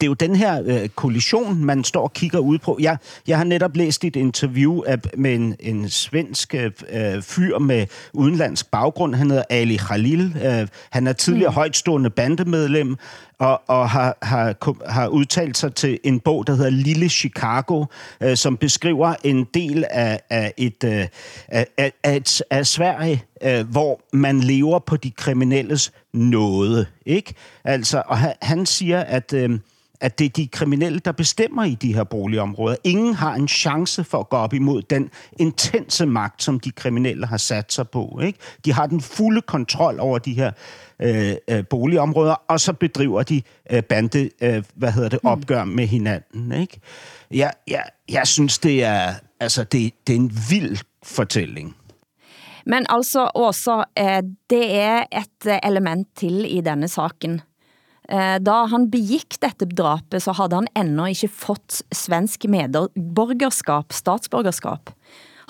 det 0.00 0.06
er 0.06 0.10
jo 0.10 0.14
den 0.14 0.36
her 0.36 0.62
øh, 0.66 0.88
kollision, 0.88 1.64
man 1.64 1.84
står 1.84 2.02
og 2.02 2.12
kigger 2.12 2.38
ud 2.38 2.58
på. 2.58 2.78
Jeg, 2.80 2.96
jeg 3.26 3.36
har 3.36 3.44
netop 3.44 3.76
læst 3.76 4.04
et 4.04 4.16
interview 4.16 4.82
af, 4.82 4.98
med 5.16 5.34
en, 5.34 5.56
en 5.60 5.88
svensk 5.88 6.54
øh, 6.54 7.22
fyr 7.22 7.58
med 7.58 7.86
udenlandsk 8.12 8.70
baggrund. 8.70 9.14
Han 9.14 9.30
hedder 9.30 9.44
Ali 9.50 9.76
Khalil. 9.76 10.36
Øh, 10.44 10.68
han 10.90 11.06
er 11.06 11.12
tidligere 11.12 11.50
mm. 11.50 11.54
højtstående 11.54 12.10
bandemedlem 12.10 12.96
og, 13.38 13.62
og 13.66 13.90
har, 13.90 14.18
har, 14.22 14.56
har 14.90 15.08
udtalt 15.08 15.56
sig 15.56 15.74
til 15.74 15.98
en 16.04 16.20
bog, 16.20 16.46
der 16.46 16.54
hedder 16.54 16.70
Lille 16.70 17.08
Chicago, 17.08 17.84
øh, 18.20 18.36
som 18.36 18.56
beskriver 18.56 19.14
en 19.24 19.44
del 19.54 19.84
af, 19.90 20.20
af, 20.30 20.54
et, 20.56 20.84
øh, 20.84 21.06
af, 21.48 21.66
af, 22.02 22.16
et, 22.16 22.42
af 22.50 22.66
Sverige, 22.66 23.24
øh, 23.42 23.68
hvor 23.70 24.00
man 24.12 24.40
lever 24.40 24.78
på 24.78 24.96
de 24.96 25.10
kriminelles 25.10 25.92
nåde. 26.12 26.86
Ikke? 27.06 27.34
Altså, 27.64 28.02
og 28.06 28.18
han, 28.18 28.32
han 28.42 28.66
siger, 28.66 29.00
at... 29.00 29.32
Øh, 29.32 29.58
at 30.00 30.18
det 30.18 30.24
er 30.24 30.28
de 30.28 30.48
kriminelle, 30.48 30.98
der 30.98 31.12
bestemmer 31.12 31.64
i 31.64 31.74
de 31.74 31.94
her 31.94 32.04
boligområder. 32.04 32.76
Ingen 32.84 33.14
har 33.14 33.34
en 33.34 33.48
chance 33.48 34.04
for 34.04 34.18
at 34.18 34.28
gå 34.28 34.36
op 34.36 34.54
imod 34.54 34.82
den 34.82 35.10
intense 35.38 36.06
magt, 36.06 36.42
som 36.42 36.60
de 36.60 36.70
kriminelle 36.70 37.26
har 37.26 37.36
sat 37.36 37.72
sig 37.72 37.88
på. 37.88 38.20
Ikke? 38.22 38.38
De 38.64 38.72
har 38.72 38.86
den 38.86 39.00
fulde 39.00 39.40
kontrol 39.40 40.00
over 40.00 40.18
de 40.18 40.32
her 40.32 40.50
øh, 41.00 41.34
øh, 41.50 41.64
boligområder, 41.70 42.34
og 42.48 42.60
så 42.60 42.72
bedriver 42.72 43.22
de 43.22 43.42
øh, 43.70 43.82
bande, 43.82 44.30
øh, 44.40 44.64
hvad 44.74 44.92
hedder 44.92 45.08
det, 45.08 45.18
opgør 45.22 45.64
med 45.64 45.86
hinanden. 45.86 46.52
Ikke? 46.52 46.80
Jeg, 47.30 47.52
jeg, 47.68 47.84
jeg 48.08 48.26
synes, 48.26 48.58
det 48.58 48.84
er, 48.84 49.14
altså, 49.40 49.64
det, 49.64 49.92
det 50.06 50.12
er 50.12 50.16
en 50.16 50.32
vild 50.50 50.78
fortælling. 51.02 51.76
Men 52.66 52.86
altså, 52.88 53.30
Åsa, 53.34 53.82
eh, 53.96 54.22
det 54.50 54.76
er 54.76 55.04
et 55.12 55.60
element 55.62 56.08
til 56.16 56.56
i 56.58 56.60
denne 56.60 56.88
saken. 56.88 57.40
Eh, 58.08 58.38
Da 58.38 58.66
han 58.66 58.90
begik 58.90 59.38
dette 59.40 59.66
drapet, 59.66 60.22
så 60.22 60.34
havde 60.36 60.54
han 60.54 60.68
endnu 60.76 61.06
ikke 61.08 61.30
fått 61.32 61.82
svensk 61.94 62.44
medborgerskap, 62.48 63.92
statsborgerskap. 63.92 64.90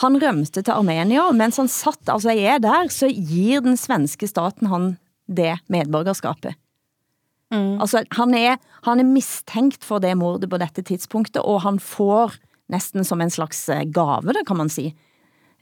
Han 0.03 0.19
rømte 0.19 0.63
til 0.63 0.75
Armenia, 0.75 1.29
og 1.29 1.37
mens 1.39 1.57
han 1.57 1.71
satt, 1.71 2.09
altså 2.11 2.31
er 2.35 2.59
der, 2.59 2.91
så 2.91 3.07
gir 3.11 3.63
den 3.63 3.77
svenske 3.79 4.27
staten 4.27 4.71
han 4.71 4.97
det 5.31 5.59
medborgerskapet. 5.71 6.55
Mm. 7.55 7.81
Altså, 7.81 8.03
han 8.17 8.35
er, 8.35 8.59
han 8.83 9.01
er 9.01 9.07
mistænkt 9.07 9.85
for 9.87 10.03
det 10.03 10.17
mordet 10.19 10.51
på 10.51 10.59
dette 10.59 10.83
tidspunktet, 10.83 11.43
og 11.43 11.63
han 11.63 11.79
får 11.79 12.35
næsten 12.73 13.05
som 13.05 13.21
en 13.21 13.31
slags 13.31 13.69
eh, 13.69 13.85
gave, 13.87 14.35
det 14.35 14.47
kan 14.47 14.57
man 14.57 14.69
sige. 14.69 14.95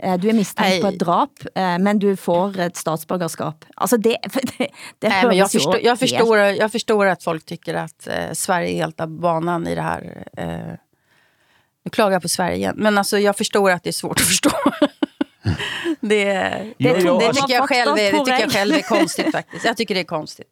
Eh, 0.02 0.16
Du 0.18 0.28
er 0.28 0.32
mistænkt 0.34 0.82
på 0.82 0.88
et 0.88 0.98
drap, 1.00 1.30
eh, 1.54 1.78
men 1.78 1.98
du 1.98 2.16
får 2.16 2.58
et 2.60 2.76
statsborgerskap. 2.76 3.64
Altså 3.76 3.96
det, 3.96 4.16
det, 4.58 4.66
det 4.98 5.08
Nej, 5.08 5.26
men 5.26 5.36
jag, 5.36 5.50
förstår, 5.50 5.78
jag, 5.82 5.98
förstår, 5.98 6.38
jag 6.38 6.72
förstår 6.72 7.06
att 7.06 7.22
folk 7.24 7.46
tycker 7.46 7.74
att 7.74 8.06
eh, 8.06 8.32
Sverige 8.32 8.70
är 8.70 8.76
helt 8.76 9.00
av 9.00 9.08
banan 9.08 9.66
i 9.66 9.74
det 9.74 9.82
här. 9.82 10.24
Eh, 10.36 10.74
nu 11.84 11.90
klagar 11.90 12.12
jag 12.12 12.22
på 12.22 12.28
Sverige 12.28 12.56
igen. 12.56 12.74
Men 12.78 12.98
alltså, 12.98 13.18
jag 13.18 13.36
förstår 13.36 13.70
att 13.70 13.82
det 13.82 13.90
är 13.90 13.92
svårt 13.92 14.20
att 14.20 14.26
förstå. 14.26 14.50
det, 16.00 16.24
det, 16.34 16.74
det, 16.78 17.10
och- 17.10 17.34
tycker 17.34 17.54
jag 17.54 17.68
själv 17.68 17.98
är, 17.98 18.12
det 18.12 18.18
tycker 18.18 18.40
jag 18.40 18.52
själv 18.52 18.74
är 18.74 18.82
konstigt 18.82 19.32
faktiskt. 19.32 19.64
Jag 19.64 19.76
tycker 19.76 19.94
det 19.94 20.00
är 20.00 20.04
konstigt. 20.04 20.46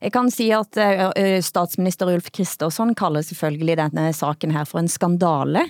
Jeg 0.00 0.12
kan 0.12 0.30
sige 0.30 0.58
at 0.58 0.76
eh, 0.76 1.40
statsminister 1.42 2.06
Ulf 2.08 2.30
Kristersson 2.30 2.94
kalder 2.94 3.22
selvfølgelig 3.22 3.76
denne 3.76 4.12
saken 4.12 4.50
her 4.50 4.64
for 4.64 4.78
en 4.78 4.88
skandale. 4.88 5.64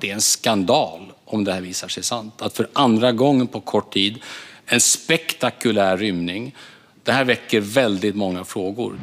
Det 0.00 0.10
är 0.10 0.14
en 0.14 0.20
skandal 0.20 1.12
om 1.26 1.44
det 1.44 1.52
här 1.52 1.60
visar 1.60 1.88
sig 1.88 2.02
sant. 2.02 2.42
Att 2.42 2.56
för 2.56 2.68
andra 2.72 3.12
gången 3.12 3.46
på 3.46 3.60
kort 3.60 3.92
tid, 3.92 4.18
en 4.66 4.80
spektakulär 4.80 5.96
rymning. 5.96 6.54
Det 7.02 7.12
här 7.12 7.24
väcker 7.24 7.60
väldigt 7.60 8.16
många 8.16 8.44
frågor. 8.44 8.98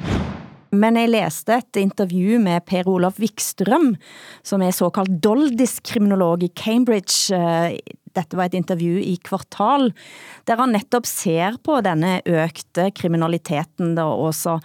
Men 0.74 0.98
jeg 0.98 1.12
læste 1.14 1.60
et 1.60 1.78
interview 1.78 2.40
med 2.42 2.66
Per 2.66 2.88
Olof 2.90 3.20
Wikström, 3.22 3.94
som 4.42 4.64
er 4.66 4.74
såkaldt 4.74 5.20
doldiskriminolog 5.22 6.48
i 6.48 6.50
Cambridge. 6.58 7.30
Eh, 7.36 7.78
dette 8.14 8.38
var 8.38 8.50
et 8.50 8.58
interview 8.58 8.98
i 9.02 9.16
kvartal, 9.26 9.92
der 10.46 10.60
han 10.62 10.74
netop 10.74 11.08
ser 11.10 11.58
på 11.66 11.80
denne 11.86 12.20
økte 12.26 12.90
kriminaliteten 12.94 13.96
da 13.98 14.06
også. 14.06 14.60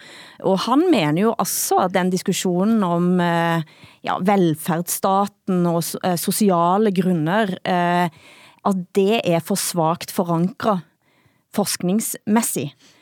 Og 0.49 0.59
han 0.67 0.85
mener 0.93 1.23
jo 1.27 1.37
også 1.37 1.83
at 1.87 1.97
den 1.97 2.13
diskussionen 2.13 2.83
om 2.85 3.15
eh, 3.25 3.65
ja, 4.05 4.19
velfærdsstaten 4.21 5.65
og 5.69 5.81
eh, 6.03 6.17
sociale 6.21 6.93
grunder, 6.97 7.57
eh, 7.69 8.21
at 8.69 8.85
det 8.97 9.23
er 9.25 9.45
for 9.45 9.61
svagt 9.61 10.13
forankret 10.13 10.85
forskningsmæssigt 11.57 12.97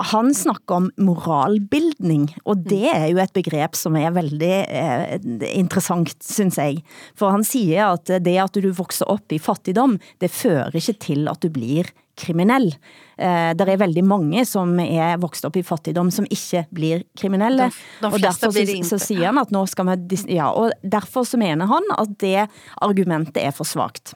han 0.00 0.32
snakker 0.34 0.74
om 0.74 0.90
moralbildning, 0.98 2.28
og 2.48 2.64
det 2.66 2.88
er 2.90 3.08
jo 3.12 3.20
et 3.22 3.32
begreb 3.36 3.76
som 3.78 3.96
er 4.00 4.14
veldig 4.14 4.52
eh, 4.66 5.18
interessant, 5.54 6.14
synes 6.24 6.58
jeg. 6.58 6.80
For 7.18 7.30
han 7.34 7.44
siger 7.46 7.92
at 7.94 8.10
det 8.24 8.38
at 8.42 8.56
du 8.58 8.70
vokser 8.74 9.08
op 9.12 9.32
i 9.32 9.38
fattigdom, 9.42 9.98
det 10.22 10.30
fører 10.34 10.74
ikke 10.74 10.96
til 11.06 11.28
at 11.30 11.42
du 11.44 11.50
blir 11.54 11.90
kriminell. 12.18 12.68
Eh, 13.16 13.52
der 13.56 13.70
er 13.72 13.78
veldig 13.80 14.02
mange 14.04 14.42
som 14.48 14.74
er 14.82 15.16
vokset 15.22 15.46
op 15.48 15.56
i 15.56 15.62
fattigdom, 15.64 16.10
som 16.12 16.26
ikke 16.28 16.64
blir 16.74 17.04
kriminelle. 17.18 17.70
De- 17.70 17.78
de 18.02 18.10
og 18.10 18.18
derfor 18.26 18.52
så, 18.52 18.66
så 18.88 18.98
siger 18.98 19.26
han 19.30 19.38
at 19.38 19.50
nå 19.54 19.64
skal 19.70 19.84
man, 19.88 20.08
ja, 20.28 20.50
og 20.50 20.72
derfor 20.82 21.24
så 21.24 21.36
mener 21.40 21.66
han 21.70 21.82
at 21.98 22.18
det 22.20 22.48
argumentet 22.82 23.38
er 23.44 23.50
for 23.54 23.64
svagt. 23.64 24.14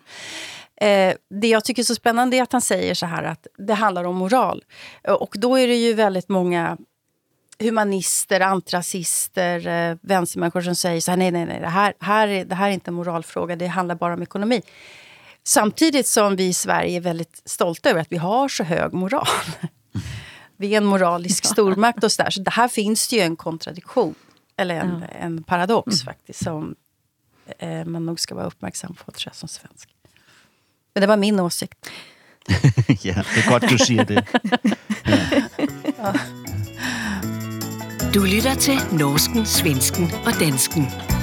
Eh, 0.81 1.15
det 1.31 1.49
jag 1.49 1.65
tycker 1.65 1.83
är 1.83 1.85
så 1.85 1.95
spännande 1.95 2.37
är 2.37 2.43
att 2.43 2.53
han 2.53 2.61
säger 2.63 2.95
så 2.95 3.07
här 3.07 3.23
att 3.23 3.47
det 3.59 3.75
handlar 3.75 4.05
om 4.05 4.17
moral. 4.17 4.65
Eh, 5.05 5.15
Och 5.15 5.35
då 5.39 5.59
är 5.59 5.67
det 5.67 5.75
ju 5.77 5.95
väldigt 5.95 6.29
många 6.29 6.77
humanister, 7.59 8.41
antirasister, 8.41 9.67
eh, 9.67 9.97
vänstermänniskor 10.01 10.61
som 10.61 10.75
säger 10.75 11.01
så 11.01 11.11
här, 11.11 11.17
nej, 11.19 11.31
nej, 11.31 11.47
nej, 11.47 11.61
det 11.61 11.69
här, 11.69 11.95
här 12.01 12.29
är, 12.29 12.45
det 12.45 12.55
här 12.55 12.69
är 12.69 12.73
inte 12.73 12.91
en 12.91 12.95
moralfråga, 12.95 13.57
det 13.57 13.67
handlar 13.67 13.95
bara 13.95 14.15
om 14.15 14.23
ekonomi. 14.23 14.63
Samtidigt 15.45 16.07
som 16.07 16.37
vi 16.37 16.47
i 16.47 16.55
Sverige 16.55 16.97
är 16.97 17.01
väldigt 17.01 17.43
stolta 17.45 17.91
över 17.91 18.01
att 18.01 18.13
vi 18.13 18.17
har 18.17 18.49
så 18.49 18.65
hög 18.65 18.93
moral. 18.93 19.27
vi 20.57 20.73
är 20.75 20.77
en 20.77 20.85
moralisk 20.85 21.47
stormakt 21.47 22.05
och 22.05 22.13
så 22.13 22.23
där. 22.23 22.31
Så 22.31 22.41
det 22.41 22.51
här 22.51 22.69
finns 22.69 23.13
ju 23.13 23.21
en 23.21 23.37
kontradiktion, 23.37 24.15
eller 24.57 24.75
en, 24.75 25.05
en 25.21 25.43
paradox 25.43 26.03
faktiskt, 26.03 26.45
som 26.45 26.75
eh, 27.59 27.85
man 27.85 28.07
nog 28.07 28.21
ska 28.21 28.35
vara 28.35 28.47
uppmärksam 28.47 28.95
på, 28.95 29.13
tror 29.13 29.29
jag, 29.29 29.35
som 29.35 29.49
svensk. 29.49 29.96
Men 30.97 31.01
det 31.01 31.09
var 31.09 31.17
min 31.17 31.41
åsikt. 31.41 31.91
ja, 33.05 33.15
det 33.35 33.45
er 33.45 33.51
godt, 33.51 33.71
du 33.71 33.79
siger 33.79 34.05
det. 34.05 34.25
Du 38.15 38.25
lytter 38.25 38.55
til 38.55 38.79
Norsken, 38.93 39.47
Svensken 39.47 40.13
og 40.27 40.33
Dansken. 40.41 41.16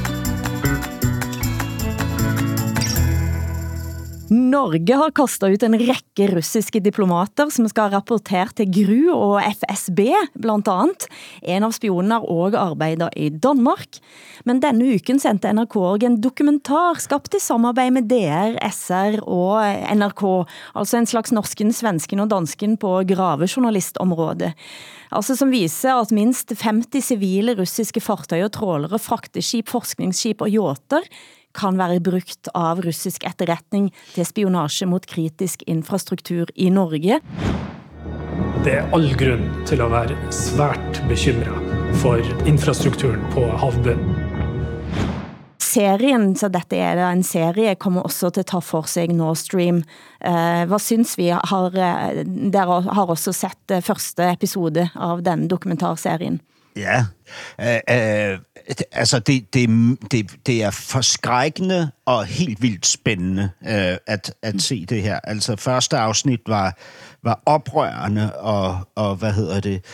Norge 4.54 5.00
har 5.00 5.16
kastet 5.18 5.58
ut 5.58 5.66
en 5.66 5.80
række 5.80 6.30
russiske 6.36 6.80
diplomater, 6.84 7.50
som 7.54 7.68
skal 7.72 7.92
rapportere 7.94 8.24
rapporteret 8.24 8.56
til 8.58 8.70
GRU 8.72 9.14
og 9.14 9.42
FSB, 9.42 10.00
blandt 10.40 10.68
andet. 10.68 11.08
En 11.42 11.64
av 11.64 11.74
spionene 11.74 12.20
har 12.20 12.28
også 12.28 12.60
arbejdet 12.60 13.10
i 13.16 13.30
Danmark. 13.30 14.00
Men 14.46 14.62
denne 14.62 14.96
uken 14.96 15.20
sendte 15.20 15.52
NRK 15.54 16.04
en 16.04 16.20
dokumentar, 16.22 17.00
skabt 17.00 17.34
i 17.36 17.40
samarbejde 17.40 17.94
med 17.98 18.10
DR, 18.10 18.58
SR 18.70 19.22
og 19.24 19.62
NRK, 19.96 20.24
altså 20.76 20.98
en 20.98 21.08
slags 21.10 21.32
norsken, 21.32 21.74
svensken 21.74 22.24
og 22.24 22.30
dansken 22.30 22.78
på 22.78 23.04
gravejournalistområdet. 23.08 24.54
Altså 25.14 25.36
som 25.38 25.52
viser 25.54 26.00
at 26.00 26.12
minst 26.12 26.54
50 26.58 27.14
civile 27.14 27.56
russiske 27.60 28.02
fartøy 28.02 28.44
og 28.44 28.52
trålere, 28.56 29.00
frakteskip, 29.00 29.70
forskningsskip 29.70 30.42
og 30.42 30.50
yachter 30.50 31.06
kan 31.56 31.78
være 31.80 32.02
brugt 32.04 32.50
av 32.58 32.84
russisk 32.86 33.26
etterretning 33.30 33.92
til 34.14 34.28
spionage 34.28 34.88
mot 34.90 35.06
kritisk 35.10 35.64
infrastruktur 35.70 36.52
i 36.56 36.70
Norge. 36.74 37.22
Det 38.64 38.78
er 38.80 38.94
all 38.96 39.10
grunn 39.20 39.50
til 39.68 39.84
å 39.84 39.90
være 39.92 40.16
svært 40.34 41.02
bekymret 41.10 41.74
for 42.02 42.22
infrastrukturen 42.50 43.24
på 43.36 43.48
havbunnen. 43.60 44.34
Serien, 45.74 46.36
så 46.38 46.52
dette 46.54 46.78
er 46.78 47.00
en 47.02 47.24
serie, 47.26 47.74
kommer 47.82 48.06
også 48.06 48.30
til 48.34 48.44
at 48.44 48.52
ta 48.52 48.60
for 48.62 48.86
sig 48.90 49.10
Nord 49.16 49.40
Stream. 49.42 49.82
Eh, 50.22 50.64
hvad 50.70 50.82
synes 50.82 51.16
vi? 51.18 51.32
Har, 51.34 51.74
eh, 51.74 52.22
dere 52.54 52.82
har 52.86 53.10
også 53.10 53.34
sett 53.34 53.72
eh, 53.72 53.82
første 53.82 54.28
episode 54.36 54.90
av 54.94 55.24
den 55.26 55.48
dokumentarserien. 55.50 56.40
Ja, 56.76 57.06
uh, 57.60 57.66
uh, 57.66 58.40
altså 58.92 59.20
det, 59.20 59.54
det, 59.54 59.70
det, 60.12 60.32
det 60.46 60.64
er 60.64 60.72
forskrækkende 60.72 61.92
og 62.06 62.26
helt 62.26 62.62
vildt 62.62 62.86
spændende 62.86 63.50
uh, 63.62 63.98
at, 64.08 64.34
at 64.42 64.62
se 64.62 64.86
det 64.86 65.02
her. 65.02 65.20
Altså 65.24 65.56
første 65.56 65.98
afsnit 65.98 66.42
var, 66.48 66.78
var 67.24 67.42
oprørende 67.46 68.36
og, 68.36 68.80
og 68.96 69.16
hvad 69.16 69.34
hedder 69.34 69.60
det, 69.60 69.86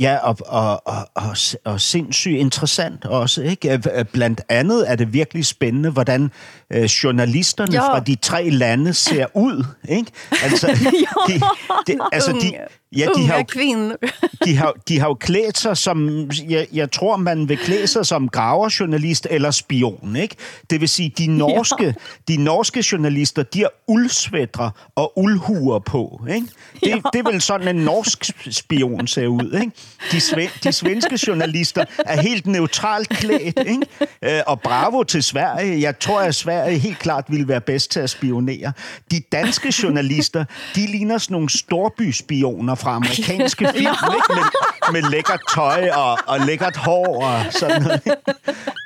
Ja, 0.00 0.16
og, 0.16 0.36
og, 0.46 0.86
og, 0.86 1.08
og, 1.14 1.36
og 1.64 1.80
sindssygt 1.80 2.36
interessant 2.36 3.04
også. 3.04 3.42
Ikke? 3.42 3.82
Blandt 4.12 4.40
andet 4.48 4.90
er 4.90 4.96
det 4.96 5.12
virkelig 5.12 5.46
spændende, 5.46 5.90
hvordan 5.90 6.30
øh, 6.72 6.84
journalisterne 6.84 7.74
jo. 7.74 7.80
fra 7.80 8.00
de 8.00 8.14
tre 8.14 8.50
lande 8.50 8.94
ser 8.94 9.26
ud. 9.34 9.64
Ikke? 9.88 10.12
Altså, 10.42 10.66
de, 11.28 11.40
de, 11.86 11.98
altså 12.12 12.32
de, 12.32 12.52
Ja, 12.96 13.06
de 13.16 13.26
har, 13.26 13.44
jo, 13.64 13.96
de, 14.44 14.56
har, 14.56 14.74
de 14.88 15.00
har 15.00 15.08
jo 15.08 15.14
klædt 15.14 15.58
sig 15.58 15.76
som, 15.76 16.30
jeg, 16.48 16.66
jeg 16.72 16.92
tror, 16.92 17.16
man 17.16 17.48
vil 17.48 17.58
klæde 17.58 17.86
sig 17.86 18.06
som 18.06 18.28
graverjournalist 18.28 19.26
eller 19.30 19.50
spion, 19.50 20.16
ikke? 20.16 20.36
Det 20.70 20.80
vil 20.80 20.88
sige, 20.88 21.12
de 21.18 21.26
norske, 21.38 21.84
ja. 21.84 21.92
de 22.28 22.36
norske 22.36 22.84
journalister, 22.92 23.42
de 23.42 23.58
har 23.58 23.70
uldsvætre 23.86 24.70
og 24.94 25.18
uldhuer 25.18 25.78
på, 25.78 26.26
ikke? 26.30 26.46
Det, 26.80 26.88
ja. 26.88 26.96
det 27.12 27.18
er 27.26 27.30
vel 27.30 27.40
sådan, 27.40 27.76
en 27.76 27.84
norsk 27.84 28.30
spion 28.50 29.06
ser 29.06 29.26
ud, 29.26 29.58
ikke? 29.60 29.72
De, 30.12 30.20
sve, 30.20 30.48
de 30.64 30.72
svenske 30.72 31.18
journalister 31.26 31.84
er 31.98 32.20
helt 32.20 32.46
neutralt 32.46 33.08
klædt, 33.08 33.58
ikke? 33.66 33.86
Øh, 34.22 34.42
og 34.46 34.60
bravo 34.60 35.02
til 35.02 35.22
Sverige. 35.22 35.80
Jeg 35.80 35.98
tror, 35.98 36.20
at 36.20 36.34
Sverige 36.34 36.78
helt 36.78 36.98
klart 36.98 37.24
ville 37.28 37.48
være 37.48 37.60
bedst 37.60 37.90
til 37.90 38.00
at 38.00 38.10
spionere. 38.10 38.72
De 39.10 39.20
danske 39.32 39.74
journalister, 39.82 40.44
de 40.74 40.86
ligner 40.86 41.18
sådan 41.18 41.34
nogle 41.34 41.50
storbyspioner 41.50 42.74
fra 42.80 42.90
amerikanske 42.90 43.68
film, 43.74 44.14
ikke? 44.14 44.34
Med, 44.34 44.92
med 44.92 45.10
lækkert 45.10 45.40
tøj 45.54 45.90
og, 45.90 46.18
og 46.26 46.40
lækkert 46.40 46.76
hår 46.76 47.24
och 47.24 47.52
sådan 47.52 47.82
noget. 47.82 48.04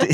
Det. 0.00 0.08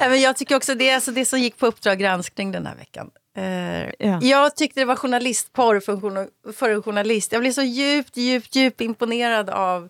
Ja, 0.00 0.08
men 0.08 0.20
jag 0.20 0.36
tycker 0.36 0.56
också 0.56 0.74
det, 0.74 0.90
alltså 0.90 1.12
det 1.12 1.24
som 1.24 1.38
gick 1.38 1.58
på 1.58 1.66
Uppdrag 1.66 1.98
granskning 1.98 2.52
den 2.52 2.66
här 2.66 2.74
veckan. 2.74 3.10
Uh, 3.38 3.90
ja. 3.98 4.18
Jag 4.22 4.56
tyckte 4.56 4.80
det 4.80 4.84
var 4.84 4.96
journalistporr 4.96 5.80
för, 5.80 6.52
för 6.52 6.70
en 6.70 6.82
journalist. 6.82 7.32
Jag 7.32 7.40
blev 7.40 7.52
så 7.52 7.62
djupt, 7.62 8.16
djupt, 8.16 8.56
djupt 8.56 8.80
imponerad 8.80 9.50
av, 9.50 9.88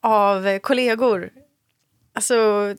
av 0.00 0.58
kollegor. 0.58 1.30
Alltså, 2.14 2.34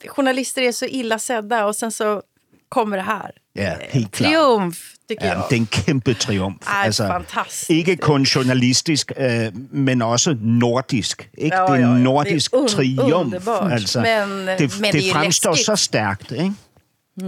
journalister 0.07 0.61
är 0.61 0.71
så 0.71 0.85
illa 0.85 1.19
sedda 1.19 1.65
och 1.65 1.75
sen 1.75 1.91
så 1.91 2.21
kommer 2.69 2.97
det 2.97 3.03
här. 3.03 3.40
Ja, 3.55 3.75
helt 3.89 4.11
klart. 4.11 4.31
Triumf, 4.31 4.77
tycker 5.09 5.25
ja, 5.25 5.33
jag. 5.33 5.43
Det 5.49 5.55
er 5.55 5.59
en 5.59 5.65
kæmpe 5.67 6.13
triumf. 6.13 6.67
Ej, 6.67 6.85
altså, 6.85 7.07
fantastisk. 7.07 7.69
Ikke 7.69 7.95
kun 7.97 8.23
journalistisk, 8.23 9.11
øh, 9.17 9.51
men 9.71 10.01
også 10.01 10.37
nordisk. 10.41 11.29
Ikke? 11.37 11.55
Ja, 11.57 11.61
det 11.61 11.81
er 11.81 11.95
en 11.95 12.03
nordisk 12.03 12.51
det 12.51 12.57
er 12.57 12.63
un- 12.63 12.67
triumf. 12.75 13.13
underbart. 13.13 13.71
Altså, 13.73 14.01
Men- 14.01 14.47
det, 14.47 14.79
men 14.81 14.93
det, 14.93 14.93
det 14.93 15.11
fremstår 15.11 15.51
läskigt. 15.51 15.65
så 15.65 15.75
stærkt. 15.75 16.31
Ikke? 16.31 16.53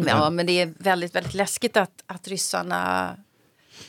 Ja, 0.08 0.30
men 0.30 0.48
det 0.48 0.62
är 0.62 0.70
väldigt, 0.80 1.16
väldigt 1.16 1.34
läskigt 1.34 1.78
att, 1.78 1.90
att 2.08 2.28
ryssarna 2.28 3.16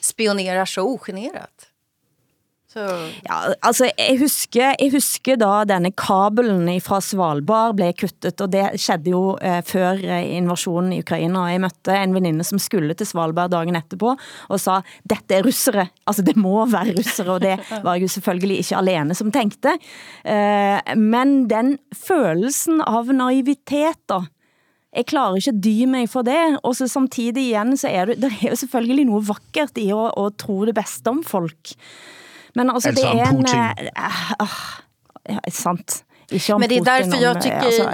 spionerar 0.00 0.64
så 0.64 0.80
ogenerat. 0.82 1.50
Så... 2.74 2.84
Ja, 3.22 3.36
altså, 3.62 3.86
jeg 3.86 4.18
husker, 4.18 4.72
jeg 4.80 4.90
husker 4.90 5.38
da 5.38 5.60
denne 5.68 5.92
kabelen 5.94 6.66
fra 6.82 6.98
Svalbard 7.04 7.76
blev 7.78 7.92
kuttet, 8.00 8.40
og 8.42 8.50
det 8.50 8.64
skedde 8.82 9.12
jo 9.12 9.36
eh, 9.38 9.60
før 9.66 10.00
eh, 10.02 10.32
invasionen 10.40 10.96
i 10.96 10.98
Ukraina, 11.04 11.44
og 11.44 11.52
jeg 11.52 11.62
mødte 11.62 11.94
en 12.00 12.16
veninde 12.16 12.46
som 12.46 12.58
skulle 12.58 12.96
til 12.98 13.06
Svalbard 13.06 13.52
dagen 13.54 13.78
etterpå, 13.78 14.16
og 14.18 14.62
sa, 14.62 14.80
dette 15.06 15.38
er 15.38 15.46
russere, 15.46 15.86
altså 16.02 16.24
det 16.26 16.34
må 16.34 16.64
være 16.72 16.96
russere, 16.98 17.36
og 17.36 17.44
det 17.44 17.60
var 17.84 17.94
jeg 17.94 18.08
jo 18.08 18.14
selvfølgelig 18.16 18.58
ikke 18.64 18.80
alene 18.82 19.18
som 19.18 19.30
tænkte. 19.34 19.76
Eh, 20.26 20.94
men 20.98 21.44
den 21.50 21.76
følelsen 21.94 22.82
av 22.82 23.14
naivitet 23.14 24.02
da, 24.10 24.24
jeg 24.94 25.08
klarer 25.10 25.38
ikke 25.38 25.54
at 25.54 25.62
dy 25.62 25.86
mig 25.90 26.10
for 26.10 26.26
det, 26.26 26.58
og 26.62 26.74
så 26.78 26.86
samtidig 26.90 27.48
igen, 27.48 27.74
så 27.78 27.90
er 27.90 28.10
det, 28.10 28.20
der 28.22 28.34
er 28.34 28.52
jo 28.52 28.58
selvfølgelig 28.58 29.08
noget 29.08 29.30
vakkert 29.30 29.78
i 29.78 29.88
at, 29.94 30.12
at 30.18 30.38
tro 30.42 30.60
det 30.66 30.74
bedste 30.74 31.10
om 31.10 31.22
folk. 31.26 31.74
Men 32.54 32.70
altså, 32.70 32.88
Altså 32.88 33.04
det 33.04 33.20
er 33.20 33.28
en... 33.28 33.36
Uh, 33.36 34.42
uh, 34.42 34.48
ja, 35.28 35.50
sant. 35.50 36.04
Ikke 36.30 36.54
om 36.54 36.60
Men 36.60 36.68
det 36.68 36.76
är 36.78 36.84
därför 36.84 37.22
jag 37.22 37.36
eh, 37.36 37.42
tycker... 37.42 37.56
altså, 37.58 37.90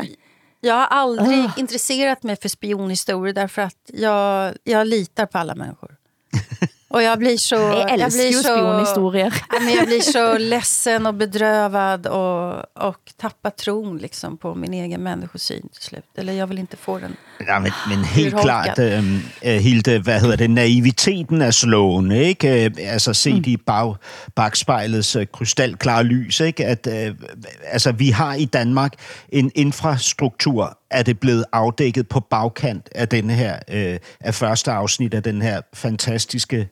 Jag 0.61 0.75
har 0.75 0.87
aldrig 0.87 1.39
Ah. 1.39 1.53
intresserat 1.57 2.23
mig 2.23 2.37
för 2.37 2.49
spionhistorier 2.49 3.35
därför 3.35 3.63
att 3.63 3.91
jag, 3.93 4.55
jag 4.65 4.87
litar 4.87 5.27
på 5.27 5.39
alla 5.39 5.55
människor. 5.55 5.97
Och 6.91 7.03
jag 7.03 7.19
blir 7.19 7.37
så... 7.37 7.55
Jag 7.55 7.91
älskar 7.91 8.11
blir 8.11 8.27
ju 8.27 8.33
så- 8.33 8.43
spionhistorier. 8.43 9.35
Ja, 9.53 9.61
men 9.61 9.75
jag 9.75 9.87
blir 9.87 10.01
så 10.01 10.39
ledsen 10.39 11.07
och 11.07 11.15
bedrövad 11.15 12.07
och, 12.07 12.53
och 12.89 12.97
tappar 13.21 13.51
tron 13.51 13.99
liksom 13.99 14.37
på 14.37 14.55
min 14.55 14.75
egen 14.75 15.03
människosyn 15.03 15.69
till 15.73 15.83
slut. 15.83 16.05
Eller 16.17 16.33
jag 16.33 16.47
vill 16.47 16.59
inte 16.59 16.77
få 16.77 16.99
den. 16.99 17.17
Ja, 17.47 17.59
men, 17.61 17.73
men 17.89 18.05
helt 18.05 18.41
klart, 18.41 18.79
øh, 18.79 19.15
øh, 19.45 19.57
Hilde, 19.61 19.99
hvad 19.99 20.21
hedder 20.21 20.37
det, 20.37 20.51
naiviteten 20.51 21.43
er 21.43 21.51
slående, 21.51 22.25
ikke? 22.25 22.65
Øh, 22.65 22.71
Altså 22.79 23.13
set 23.15 23.35
mm. 23.35 23.43
i 23.47 23.57
bag, 23.57 23.97
bagspejlets 24.37 25.17
øh, 25.17 25.27
krystalklare 25.33 26.05
lys, 26.05 26.41
ikke? 26.41 26.67
At, 26.67 26.87
øh, 26.87 27.15
altså, 27.65 27.93
vi 27.93 28.11
har 28.11 28.35
i 28.35 28.45
Danmark 28.45 28.93
en 29.29 29.51
infrastruktur, 29.55 30.79
er 30.91 31.03
det 31.03 31.21
blevet 31.21 31.45
afdækket 31.53 32.09
på 32.09 32.21
bagkant 32.21 32.89
af 32.95 33.09
den 33.09 33.31
her, 33.31 33.59
øh, 33.69 33.99
af 34.21 34.35
første 34.35 34.71
afsnit 34.71 35.15
af 35.15 35.23
den 35.23 35.43
her 35.43 35.61
fantastiske 35.75 36.69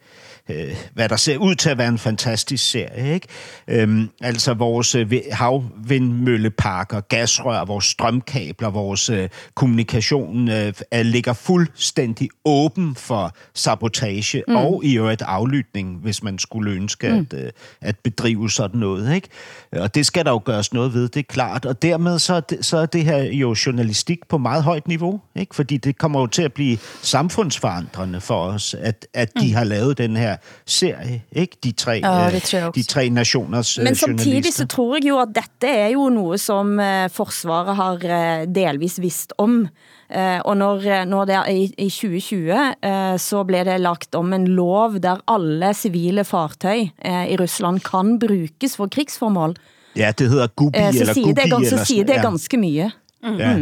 øh, 0.49 0.77
hvad 0.95 1.09
der 1.09 1.17
ser 1.17 1.37
ud 1.39 1.55
til 1.55 1.71
at 1.71 1.79
være 1.79 1.89
en 1.89 1.99
fantastisk 1.99 2.71
serie. 2.71 3.15
Ikke? 3.15 3.27
Øhm, 3.69 4.09
altså 4.21 4.55
vores 4.55 4.95
øh, 4.95 5.11
vi- 5.11 5.23
havvindmølleparker, 5.33 7.01
gasrør, 7.01 7.65
vores 7.65 7.85
strømkabler, 7.85 8.71
vores 8.71 9.11
øh, 9.11 9.29
kommunikation 9.55 10.49
øh, 10.49 10.73
er, 10.91 11.03
ligger 11.03 11.33
fuldstændig 11.33 12.29
åben 12.45 12.95
for 12.95 13.35
sabotage 13.55 14.43
mm. 14.49 14.57
og 14.57 14.85
i 14.85 14.97
øvrigt 14.99 15.23
aflytning, 15.23 15.97
hvis 16.03 16.23
man 16.23 16.39
skulle 16.39 16.71
ønske 16.73 17.09
Mm. 17.09 17.27
at, 17.33 17.45
øh, 17.45 17.51
at 17.81 17.97
bedrive 17.99 18.51
sådan 18.51 18.81
noget. 18.81 19.15
Ikke? 19.15 19.29
Og 19.73 19.95
det 19.95 20.07
skal 20.07 20.25
der 20.25 20.31
jo 20.31 20.41
gøres 20.45 20.73
noget 20.73 20.95
ved, 20.95 21.09
det 21.09 21.21
er 21.21 21.25
klart. 21.29 21.65
Og 21.67 21.83
dermed 21.83 22.19
så 22.19 22.35
er 22.35 22.41
det, 22.41 22.65
så 22.65 22.77
er 22.79 22.87
det 22.87 23.05
her 23.05 23.19
jo 23.23 23.57
journalistik 23.67 24.19
på 24.29 24.39
meget 24.39 24.63
højt 24.65 24.89
niveau, 24.89 25.21
ikke? 25.37 25.55
fordi 25.55 25.77
det 25.77 25.99
kommer 25.99 26.21
jo 26.21 26.27
til 26.27 26.43
at 26.43 26.53
blive 26.53 26.79
samfundsforandrende 27.03 28.21
for 28.21 28.43
os, 28.45 28.75
at, 28.75 29.07
at 29.15 29.29
de 29.41 29.47
Mm. 29.49 29.55
har 29.55 29.65
lavet 29.65 29.99
den 29.99 30.17
her 30.17 30.37
serie, 30.67 31.23
ikke? 31.33 31.57
De 31.65 31.73
tre, 31.73 32.01
Ja, 32.03 32.27
øh, 32.27 32.33
det 32.33 32.43
tror 32.43 32.59
jeg 32.59 32.75
de 32.75 32.83
tre 32.83 33.09
nationers 33.09 33.79
øh, 33.79 33.85
Men 33.85 33.95
samtidig 33.95 34.55
så 34.55 34.67
tror 34.67 34.97
jeg 34.97 35.09
jo, 35.09 35.19
at 35.19 35.29
dette 35.35 35.69
er 35.69 35.89
jo 35.89 36.09
noget, 36.09 36.41
som 36.41 36.81
eh, 36.81 37.11
Forsvaret 37.11 37.77
har 37.77 37.95
eh, 37.95 38.47
delvis 38.55 39.01
vist 39.01 39.33
om. 39.39 39.69
Eh, 40.15 40.41
og 40.45 40.57
når, 40.57 41.05
når 41.05 41.25
det 41.25 41.35
er 41.35 41.47
i, 41.47 41.65
i 41.79 41.91
2020, 41.91 42.53
eh, 42.83 43.19
så 43.19 43.45
blev 43.45 43.65
det 43.65 43.81
lagt 43.81 44.15
om 44.15 44.33
en 44.33 44.47
lov, 44.47 44.99
der 45.03 45.21
alle 45.29 45.75
civile 45.75 46.25
fartøj 46.25 46.89
i 47.05 47.37
Rusland 47.37 47.81
kan 47.81 48.19
brukes 48.19 48.77
for 48.77 48.87
krigsformål. 48.87 49.57
Ja, 49.97 50.13
det 50.19 50.31
hedder 50.31 50.47
Gubi 50.47 50.79
så 50.79 51.01
eller 51.01 51.15
Gubi. 51.15 51.33
det, 51.33 51.45
eller 51.45 51.85
siger 51.85 52.05
det 52.05 52.23
ganske 52.23 52.57
mye. 52.57 52.91
Mm. 53.23 53.37
Ja, 53.39 53.57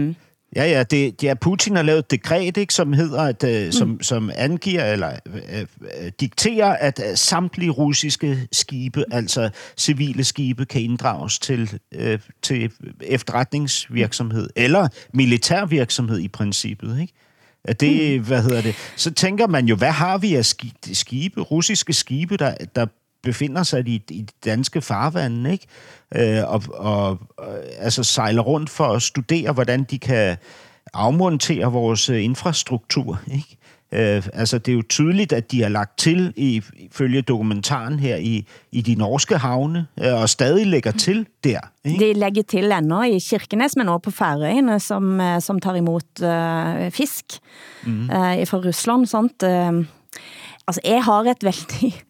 ja, 0.64 0.82
det, 0.82 1.22
ja, 1.22 1.34
Putin 1.34 1.76
har 1.76 1.82
lavet 1.82 1.98
et 1.98 2.11
dekret, 2.11 2.57
ikke, 2.57 2.74
som 2.74 2.92
hedder, 2.92 3.20
at, 3.22 3.44
øh, 3.44 3.72
som, 3.72 3.88
Mm. 3.88 4.02
som 4.02 4.30
angiver 4.36 4.84
eller 4.84 5.12
øh, 5.52 5.61
øh, 5.61 6.12
dikterer, 6.20 6.72
at 6.76 7.00
øh, 7.11 7.16
samtlige 7.16 7.70
russiske 7.70 8.48
skibe, 8.52 9.04
altså 9.12 9.50
civile 9.76 10.24
skibe, 10.24 10.64
kan 10.64 10.80
inddrages 10.82 11.38
til, 11.38 11.78
øh, 11.94 12.18
til 12.42 12.70
efterretningsvirksomhed 13.00 14.48
eller 14.57 14.88
militærvirksomhed 15.14 16.18
i 16.18 16.28
princippet, 16.28 17.00
ikke? 17.00 17.12
At 17.64 17.80
det, 17.80 18.20
hvad 18.20 18.42
hedder 18.42 18.62
det? 18.62 18.74
Så 18.96 19.11
tænker 19.11 19.46
man 19.46 19.66
jo, 19.66 19.76
hvad 19.76 19.90
har 19.92 20.18
vi 20.18 20.34
af 20.34 20.44
ski- 20.44 20.72
skibe, 20.92 21.40
russiske 21.40 21.92
skibe, 21.92 22.36
der, 22.36 22.54
der 22.76 22.86
befinder 23.26 23.62
sig 23.62 23.88
i, 23.88 24.02
i 24.10 24.26
danske 24.44 24.80
farvande, 24.80 25.52
ikke? 25.52 25.66
Øh, 26.14 26.50
og, 26.50 26.62
og, 26.74 27.18
og 27.36 27.48
altså 27.78 28.04
sejler 28.04 28.42
rundt 28.42 28.70
for 28.70 28.84
at 28.84 29.02
studere, 29.02 29.52
hvordan 29.52 29.84
de 29.84 29.98
kan 29.98 30.36
afmontere 30.94 31.72
vores 31.72 32.10
øh, 32.10 32.24
infrastruktur, 32.24 33.20
ikke? 33.32 33.56
Øh, 33.92 34.22
altså, 34.32 34.58
det 34.58 34.72
er 34.72 34.76
jo 34.76 34.82
tydeligt, 34.88 35.32
at 35.32 35.52
de 35.52 35.62
har 35.62 35.68
lagt 35.68 35.98
til, 35.98 36.32
i, 36.36 36.62
ifølge 36.78 37.22
dokumentaren 37.22 37.98
her, 37.98 38.16
i, 38.16 38.46
i 38.72 38.80
de 38.80 38.94
norske 38.94 39.38
havne, 39.38 39.86
øh, 40.00 40.14
og 40.14 40.28
stadig 40.28 40.66
lægger 40.66 40.90
til 40.90 41.26
der. 41.44 41.60
Ikke? 41.84 42.08
De 42.08 42.12
lægger 42.12 42.42
til 42.42 42.72
ennå 42.72 43.02
i 43.02 43.18
Kirkenes, 43.18 43.76
men 43.76 43.88
også 43.88 44.02
på 44.02 44.10
Færøerne, 44.10 44.80
som, 44.80 45.20
eh, 45.20 45.40
som 45.40 45.60
tar 45.60 45.74
imot 45.74 46.22
uh, 46.22 46.92
fisk 46.92 47.24
mm. 47.86 48.02
uh, 48.02 48.46
fra 48.46 48.58
Rusland. 48.58 49.06
Sant? 49.06 49.42
Uh, 49.42 49.84
altså, 50.66 50.80
jeg 50.84 51.04
har 51.04 51.20
et 51.22 51.44
veldig... 51.44 52.02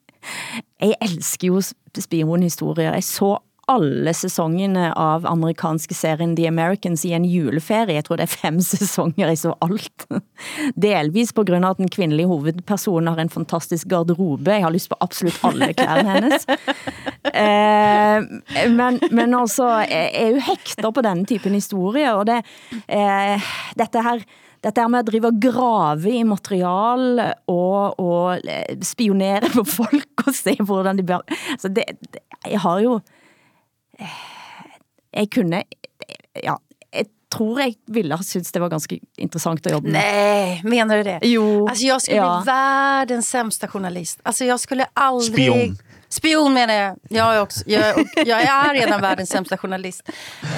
Jeg 0.81 0.97
elsker 1.01 1.49
jo 1.49 1.61
spionhistorier. 1.97 2.93
Jeg 2.95 3.05
så 3.05 3.37
alle 3.67 4.13
sæsonerne 4.15 4.93
av 4.95 5.25
amerikanske 5.27 5.95
serien 5.97 6.37
The 6.39 6.47
Americans 6.49 7.03
i 7.07 7.13
en 7.17 7.25
juleferie. 7.27 7.97
Jeg 7.97 8.07
tror 8.07 8.21
det 8.21 8.29
er 8.29 8.35
fem 8.35 8.61
sæsoner, 8.73 9.33
jeg 9.33 9.41
så 9.41 9.55
alt. 9.65 10.07
Delvis 10.79 11.35
på 11.35 11.45
grund 11.49 11.67
af 11.67 11.75
at 11.75 11.83
den 11.83 11.91
kvindelige 11.91 12.31
hovedpersonen 12.31 13.11
har 13.11 13.23
en 13.23 13.33
fantastisk 13.33 13.89
garderobe. 13.91 14.55
Jeg 14.55 14.67
har 14.67 14.75
lyst 14.75 14.91
på 14.93 15.01
absolut 15.01 15.39
alle 15.45 15.73
klærne 15.75 16.19
hennes. 16.19 16.47
Eh, 17.37 18.23
men, 18.71 19.01
men 19.11 19.35
altså, 19.35 19.67
jeg 19.83 20.11
er 20.15 20.29
jo 20.31 20.43
hekter 20.47 20.93
på 20.95 21.03
denne 21.05 21.27
typen 21.27 21.53
historier, 21.59 22.15
og 22.17 22.29
det, 22.31 22.39
eh, 22.89 23.49
dette 23.77 24.03
her 24.07 24.23
dette 24.67 24.83
her 24.83 24.91
med 24.91 25.05
at 25.05 25.11
drive 25.11 25.31
og 25.31 25.41
grave 25.43 26.11
i 26.11 26.25
material 26.27 27.21
og, 27.47 28.01
og 28.03 28.41
eh, 28.43 28.79
spionere 28.83 29.51
på 29.55 29.63
folk 29.69 30.27
og 30.27 30.35
se 30.35 30.57
hvordan 30.59 30.99
de 30.99 31.07
bør... 31.07 31.23
Altså 31.55 31.71
det, 31.71 31.87
det, 32.11 32.25
jeg 32.51 32.61
har 32.61 32.81
jo 32.83 32.99
jeg 35.17 35.31
kunne, 35.33 35.63
ja, 36.43 36.57
jeg 36.93 37.07
tror 37.33 37.61
jeg 37.63 37.75
ville 37.89 38.17
have 38.17 38.25
synes 38.25 38.53
det 38.53 38.61
var 38.61 38.69
ganska 38.69 38.99
intressant 39.19 39.67
att 39.67 39.73
jobba 39.73 39.89
med. 39.89 39.93
Nej, 39.93 40.61
menar 40.65 40.97
du 40.97 41.03
det? 41.03 41.21
Jo. 41.23 41.69
Alltså 41.69 41.85
jag 41.85 42.03
skulle 42.03 42.17
ja. 42.17 42.43
bli 42.43 42.53
världens 42.53 43.29
sämsta 43.29 43.69
journalist. 43.69 44.21
Alltså 44.23 44.45
jag 44.45 44.61
skulle 44.61 44.87
aldrig... 44.95 45.53
Spion. 45.53 45.77
Spion 46.09 46.53
menar 46.55 46.75
jag. 46.75 46.97
Jag 47.09 47.35
är, 47.37 47.41
också, 47.41 47.61
jag, 47.67 47.99
jag 48.17 48.43
är 48.43 48.75
redan 48.75 49.01
världens 49.01 49.31
sämsta 49.31 49.57
journalist. 49.59 50.03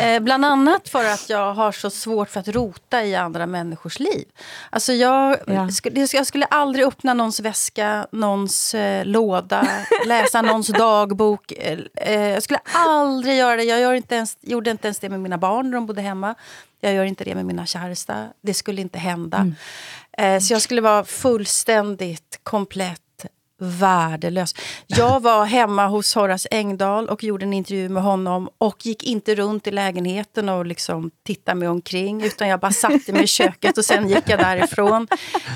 Eh, 0.01 0.20
bland 0.20 0.44
annat 0.44 0.88
för 0.88 1.05
att 1.05 1.28
jag 1.30 1.55
har 1.55 1.72
så 1.72 1.90
svårt 1.90 2.28
för 2.30 2.40
att 2.40 2.49
rota 2.49 3.05
i 3.05 3.14
andra 3.16 3.46
människors 3.46 3.99
liv. 3.99 4.24
Alltså 4.70 4.92
jag, 4.92 5.36
Ja. 5.46 5.68
skulle, 5.68 6.07
jag 6.12 6.26
skulle 6.26 6.44
aldrig 6.46 6.86
öppna 6.86 7.14
någons 7.14 7.40
väska, 7.40 8.07
någons 8.12 8.74
eh, 8.74 9.05
låda, 9.05 9.68
läsa 10.07 10.42
någons 10.42 10.66
dagbok. 10.68 11.53
Eh, 11.53 11.78
eh, 11.94 12.20
jag 12.28 12.42
skulle 12.42 12.61
aldrig 12.74 13.36
göra 13.38 13.57
det. 13.57 13.64
Jag 13.64 13.80
gör 13.80 13.92
inte 13.92 14.14
ens, 14.14 14.36
gjorde 14.40 14.70
inte 14.70 14.86
ens 14.88 14.99
det 14.99 15.09
med 15.09 15.20
mina 15.20 15.38
barn 15.38 15.70
när 15.70 15.74
de 15.76 15.86
bodde 15.86 16.03
hemma. 16.03 16.34
Jag 16.80 16.92
gör 16.94 17.05
inte 17.05 17.24
det 17.24 17.34
med 17.34 17.46
mina 17.46 17.66
kärsta. 17.66 18.26
Det 18.42 18.55
skulle 18.55 18.80
inte 18.80 18.99
hända. 18.99 19.53
Eh, 20.18 20.38
så 20.38 20.53
jag 20.53 20.62
skulle 20.62 20.80
vara 20.80 21.05
fullständigt 21.05 22.40
komplett 22.42 23.01
värdelös. 23.59 24.54
Jag 24.86 25.22
var 25.22 25.44
hemma 25.44 25.86
hos 25.86 26.14
Horace 26.14 26.48
Engdahl 26.50 27.09
och 27.09 27.24
gjorde 27.24 27.44
en 27.44 27.52
intervju 27.52 27.88
med 27.88 28.02
honom 28.02 28.48
och 28.59 28.86
gick 28.86 29.02
inte 29.02 29.34
runt 29.34 29.66
i 29.66 29.70
lägenheten 29.70 30.48
och 30.48 30.66
liksom 30.66 31.11
tittade 31.26 31.54
mig 31.59 31.68
omkring 31.68 32.24
utan 32.24 32.48
jag 32.48 32.61
bara 32.61 32.72
satte 32.72 33.12
mig 33.12 33.24
i 33.24 33.26
köket 33.26 33.78
och 33.78 33.84
sen 33.84 34.09
gick 34.09 34.24
jag 34.26 34.38
därifrån. 34.38 35.09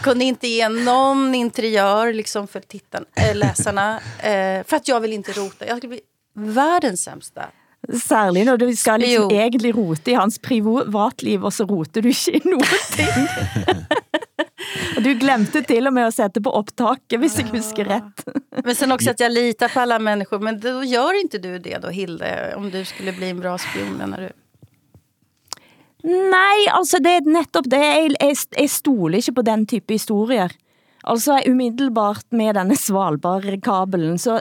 Kunde 0.03 0.25
inte 0.25 0.49
ge 0.49 0.69
någon 0.69 1.35
interiör 1.35 2.13
liksom 2.13 2.49
för 2.49 2.61
tittarna, 2.61 3.07
äh, 3.17 3.37
läsarna 3.37 4.01
eh, 4.19 4.65
för 4.67 4.77
att 4.77 4.89
jag 4.89 5.01
vill 5.01 5.13
inte 5.13 5.33
rota. 5.33 5.67
Jag 5.67 5.79
skulle 5.79 5.89
bli 5.89 6.01
världens 6.35 7.05
sämsta. 7.05 7.43
Særligt 8.09 8.47
når 8.47 8.57
du 8.57 8.77
skal 8.77 9.01
liksom 9.01 9.31
Spion. 9.31 9.41
egentlig 9.41 9.75
rote 9.75 10.11
i 10.11 10.15
hans 10.15 10.39
privatliv, 10.39 11.45
og 11.45 11.53
så 11.53 11.65
roter 11.67 12.03
du 12.03 12.13
ikke 12.13 12.37
i 12.39 12.43
noe 12.47 12.63
og 12.63 14.21
du 15.03 15.15
glemte 15.19 15.63
til 15.67 15.87
og 15.89 15.95
med 15.95 16.09
at 16.09 16.15
sætte 16.15 16.43
på 16.43 16.53
optaket, 16.59 17.19
hvis 17.21 17.39
jeg 17.41 17.51
husker 17.53 17.85
rätt. 17.85 18.25
Men 18.65 18.75
sen 18.75 18.93
också 18.93 19.11
att 19.11 19.21
jag 19.21 19.33
litar 19.33 19.69
på 19.69 19.81
alla 19.81 19.99
människor. 19.99 20.39
Men 20.39 20.61
då 20.61 20.85
gör 20.85 21.21
inte 21.21 21.39
du 21.39 21.59
det 21.59 21.79
då, 21.79 21.89
Hilde? 21.89 22.55
Om 22.57 22.71
du 22.71 22.85
skulle 22.85 23.13
bli 23.13 23.31
en 23.31 23.41
bra 23.41 23.59
spion, 23.59 23.93
menar 23.93 24.21
du? 24.21 24.31
Nej, 26.09 26.69
altså 26.73 26.99
det 26.99 27.11
er 27.11 27.29
netop 27.31 27.69
det. 27.71 27.79
Jeg, 27.79 28.15
jeg, 28.21 28.37
jeg 28.59 28.71
stoler 28.71 29.19
ikke 29.19 29.37
på 29.39 29.45
den 29.47 29.67
type 29.67 29.95
historier. 29.95 30.51
Altså 31.03 31.39
umiddelbart 31.47 32.27
med 32.31 32.55
denne 32.59 32.77
Svalbard-kabelen, 32.79 34.19
så 34.19 34.41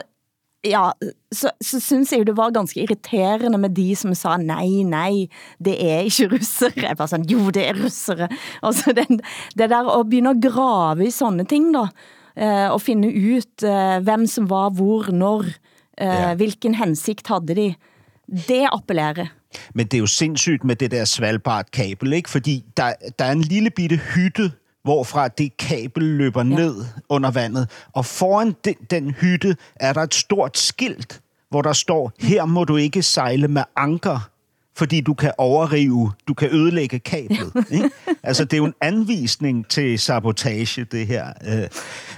ja, 0.64 0.90
så, 1.32 1.50
så 1.60 1.80
synes 1.80 2.12
jeg 2.12 2.18
jo 2.20 2.24
det 2.24 2.36
var 2.36 2.50
ganske 2.54 2.82
irriterende 2.82 3.58
med 3.58 3.70
de 3.76 3.96
som 3.96 4.14
sa 4.14 4.36
nej, 4.36 4.68
nej, 4.86 5.26
det 5.64 5.74
er 5.90 5.98
ikke 6.06 6.28
russere. 6.36 6.72
Jeg 6.76 6.96
bare 6.96 7.08
sådan, 7.08 7.26
jo, 7.26 7.50
det 7.50 7.68
er 7.68 7.74
russere. 7.84 8.28
Altså 8.62 8.92
den, 8.96 9.20
det 9.58 9.70
der 9.70 9.98
at 9.98 10.06
begynde 10.10 10.30
at 10.30 10.42
grave 10.52 11.06
i 11.06 11.10
sådanne 11.10 11.44
ting 11.44 11.72
da, 11.74 11.86
eh, 12.36 12.70
og 12.72 12.80
finde 12.80 13.08
ut 13.08 13.62
eh, 13.66 13.98
hvem 14.02 14.26
som 14.26 14.50
var 14.50 14.70
hvor, 14.70 15.10
når, 15.12 15.44
eh, 15.98 16.06
Ja. 16.06 16.34
hvilken 16.34 16.74
hensigt 16.74 17.28
havde 17.28 17.54
de, 17.56 17.74
det 18.48 18.66
appellerer. 18.72 19.26
Men 19.74 19.86
det 19.86 19.94
er 19.94 19.98
jo 20.00 20.06
sindssygt 20.06 20.64
med 20.64 20.76
det 20.76 20.90
der 20.90 21.04
Svalbard-kabel, 21.04 22.12
ikke? 22.12 22.30
Fordi 22.30 22.64
der, 22.76 22.92
der 23.18 23.24
er 23.24 23.32
en 23.32 23.40
lille 23.42 23.70
bitte 23.70 23.96
hytte, 24.14 24.52
hvorfra 24.84 25.28
det 25.28 25.56
kabel 25.56 26.02
løber 26.02 26.44
ja. 26.44 26.56
ned 26.56 26.84
under 27.08 27.30
vandet. 27.30 27.70
Og 27.92 28.06
foran 28.06 28.54
den, 28.64 28.74
den 28.90 29.10
hytte 29.10 29.56
er 29.76 29.92
der 29.92 30.00
et 30.00 30.14
stort 30.14 30.58
skilt, 30.58 31.20
hvor 31.50 31.62
der 31.62 31.72
står, 31.72 32.12
her 32.18 32.44
må 32.44 32.64
du 32.64 32.76
ikke 32.76 33.02
sejle 33.02 33.48
med 33.48 33.62
anker, 33.76 34.30
fordi 34.76 35.00
du 35.00 35.14
kan 35.14 35.32
overrive, 35.38 36.12
du 36.28 36.34
kan 36.34 36.48
ødelægge 36.52 36.98
kablet. 36.98 37.52
Ikke? 37.70 37.90
Altså, 38.22 38.44
det 38.44 38.52
er 38.52 38.58
jo 38.58 38.64
en 38.64 38.74
anvisning 38.80 39.68
til 39.68 39.98
sabotage, 39.98 40.84
det 40.84 41.06
her. 41.06 41.26
Øh, 41.46 41.68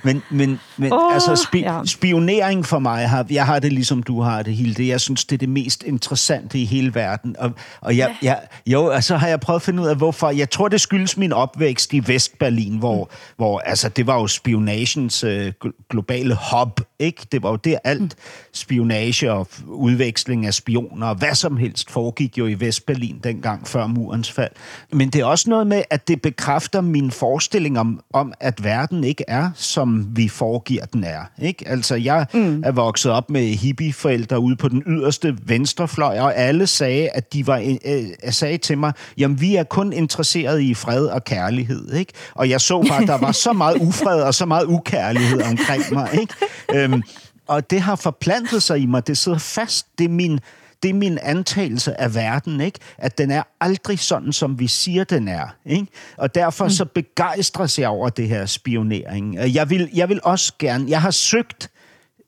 Men, 0.05 0.23
men, 0.31 0.61
men 0.77 0.93
oh, 0.93 1.15
altså, 1.15 1.33
spi- 1.35 1.59
ja. 1.59 1.81
spionering 1.87 2.67
for 2.67 2.79
mig, 2.79 3.09
har, 3.09 3.27
jeg 3.31 3.47
har 3.47 3.59
det 3.59 3.73
ligesom 3.73 4.03
du 4.03 4.21
har 4.21 4.43
det, 4.43 4.55
Hilde. 4.55 4.89
Jeg 4.89 5.01
synes, 5.01 5.25
det 5.25 5.37
er 5.37 5.39
det 5.39 5.49
mest 5.49 5.83
interessante 5.83 6.59
i 6.59 6.65
hele 6.65 6.95
verden. 6.95 7.37
Og, 7.39 7.53
og 7.81 7.97
jeg, 7.97 8.17
jeg, 8.23 8.41
jo, 8.67 8.89
altså 8.89 9.17
har 9.17 9.29
jeg 9.29 9.41
prøvet 9.41 9.59
at 9.59 9.63
finde 9.63 9.83
ud 9.83 9.89
af, 9.89 9.97
hvorfor. 9.97 10.31
Jeg 10.31 10.51
tror, 10.51 10.69
det 10.69 10.81
skyldes 10.81 11.17
min 11.17 11.33
opvækst 11.33 11.93
i 11.93 12.03
Vestberlin, 12.07 12.79
hvor, 12.79 13.05
mm. 13.05 13.35
hvor 13.37 13.59
altså, 13.59 13.89
det 13.89 14.07
var 14.07 14.21
jo 14.21 14.27
spionagens 14.27 15.25
øh, 15.25 15.53
gl- 15.65 15.87
globale 15.91 16.39
hub. 16.53 16.81
Ikke? 16.99 17.27
Det 17.33 17.43
var 17.43 17.51
jo 17.51 17.57
der 17.57 17.79
alt 17.85 18.17
spionage 18.53 19.33
og 19.33 19.49
udveksling 19.67 20.47
af 20.47 20.55
spioner 20.55 21.07
og 21.07 21.15
hvad 21.15 21.35
som 21.35 21.57
helst 21.57 21.91
foregik 21.91 22.39
jo 22.39 22.44
i 22.47 22.61
Vestberlin 22.61 23.21
dengang 23.25 23.69
før 23.69 23.87
murens 23.87 24.33
fald. 24.33 24.51
Men 24.93 25.11
det 25.11 25.21
er 25.21 25.25
også 25.25 25.51
noget 25.51 25.67
med, 25.67 25.83
at 25.91 26.09
det 26.09 26.23
bekræfter 26.23 26.81
min 26.81 27.11
forestilling 27.11 27.79
om, 27.79 28.01
om 28.13 28.33
at 28.41 28.65
verden 28.65 29.05
ikke 29.05 29.25
er, 29.29 29.51
som 29.55 30.07
vi 30.17 30.29
foregiver 30.29 30.85
den 30.85 31.05
er. 31.05 31.21
Ikke? 31.43 31.69
Altså, 31.69 31.95
jeg 31.95 32.27
mm. 32.35 32.63
er 32.65 32.73
vokset 32.73 33.13
op 33.13 33.31
med 33.31 33.47
hippieforældre 33.47 34.41
ude 34.41 34.57
på 34.57 34.69
den 34.69 34.83
yderste 34.87 35.37
venstrefløj, 35.47 36.21
og 36.21 36.37
alle 36.37 36.67
sagde, 36.67 37.09
at 37.09 37.33
de 37.33 37.47
var, 37.47 37.77
øh, 37.87 38.05
sagde 38.31 38.59
til 38.59 38.79
mig, 38.79 38.93
jamen, 39.19 39.41
vi 39.41 39.57
er 39.57 39.65
kun 39.65 39.93
interesseret 39.93 40.61
i 40.61 40.75
fred 40.75 41.07
og 41.07 41.25
kærlighed. 41.25 41.93
Ikke? 41.93 42.13
Og 42.35 42.51
jeg 42.51 42.61
så 42.61 42.83
bare, 42.89 43.03
at 43.03 43.09
der 43.09 43.19
var 43.19 43.33
så 43.33 43.53
meget 43.53 43.77
ufred 43.81 44.23
og 44.23 44.35
så 44.35 44.47
meget 44.47 44.65
ukærlighed 44.67 45.43
omkring 45.43 45.83
mig. 45.93 46.09
Ikke? 46.21 46.35
Øhm, 46.75 47.03
og 47.47 47.71
det 47.71 47.81
har 47.81 47.97
forplantet 47.97 48.63
sig 48.63 48.79
i 48.79 48.87
mig. 48.87 49.07
Det 49.07 49.19
sidder 49.19 49.39
fast. 49.39 49.87
Det 49.99 50.05
er 50.05 50.09
min, 50.09 50.41
det 50.85 50.91
er 50.91 50.95
min 50.95 51.19
antagelse 51.23 52.01
af 52.01 52.15
verden, 52.15 52.61
ikke? 52.61 52.79
At 52.99 53.19
den 53.19 53.31
er 53.31 53.43
aldrig 53.61 53.99
sådan, 53.99 54.33
som 54.33 54.59
vi 54.59 54.67
siger, 54.67 55.05
den 55.05 55.29
er. 55.29 55.47
Ikke? 55.67 55.87
Og 56.17 56.35
derfor 56.35 56.65
mm. 56.65 56.71
så 56.71 56.85
begejstres 56.85 57.79
jeg 57.79 57.89
over 57.89 58.09
det 58.09 58.29
her 58.29 58.47
spionering. 58.47 59.37
Øh, 59.39 59.55
Jeg 59.55 59.71
vil, 59.71 59.91
jeg 59.95 60.09
vil 60.09 60.21
også 60.25 60.53
gerne... 60.59 60.85
Jeg 60.89 61.03
har 61.03 61.11
søgt 61.11 61.71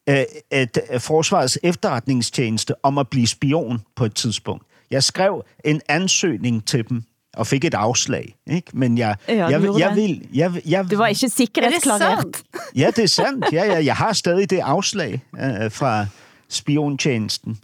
øh, 0.08 0.22
et, 0.52 0.78
øh, 0.92 1.00
Forsvarets 1.00 1.58
efterretningstjeneste 1.62 2.74
om 2.82 2.98
at 2.98 3.08
blive 3.08 3.26
spion 3.26 3.80
på 3.96 4.04
et 4.04 4.14
tidspunkt. 4.14 4.64
Jeg 4.90 5.02
skrev 5.02 5.44
en 5.64 5.80
ansøgning 5.88 6.66
til 6.66 6.88
dem 6.88 7.02
og 7.36 7.46
fik 7.46 7.64
et 7.64 7.74
afslag. 7.74 8.34
Ikke? 8.46 8.70
Men 8.74 8.98
jeg, 8.98 9.16
Ja, 9.28 9.34
jeg, 9.36 9.50
jeg, 9.50 9.60
gjorde 9.60 9.86
jeg, 9.86 9.90
det. 9.96 10.02
vil... 10.02 10.28
Jeg, 10.34 10.52
jeg, 10.66 10.90
Du 10.90 10.96
var 10.96 11.06
ikke 11.06 11.28
sikkerhedsklareret. 11.28 12.18
sandt? 12.22 12.42
Ja, 12.76 12.90
det 12.96 13.04
er 13.04 13.08
sandt. 13.08 13.44
Ja, 13.52 13.64
ja, 13.64 13.84
jeg 13.84 13.96
har 13.96 14.12
stadig 14.12 14.50
det 14.50 14.58
afslag 14.58 15.22
øh, 15.40 15.70
fra 15.72 16.06
spiontjenesten. 16.48 17.58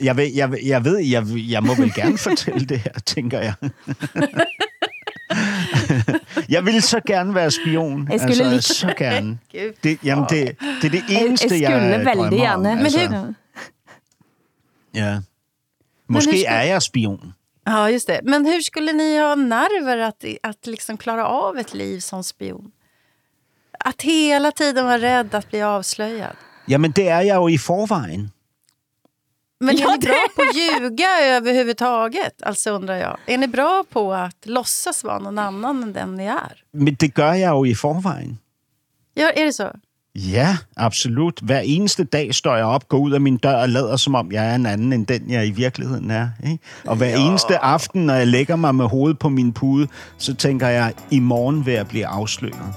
Jeg 0.00 0.16
ved, 0.16 0.30
jeg, 0.34 0.58
jeg 0.66 0.84
ved, 0.84 0.98
jeg, 0.98 1.24
jeg 1.50 1.62
må 1.62 1.74
vel 1.74 1.94
gerne 1.94 2.18
fortælle 2.28 2.66
det 2.66 2.78
her, 2.78 2.92
tænker 3.06 3.40
jeg. 3.40 3.54
jeg 6.48 6.64
vil 6.66 6.82
så 6.82 7.00
gerne 7.06 7.34
være 7.34 7.50
spion. 7.50 8.08
Jeg 8.10 8.20
skulle 8.20 8.50
lige- 8.50 8.62
så 8.62 8.94
gerne. 8.98 9.38
Det, 9.84 9.98
jamen, 10.04 10.24
det, 10.30 10.56
det 10.82 10.86
er 10.86 10.90
det 10.90 11.02
Jeg, 11.10 11.26
eneste, 11.26 11.48
jeg 11.50 11.60
jeg, 11.60 11.70
skulle 11.70 12.04
drømmer 12.04 12.30
vældig 12.30 12.50
om. 12.54 12.62
gerne. 12.64 12.84
Altså, 12.84 13.00
ja. 14.94 15.04
ja. 15.06 15.20
Måske 16.08 16.30
skal- 16.30 16.44
er 16.48 16.62
jeg 16.62 16.82
spion. 16.82 17.32
Ja, 17.66 17.84
just 17.86 18.06
det. 18.08 18.20
Men 18.24 18.44
hur 18.46 18.60
skulle 18.62 18.92
ni 18.92 19.16
ha 19.16 19.34
nerver 19.34 20.06
att, 20.06 20.24
att 20.42 20.66
liksom 20.66 20.96
klara 20.96 21.24
av 21.24 21.56
ett 21.58 21.74
liv 21.74 22.00
som 22.00 22.22
spion? 22.22 22.70
Att 23.84 24.02
hela 24.02 24.50
tiden 24.50 24.84
vara 24.84 24.98
rädd 24.98 25.34
att 25.34 25.50
bli 25.50 25.60
avslöjad. 25.62 26.36
Jamen, 26.68 26.90
det 26.90 27.08
er 27.08 27.20
jeg 27.20 27.34
jo 27.36 27.48
i 27.48 27.58
forvejen. 27.58 28.30
Men 29.62 29.76
Ja, 29.76 29.86
är 29.88 29.92
ni 29.92 29.98
det- 29.98 30.06
bra 30.06 30.26
på 30.36 30.42
att 30.42 30.56
ljuga 30.56 31.08
överhuvudtaget? 31.36 32.42
Alltså 32.42 32.70
undrar 32.70 32.96
jag. 32.96 33.16
Är 33.26 33.38
ni 33.38 33.46
bra 33.46 33.84
på 33.92 34.14
att 34.14 34.36
låtsas 34.46 35.04
vara 35.04 35.18
någon 35.18 35.38
annan 35.38 35.82
än 35.82 35.92
den 35.92 36.14
ni 36.14 36.24
är? 36.26 36.62
Men 36.72 36.94
det 37.00 37.08
gør 37.14 37.32
jeg 37.32 37.50
jo 37.50 37.66
i 37.66 37.74
forvejen. 37.74 38.38
Ja, 39.14 39.30
är 39.36 39.44
det 39.44 39.52
så? 39.52 39.70
Ja, 40.14 40.56
absolut. 40.76 41.40
Hver 41.40 41.60
eneste 41.64 42.04
dag 42.04 42.34
står 42.34 42.56
jeg 42.56 42.64
op, 42.66 42.88
går 42.88 42.98
ud 42.98 43.12
af 43.12 43.20
min 43.20 43.36
dør 43.36 43.54
og 43.62 43.68
lader, 43.68 43.96
som 43.96 44.14
om 44.14 44.32
jeg 44.32 44.50
er 44.50 44.54
en 44.54 44.66
anden 44.66 44.92
end 44.92 45.06
den, 45.06 45.30
jeg 45.30 45.46
i 45.46 45.50
virkeligheden 45.50 46.10
er. 46.10 46.28
Ikke? 46.44 46.58
Og 46.86 46.96
hver 46.96 47.16
eneste 47.16 47.58
aften, 47.58 48.06
når 48.06 48.14
jeg 48.14 48.26
lægger 48.26 48.56
mig 48.56 48.74
med 48.74 48.84
hovedet 48.88 49.18
på 49.18 49.28
min 49.28 49.52
pude, 49.52 49.88
så 50.18 50.34
tænker 50.34 50.68
jeg, 50.68 50.92
i 51.10 51.18
morgen 51.18 51.66
vil 51.66 51.74
jeg 51.74 51.88
blive 51.88 52.06
afsløret. 52.06 52.74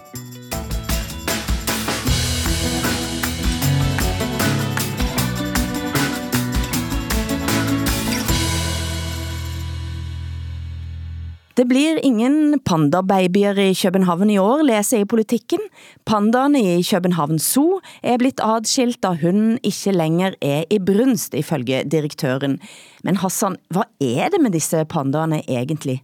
Det 11.55 11.63
blir 11.69 12.01
ingen 12.03 12.59
pandababyer 12.67 13.55
i 13.63 13.73
København 13.79 14.29
i 14.29 14.35
år, 14.37 14.63
læser 14.67 14.97
jeg 14.97 15.05
i 15.05 15.07
politikken. 15.07 15.61
Pandaene 16.03 16.59
i 16.59 16.81
København 16.83 17.39
Zoo 17.39 17.79
er 18.03 18.17
blitt 18.19 18.43
adskilt, 18.43 18.99
da 19.03 19.13
hunden 19.21 19.55
ikke 19.63 19.93
længere 19.95 20.35
er 20.41 20.65
i 20.67 20.79
brunst, 20.83 21.33
ifølge 21.33 21.85
direktøren. 21.87 22.59
Men 23.07 23.21
Hassan, 23.23 23.55
hvad 23.71 23.87
er 24.03 24.27
det 24.33 24.41
med 24.43 24.51
disse 24.51 24.83
pandaerne 24.83 25.39
egentlig? 25.47 26.01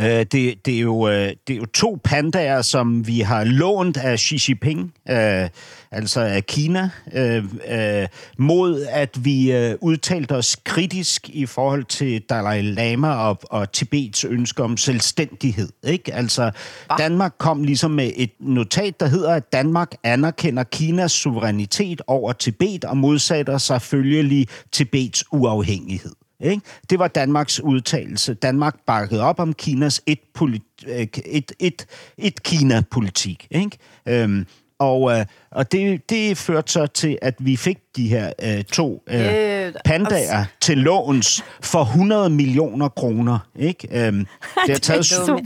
Øh, 0.00 0.06
det, 0.06 0.66
det, 0.66 0.76
er 0.76 0.80
jo, 0.80 1.08
øh, 1.08 1.32
det 1.46 1.52
er 1.52 1.56
jo 1.56 1.66
to 1.66 1.98
pandaer, 2.04 2.62
som 2.62 3.06
vi 3.06 3.20
har 3.20 3.44
lånt 3.44 3.96
af 3.96 4.18
Xi 4.18 4.40
Jinping, 4.48 4.94
øh, 5.10 5.48
altså 5.90 6.20
af 6.20 6.46
Kina, 6.46 6.90
øh, 7.12 7.44
øh, 7.68 8.08
mod 8.38 8.86
at 8.90 9.24
vi 9.24 9.52
øh, 9.52 9.74
udtalte 9.80 10.32
os 10.32 10.56
kritisk 10.64 11.28
i 11.28 11.46
forhold 11.46 11.84
til 11.84 12.22
Dalai 12.22 12.62
Lama 12.62 13.08
og, 13.08 13.38
og 13.42 13.72
Tibets 13.72 14.24
ønske 14.24 14.62
om 14.62 14.76
selvstændighed. 14.76 15.68
Ikke? 15.84 16.14
Altså, 16.14 16.50
Danmark 16.98 17.32
kom 17.38 17.64
ligesom 17.64 17.90
med 17.90 18.10
et 18.16 18.30
notat, 18.40 19.00
der 19.00 19.06
hedder, 19.06 19.34
at 19.34 19.52
Danmark 19.52 19.94
anerkender 20.02 20.64
Kinas 20.64 21.12
suverænitet 21.12 22.02
over 22.06 22.32
Tibet 22.32 22.84
og 22.84 22.96
modsætter 22.96 23.58
sig 23.58 23.82
følgelig 23.82 24.48
Tibets 24.72 25.24
uafhængighed. 25.32 26.25
Ikke? 26.40 26.62
Det 26.90 26.98
var 26.98 27.08
Danmarks 27.08 27.60
udtalelse. 27.60 28.34
Danmark 28.34 28.74
bakkede 28.86 29.22
op 29.22 29.40
om 29.40 29.52
Kinas 29.52 30.02
et, 30.06 30.18
poli- 30.38 30.84
øh, 30.88 31.06
et, 31.26 31.52
et, 31.60 31.86
et 32.18 32.42
Kina-politik. 32.42 33.46
Ikke? 33.50 33.78
Øhm, 34.08 34.46
og 34.78 35.18
øh, 35.18 35.26
og 35.56 35.72
det, 35.72 36.10
det 36.10 36.38
førte 36.38 36.72
så 36.72 36.86
til, 36.86 37.18
at 37.22 37.34
vi 37.38 37.56
fik 37.56 37.78
de 37.96 38.08
her 38.08 38.32
øh, 38.42 38.64
to 38.64 39.02
øh, 39.06 39.20
Gud, 39.20 39.72
pandaer 39.84 40.38
altså. 40.38 40.44
til 40.60 40.78
låns 40.78 41.44
for 41.60 41.82
100 41.82 42.30
millioner 42.30 42.88
kroner. 42.88 43.38
Ikke? 43.58 43.88
Øhm, 43.90 44.26
det 44.66 44.72
har 44.72 44.78
taget 44.78 45.06
Så 45.06 45.40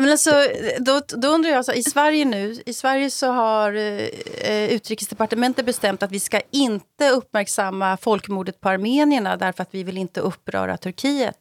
Men 0.00 0.08
alltså, 0.08 0.30
då, 0.86 1.00
då 1.22 1.28
undrar 1.28 1.50
jag, 1.50 1.64
så, 1.64 1.72
i 1.72 1.82
Sverige 1.82 2.24
nu, 2.24 2.56
i 2.66 2.72
Sverige 2.72 3.10
så 3.10 3.32
har 3.32 3.72
eh, 3.72 4.68
utrikesdepartementet 4.74 5.66
bestämt 5.66 6.02
att 6.02 6.12
vi 6.12 6.20
ska 6.20 6.40
inte 6.50 7.10
uppmärksamma 7.10 7.96
folkmordet 7.96 8.60
på 8.60 8.68
armenierna 8.68 9.36
därför 9.36 9.62
att 9.62 9.74
vi 9.74 9.82
vill 9.82 9.96
inte 9.98 10.20
uppröra 10.20 10.76
Turkiet. 10.76 11.36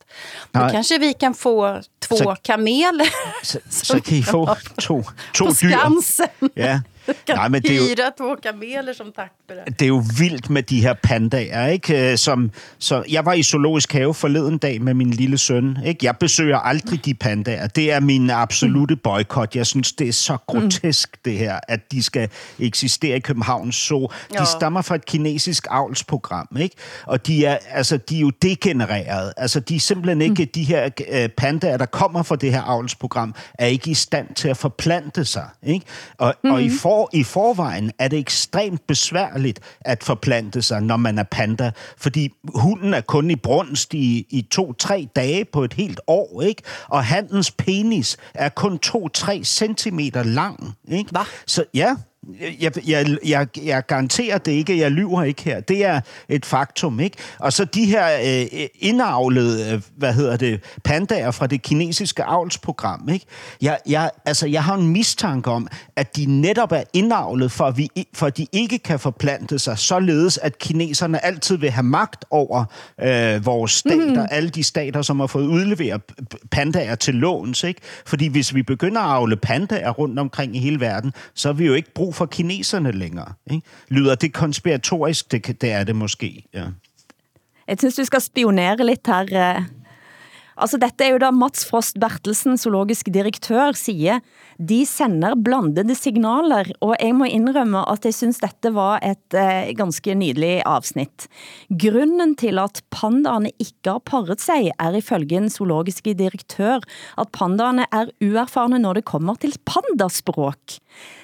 Då 0.52 0.60
Nej. 0.60 0.72
kanske 0.72 0.98
vi 0.98 1.14
kan 1.14 1.34
få 1.34 1.82
två 2.00 2.16
Så- 2.18 2.36
kameler 2.42 3.10
så, 3.44 3.60
så 3.70 4.02
kan 4.02 4.18
I 4.18 4.24
få 4.24 4.56
to, 4.76 5.04
dyr. 5.34 5.52
Skansen. 5.54 6.28
Ja. 6.54 6.80
Kan 7.06 7.36
Nej, 7.36 7.48
men 7.50 7.62
det 7.62 7.72
er 7.72 7.76
jo, 7.76 8.12
två 8.18 8.36
kameler 8.44 8.94
som 8.94 9.12
tack 9.16 9.32
för 9.48 9.56
det. 9.56 9.80
det 9.80 9.86
er 9.86 9.90
jo 9.90 10.04
vildt 10.20 10.50
med 10.50 10.64
de 10.64 10.82
her 10.82 10.94
pandaer, 11.04 11.68
ikke? 11.68 12.12
Øh, 12.12 12.18
Som, 12.18 12.52
så 12.80 13.04
jeg 13.12 13.26
var 13.26 13.34
i 13.34 13.44
zoologisk 13.44 13.94
have 13.94 14.14
forleden 14.14 14.58
dag 14.58 14.82
med 14.82 14.94
min 14.94 15.10
lille 15.12 15.38
søn. 15.38 15.78
Ikke? 15.86 16.06
Jeg 16.06 16.18
besøger 16.18 16.58
aldrig 16.58 17.06
de 17.06 17.14
pandaer. 17.14 17.68
Det 17.68 17.92
er 17.92 18.00
min 18.00 18.30
absolute 18.30 18.96
boykot. 18.96 19.56
Jeg 19.56 19.66
synes, 19.66 19.94
det 19.94 20.08
er 20.08 20.14
så 20.14 20.38
grotesk, 20.48 21.26
det 21.26 21.38
her, 21.38 21.60
at 21.68 21.92
de 21.92 22.04
skal 22.04 22.30
eksistere 22.60 23.18
i 23.18 23.20
Københavns 23.20 23.76
Zoo. 23.76 24.02
De 24.08 24.08
Ja. 24.40 24.46
stammer 24.46 24.82
fra 24.82 24.96
et 24.96 25.06
kinesisk 25.06 25.68
avlsprogram, 25.70 26.48
ikke? 26.60 26.76
Og 27.06 27.28
de 27.28 27.46
er, 27.46 27.58
altså, 27.72 27.98
de 27.98 28.16
er 28.18 28.22
jo 28.22 28.30
degenereret. 28.30 29.34
Altså, 29.38 29.60
de 29.60 29.76
er 29.76 29.80
simpelthen 29.80 30.22
ikke, 30.22 30.46
de 30.46 30.64
her 30.64 30.90
øh, 31.12 31.30
pandaer, 31.30 31.78
der 31.78 31.86
kommer 31.86 32.24
fra 32.24 32.36
det 32.36 32.52
her 32.52 32.62
avlsprogram, 32.62 33.36
er 33.60 33.66
ikke 33.66 33.92
i 33.92 33.94
stand 33.94 34.28
til 34.36 34.48
at 34.48 34.58
forplante 34.58 35.26
sig, 35.26 35.48
ikke? 35.64 35.86
Og, 36.18 36.34
mm. 36.44 36.52
og 36.52 36.64
i, 36.64 36.70
for, 36.70 36.95
i 37.14 37.24
forvejen 37.24 37.92
er 38.00 38.08
det 38.08 38.20
ekstremt 38.20 38.88
besværligt 38.88 39.60
at 39.82 40.04
forplante 40.04 40.62
sig, 40.62 40.82
når 40.82 40.98
man 40.98 41.18
er 41.18 41.24
panda, 41.24 41.72
fordi 41.98 42.30
hunden 42.56 42.94
er 42.94 43.02
kun 43.02 43.32
i 43.32 43.36
brunst 43.36 43.94
i, 43.94 44.26
i 44.30 44.42
to-tre 44.42 45.08
dage 45.16 45.46
på 45.46 45.64
et 45.64 45.74
helt 45.74 46.00
år, 46.08 46.42
ikke? 46.42 46.62
Og 46.88 47.06
handens 47.06 47.52
penis 47.52 48.18
er 48.34 48.50
kun 48.50 48.80
to-tre 48.80 49.44
centimeter 49.44 50.24
lang, 50.24 50.74
ikke? 50.88 51.12
Hva? 51.12 51.22
Så 51.46 51.64
ja, 51.74 51.96
jeg, 52.60 52.88
jeg, 52.88 53.18
jeg, 53.26 53.48
jeg 53.64 53.86
garanterer 53.86 54.38
det 54.38 54.52
ikke, 54.52 54.80
jeg 54.80 54.92
lyver 54.92 55.24
ikke 55.24 55.44
her. 55.44 55.60
Det 55.60 55.86
er 55.86 56.02
et 56.30 56.46
faktum, 56.46 57.00
ikke? 57.00 57.18
Og 57.40 57.54
så 57.54 57.66
de 57.66 57.86
her 57.86 58.06
øh, 58.26 58.68
indavlede, 58.80 59.74
øh, 59.74 59.82
hvad 59.98 60.14
hedder 60.14 60.38
det, 60.38 60.64
pandaer 60.84 61.32
fra 61.32 61.48
det 61.48 61.62
kinesiske 61.62 62.24
avlsprogram, 62.24 63.10
ikke? 63.10 63.26
Jeg, 63.62 63.78
jeg, 63.90 64.12
altså, 64.26 64.48
jeg 64.48 64.64
har 64.64 64.76
en 64.76 64.88
mistanke 64.88 65.52
om, 65.52 65.68
at 65.96 66.16
de 66.16 66.26
netop 66.26 66.72
er 66.72 66.84
indavlet, 66.94 67.52
for 67.52 67.66
at, 67.66 67.78
vi, 67.78 67.90
for 68.14 68.26
at 68.26 68.38
de 68.38 68.48
ikke 68.52 68.80
kan 68.80 69.00
forplante 69.00 69.60
sig, 69.60 69.78
således 69.78 70.38
at 70.38 70.58
kineserne 70.58 71.26
altid 71.26 71.58
vil 71.58 71.72
have 71.72 71.84
magt 71.84 72.26
over 72.32 72.66
øh, 73.02 73.46
vores 73.46 73.72
stater, 73.72 74.22
mm. 74.22 74.28
alle 74.32 74.50
de 74.50 74.64
stater, 74.64 75.02
som 75.02 75.20
har 75.20 75.28
fået 75.28 75.48
udleveret 75.48 76.02
pandaer 76.52 76.96
til 76.96 77.16
låns, 77.16 77.64
ikke? 77.64 77.82
Fordi 78.06 78.28
hvis 78.28 78.56
vi 78.56 78.64
begynder 78.64 79.02
at 79.02 79.12
avle 79.12 79.36
pandaer 79.36 79.90
rundt 79.90 80.20
omkring 80.20 80.56
i 80.56 80.60
hele 80.60 80.80
verden, 80.80 81.14
så 81.34 81.48
har 81.48 81.54
vi 81.54 81.66
jo 81.66 81.74
ikke 81.74 81.94
brug 81.94 82.15
for 82.16 82.26
kineserne 82.26 82.92
længere. 82.92 83.34
Ikke? 83.52 83.68
Lyder 83.90 84.16
det 84.16 84.34
konspiratorisk? 84.34 85.32
Det, 85.32 85.62
det 85.62 85.72
er 85.72 85.84
det 85.84 85.96
måske, 85.96 86.46
ja. 86.54 86.66
Jeg 87.68 87.78
synes 87.80 87.96
du 87.96 88.06
skal 88.06 88.22
spionere 88.22 88.86
lidt 88.86 89.08
her. 89.08 89.26
Eh. 89.58 89.64
Altså, 90.58 90.78
dette 90.78 91.04
er 91.04 91.12
jo 91.12 91.18
da 91.18 91.32
Mats 91.32 91.66
Frost 91.68 92.00
Bertelsen, 92.00 92.58
zoologisk 92.58 93.10
direktør, 93.14 93.72
siger, 93.72 94.20
de 94.56 94.86
sender 94.88 95.36
blandede 95.36 95.96
signaler, 95.98 96.70
og 96.80 96.96
jeg 97.02 97.16
må 97.18 97.28
indrømme, 97.28 97.82
at 97.92 98.06
jeg 98.08 98.16
synes 98.16 98.40
dette 98.40 98.72
var 98.76 99.04
et 99.04 99.36
eh, 99.36 99.74
ganske 99.76 100.16
nydelig 100.16 100.62
afsnit. 100.66 101.28
Grunden 101.70 102.36
til 102.40 102.60
at 102.62 102.82
pandaerne 102.94 103.52
ikke 103.60 103.98
har 103.98 104.04
parret 104.06 104.42
sig, 104.42 104.72
er 104.80 104.96
ifølge 104.96 105.42
en 105.42 105.50
zoologiske 105.52 106.16
direktør, 106.16 106.80
at 107.20 107.32
pandaerne 107.36 107.88
er 107.92 108.12
uerfarne 108.24 108.80
når 108.80 109.02
det 109.02 109.06
kommer 109.06 109.36
til 109.36 109.58
pandaspråk. 109.68 110.80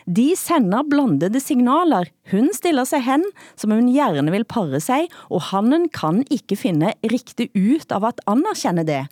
De 0.06 0.32
sender 0.36 0.84
blandede 0.90 1.40
signaler. 1.40 2.10
Hun 2.32 2.50
stiller 2.54 2.84
sig 2.84 3.04
hen, 3.06 3.24
som 3.56 3.72
hun 3.72 3.88
gerne 3.94 4.32
vil 4.32 4.44
parre 4.44 4.80
sig, 4.84 5.08
og 5.30 5.42
hannen 5.52 5.88
kan 5.90 6.26
ikke 6.30 6.58
finde 6.60 6.92
riktigt 7.04 7.56
ut 7.56 7.92
av 7.96 8.12
at 8.12 8.20
anerkende 8.28 8.84
det. 8.88 9.06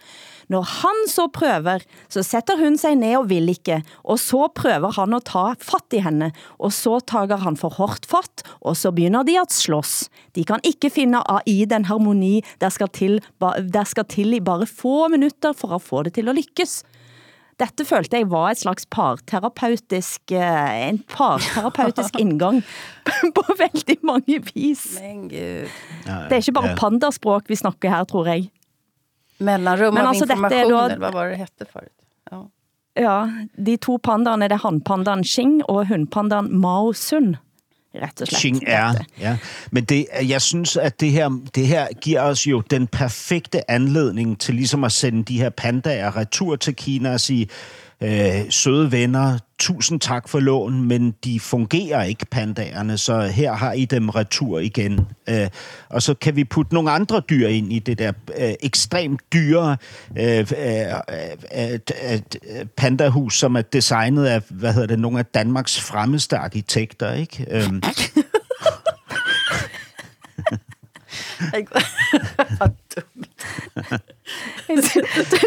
Når 0.50 0.66
han 0.66 1.04
så 1.10 1.28
prøver, 1.30 1.84
så 2.10 2.24
sætter 2.26 2.58
hun 2.58 2.78
sig 2.82 2.96
ned 2.98 3.20
og 3.20 3.30
vil 3.30 3.52
ikke, 3.54 3.84
og 4.04 4.18
så 4.22 4.48
prøver 4.56 4.96
han 4.98 5.14
at 5.14 5.28
ta 5.30 5.52
fatt 5.62 5.94
i 5.94 6.02
henne, 6.02 6.32
og 6.58 6.74
så 6.74 6.98
tager 7.06 7.38
han 7.44 7.58
for 7.60 7.78
hårdt 7.78 8.10
fatt, 8.10 8.44
og 8.62 8.78
så 8.78 8.92
begynder 8.96 9.28
de 9.28 9.38
at 9.38 9.54
slås. 9.54 10.10
De 10.34 10.44
kan 10.44 10.64
ikke 10.66 10.90
finde 10.90 11.22
af 11.22 11.46
i 11.46 11.66
den 11.70 11.86
harmoni, 11.86 12.42
der 12.62 12.74
skal 12.74 12.90
til, 12.90 13.20
der 13.40 13.86
skal 13.86 14.10
til 14.10 14.34
i 14.34 14.42
bare 14.42 14.66
få 14.66 15.08
minutter 15.08 15.54
for 15.54 15.78
at 15.78 15.86
få 15.86 16.04
det 16.04 16.18
til 16.18 16.30
at 16.30 16.42
lykkes. 16.42 16.82
Dette 17.60 17.84
følte 17.84 18.22
jeg 18.22 18.30
var 18.32 18.54
et 18.54 18.62
slags 18.62 18.86
parterapeutisk, 18.88 20.32
eh, 20.32 20.88
en 20.88 21.02
parterapeutisk 21.12 22.16
indgang 22.24 22.62
på 23.36 23.44
veldig 23.60 23.98
mange 24.08 24.40
vis. 24.54 24.86
Men 25.02 25.28
gud. 25.28 25.68
Det 26.08 26.32
er 26.32 26.40
ikke 26.40 26.56
bare 26.56 26.78
pandaspråk 26.80 27.52
vi 27.52 27.60
snakker 27.60 27.92
her, 27.92 28.08
tror 28.08 28.32
jeg. 28.32 28.48
Mellanrum 29.40 29.94
Men 29.94 30.04
av 30.04 30.10
altså, 30.10 30.26
er 30.26 30.32
information, 30.32 30.72
då- 30.72 30.86
eller 30.86 30.98
vad 30.98 31.14
var 31.14 31.28
det 31.30 31.36
hette 31.36 31.66
förut? 31.74 31.90
Ja. 32.32 32.48
Ja, 32.96 33.32
de 33.66 33.78
to 33.78 33.98
pandaerne, 33.98 34.48
det 34.48 34.52
er 34.52 34.58
hanpandaen 34.68 35.24
Xing 35.24 35.62
og 35.70 35.88
hundpandaen 35.88 36.50
Mao 36.60 36.94
Sun, 36.94 37.36
rett 37.96 38.22
og 38.22 38.28
slett. 38.28 38.40
Xing 38.40 38.64
er, 38.68 39.06
ja. 39.20 39.38
Men 39.72 39.84
det, 39.84 40.06
jeg 40.30 40.42
synes, 40.42 40.78
at 40.78 41.00
det 41.00 41.12
her, 41.12 41.30
det 41.56 41.68
her 41.68 41.88
giver 42.02 42.22
os 42.22 42.48
jo 42.48 42.62
den 42.70 42.88
perfekte 42.88 43.72
anledning 43.72 44.40
til 44.40 44.56
ligesom 44.56 44.84
at 44.84 44.92
sende 44.92 45.24
de 45.24 45.38
her 45.40 45.50
pandaer 45.50 46.18
retur 46.18 46.56
til 46.56 46.76
Kina 46.76 47.14
og 47.14 47.20
sige, 47.20 47.48
øh, 48.04 48.50
søde 48.50 48.92
venner, 48.92 49.38
tusind 49.60 50.00
tak 50.00 50.30
for 50.30 50.40
lån, 50.40 50.84
men 50.84 51.14
de 51.24 51.40
fungerer 51.40 52.04
ikke, 52.04 52.26
pandaerne, 52.26 52.98
så 52.98 53.22
her 53.22 53.54
har 53.54 53.74
I 53.74 53.86
dem 53.86 54.10
retur 54.10 54.60
igen. 54.60 55.08
Øh, 55.30 55.48
og 55.90 56.02
så 56.02 56.14
kan 56.14 56.36
vi 56.36 56.44
putte 56.44 56.74
nogle 56.74 56.92
andre 56.92 57.22
dyr 57.30 57.48
ind 57.48 57.74
i 57.74 57.80
det 57.80 58.00
der 58.00 58.12
øh, 58.38 58.54
ekstremt 58.64 59.22
dyre 59.34 59.78
øh, 60.18 60.48
øh, 60.58 60.94
øh, 61.56 62.20
pandahus, 62.78 63.40
som 63.40 63.56
er 63.56 63.62
designet 63.62 64.26
af, 64.26 64.42
hvad 64.50 64.74
hedder 64.74 64.88
det, 64.88 65.00
nogle 65.00 65.20
af 65.20 65.26
Danmarks 65.26 65.82
fremmeste 65.82 66.38
arkitekter, 66.38 67.14
ikke? 67.14 67.46
Øh, 67.52 67.70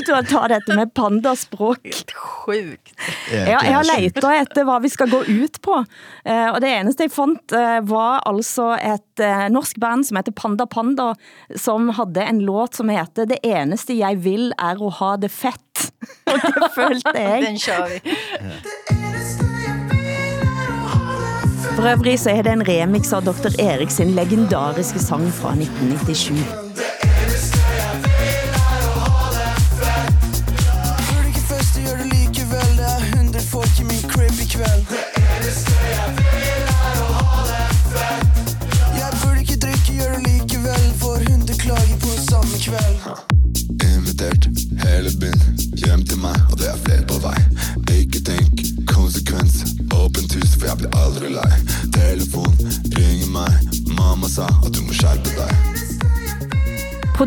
du 0.06 0.12
har 0.12 0.22
taget 0.26 0.50
dette 0.50 0.76
med 0.76 0.94
pandaspråk. 0.94 1.86
Sjukt. 2.12 2.92
Jeg, 3.30 3.46
jeg 3.48 3.74
har 3.76 3.86
letet 3.86 4.24
efter, 4.24 4.64
hvad 4.68 4.82
vi 4.82 4.90
skal 4.92 5.10
gå 5.12 5.22
ut 5.28 5.60
på. 5.62 5.84
Eh, 6.24 6.48
og 6.50 6.60
det 6.64 6.72
eneste 6.72 7.06
jeg 7.06 7.14
fandt 7.14 7.54
eh, 7.56 7.78
var 7.88 8.22
altså 8.28 8.72
et 8.78 9.22
eh, 9.22 9.46
norsk 9.52 9.80
band 9.82 10.08
som 10.08 10.18
heter 10.20 10.34
Panda 10.36 10.66
Panda, 10.66 11.12
som 11.56 11.88
havde 11.98 12.26
en 12.28 12.42
låt 12.46 12.74
som 12.80 12.88
heter 12.92 13.30
Det 13.30 13.38
eneste 13.44 13.94
jeg 13.98 14.24
vil 14.24 14.52
er 14.58 14.82
at 14.82 14.98
ha 15.00 15.16
det 15.16 15.30
fett. 15.30 15.92
Og 16.32 16.38
det 16.42 16.72
følte 16.74 17.18
jeg. 17.18 17.42
Den 17.46 17.58
kör 17.58 17.88
vi. 17.92 18.00
For 21.72 21.88
øvrig 21.88 22.18
så 22.20 22.30
er 22.30 22.42
det 22.42 22.52
en 22.52 22.68
remix 22.68 23.12
av 23.12 23.24
Dr. 23.24 23.54
Erik 23.58 23.90
sin 23.90 24.12
legendariske 24.14 24.98
sang 25.00 25.24
fra 25.32 25.54
1997. 25.56 27.01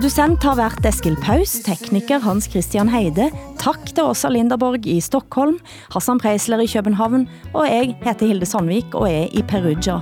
Producent 0.05 0.43
har 0.45 0.53
været 0.55 0.85
Eskil 0.85 1.15
Paus, 1.17 1.55
tekniker 1.65 2.19
Hans 2.21 2.45
Christian 2.45 2.89
Heide, 2.93 3.31
tak 3.57 3.87
til 3.89 4.03
Åsa 4.05 4.29
Linderborg 4.29 4.85
i 4.85 4.99
Stockholm, 5.01 5.55
Hassan 5.93 6.19
Preisler 6.21 6.59
i 6.61 6.67
København, 6.69 7.23
og 7.53 7.65
jeg 7.65 7.95
heter 8.03 8.27
Hilde 8.29 8.45
Sandvik 8.45 8.93
og 8.93 9.09
er 9.09 9.25
i 9.33 9.41
Perugia. 9.49 9.95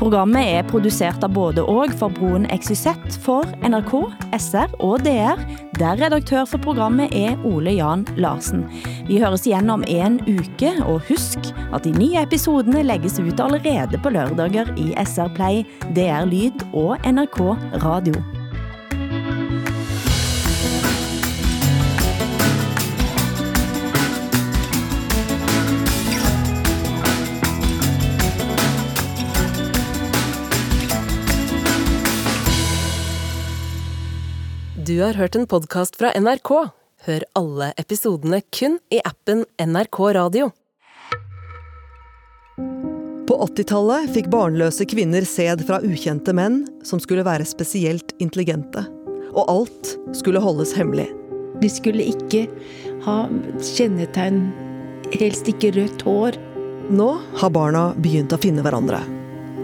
Programmet 0.00 0.50
er 0.50 0.66
produceret 0.66 1.22
av 1.22 1.30
både 1.30 1.62
og 1.62 1.94
for 1.94 2.10
Broen 2.10 2.48
XYZ 2.50 3.20
for 3.22 3.46
NRK, 3.62 3.94
SR 4.34 4.74
og 4.82 5.04
DR, 5.06 5.38
der 5.78 6.02
redaktør 6.02 6.42
for 6.50 6.58
programmet 6.58 7.14
er 7.14 7.38
Ole 7.46 7.76
Jan 7.78 8.02
Larsen. 8.18 8.64
Vi 9.06 9.20
høres 9.22 9.46
igen 9.46 9.70
om 9.70 9.84
en 9.86 10.18
uke, 10.26 10.72
og 10.82 11.04
husk 11.06 11.52
at 11.70 11.86
de 11.86 11.94
nye 11.94 12.18
episodene 12.18 12.82
lægges 12.82 13.20
ut 13.22 13.44
allerede 13.46 14.02
på 14.02 14.10
lørdager 14.10 14.74
i 14.74 14.90
SR 15.04 15.30
Play, 15.38 15.62
DR 15.94 16.26
Lyd 16.26 16.66
og 16.74 16.98
NRK 17.06 17.40
Radio. 17.86 18.35
Du 34.86 35.00
har 35.00 35.14
hørt 35.14 35.34
en 35.34 35.46
podcast 35.50 35.96
fra 35.98 36.12
NRK. 36.14 36.50
Hør 37.06 37.24
alle 37.34 37.72
episodene 37.80 38.38
kun 38.54 38.76
i 38.94 39.00
appen 39.08 39.40
NRK 39.58 39.98
Radio. 40.14 40.52
På 43.26 43.38
80-tallet 43.48 44.12
fikk 44.14 44.28
barnløse 44.30 44.86
kvinner 44.86 45.26
sæd 45.26 45.64
fra 45.66 45.80
ukjente 45.82 46.36
menn 46.38 46.60
som 46.86 47.02
skulle 47.02 47.26
være 47.26 47.48
spesielt 47.50 48.14
intelligente. 48.22 48.84
Og 49.34 49.50
alt 49.50 49.96
skulle 50.14 50.44
holdes 50.44 50.76
hemmelig. 50.78 51.08
De 51.58 51.72
skulle 51.72 52.06
ikke 52.06 52.46
ha 53.08 53.18
kjennetegn, 53.58 54.44
helst 55.18 55.50
ikke 55.50 55.74
rødt 55.80 56.06
hår. 56.06 56.38
Nå 56.94 57.10
har 57.42 57.56
barna 57.58 57.88
begynt 57.98 58.36
å 58.36 58.38
finne 58.38 58.62
hverandre. 58.62 59.02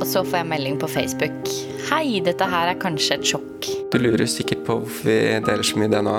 Og 0.02 0.08
så 0.10 0.24
får 0.26 0.40
jeg 0.40 0.50
melding 0.50 0.78
på 0.82 0.88
Facebook. 0.90 1.50
Hei, 1.86 2.18
dette 2.26 2.46
her 2.50 2.72
er 2.72 2.78
kanskje 2.82 3.20
et 3.20 3.28
sjokk. 3.30 3.68
Du 3.92 4.00
lurer 4.02 4.26
sikkert 4.26 4.64
på 4.66 4.80
hvorfor 4.80 5.06
vi 5.06 5.18
deler 5.46 5.62
så 5.62 5.78
mye 5.78 5.92
DNA. 5.92 6.16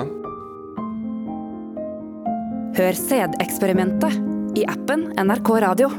Hør 2.78 2.96
sædeksperimentet 3.02 4.16
i 4.56 4.64
appen 4.72 5.10
NRK 5.20 5.52
Radio. 5.68 5.92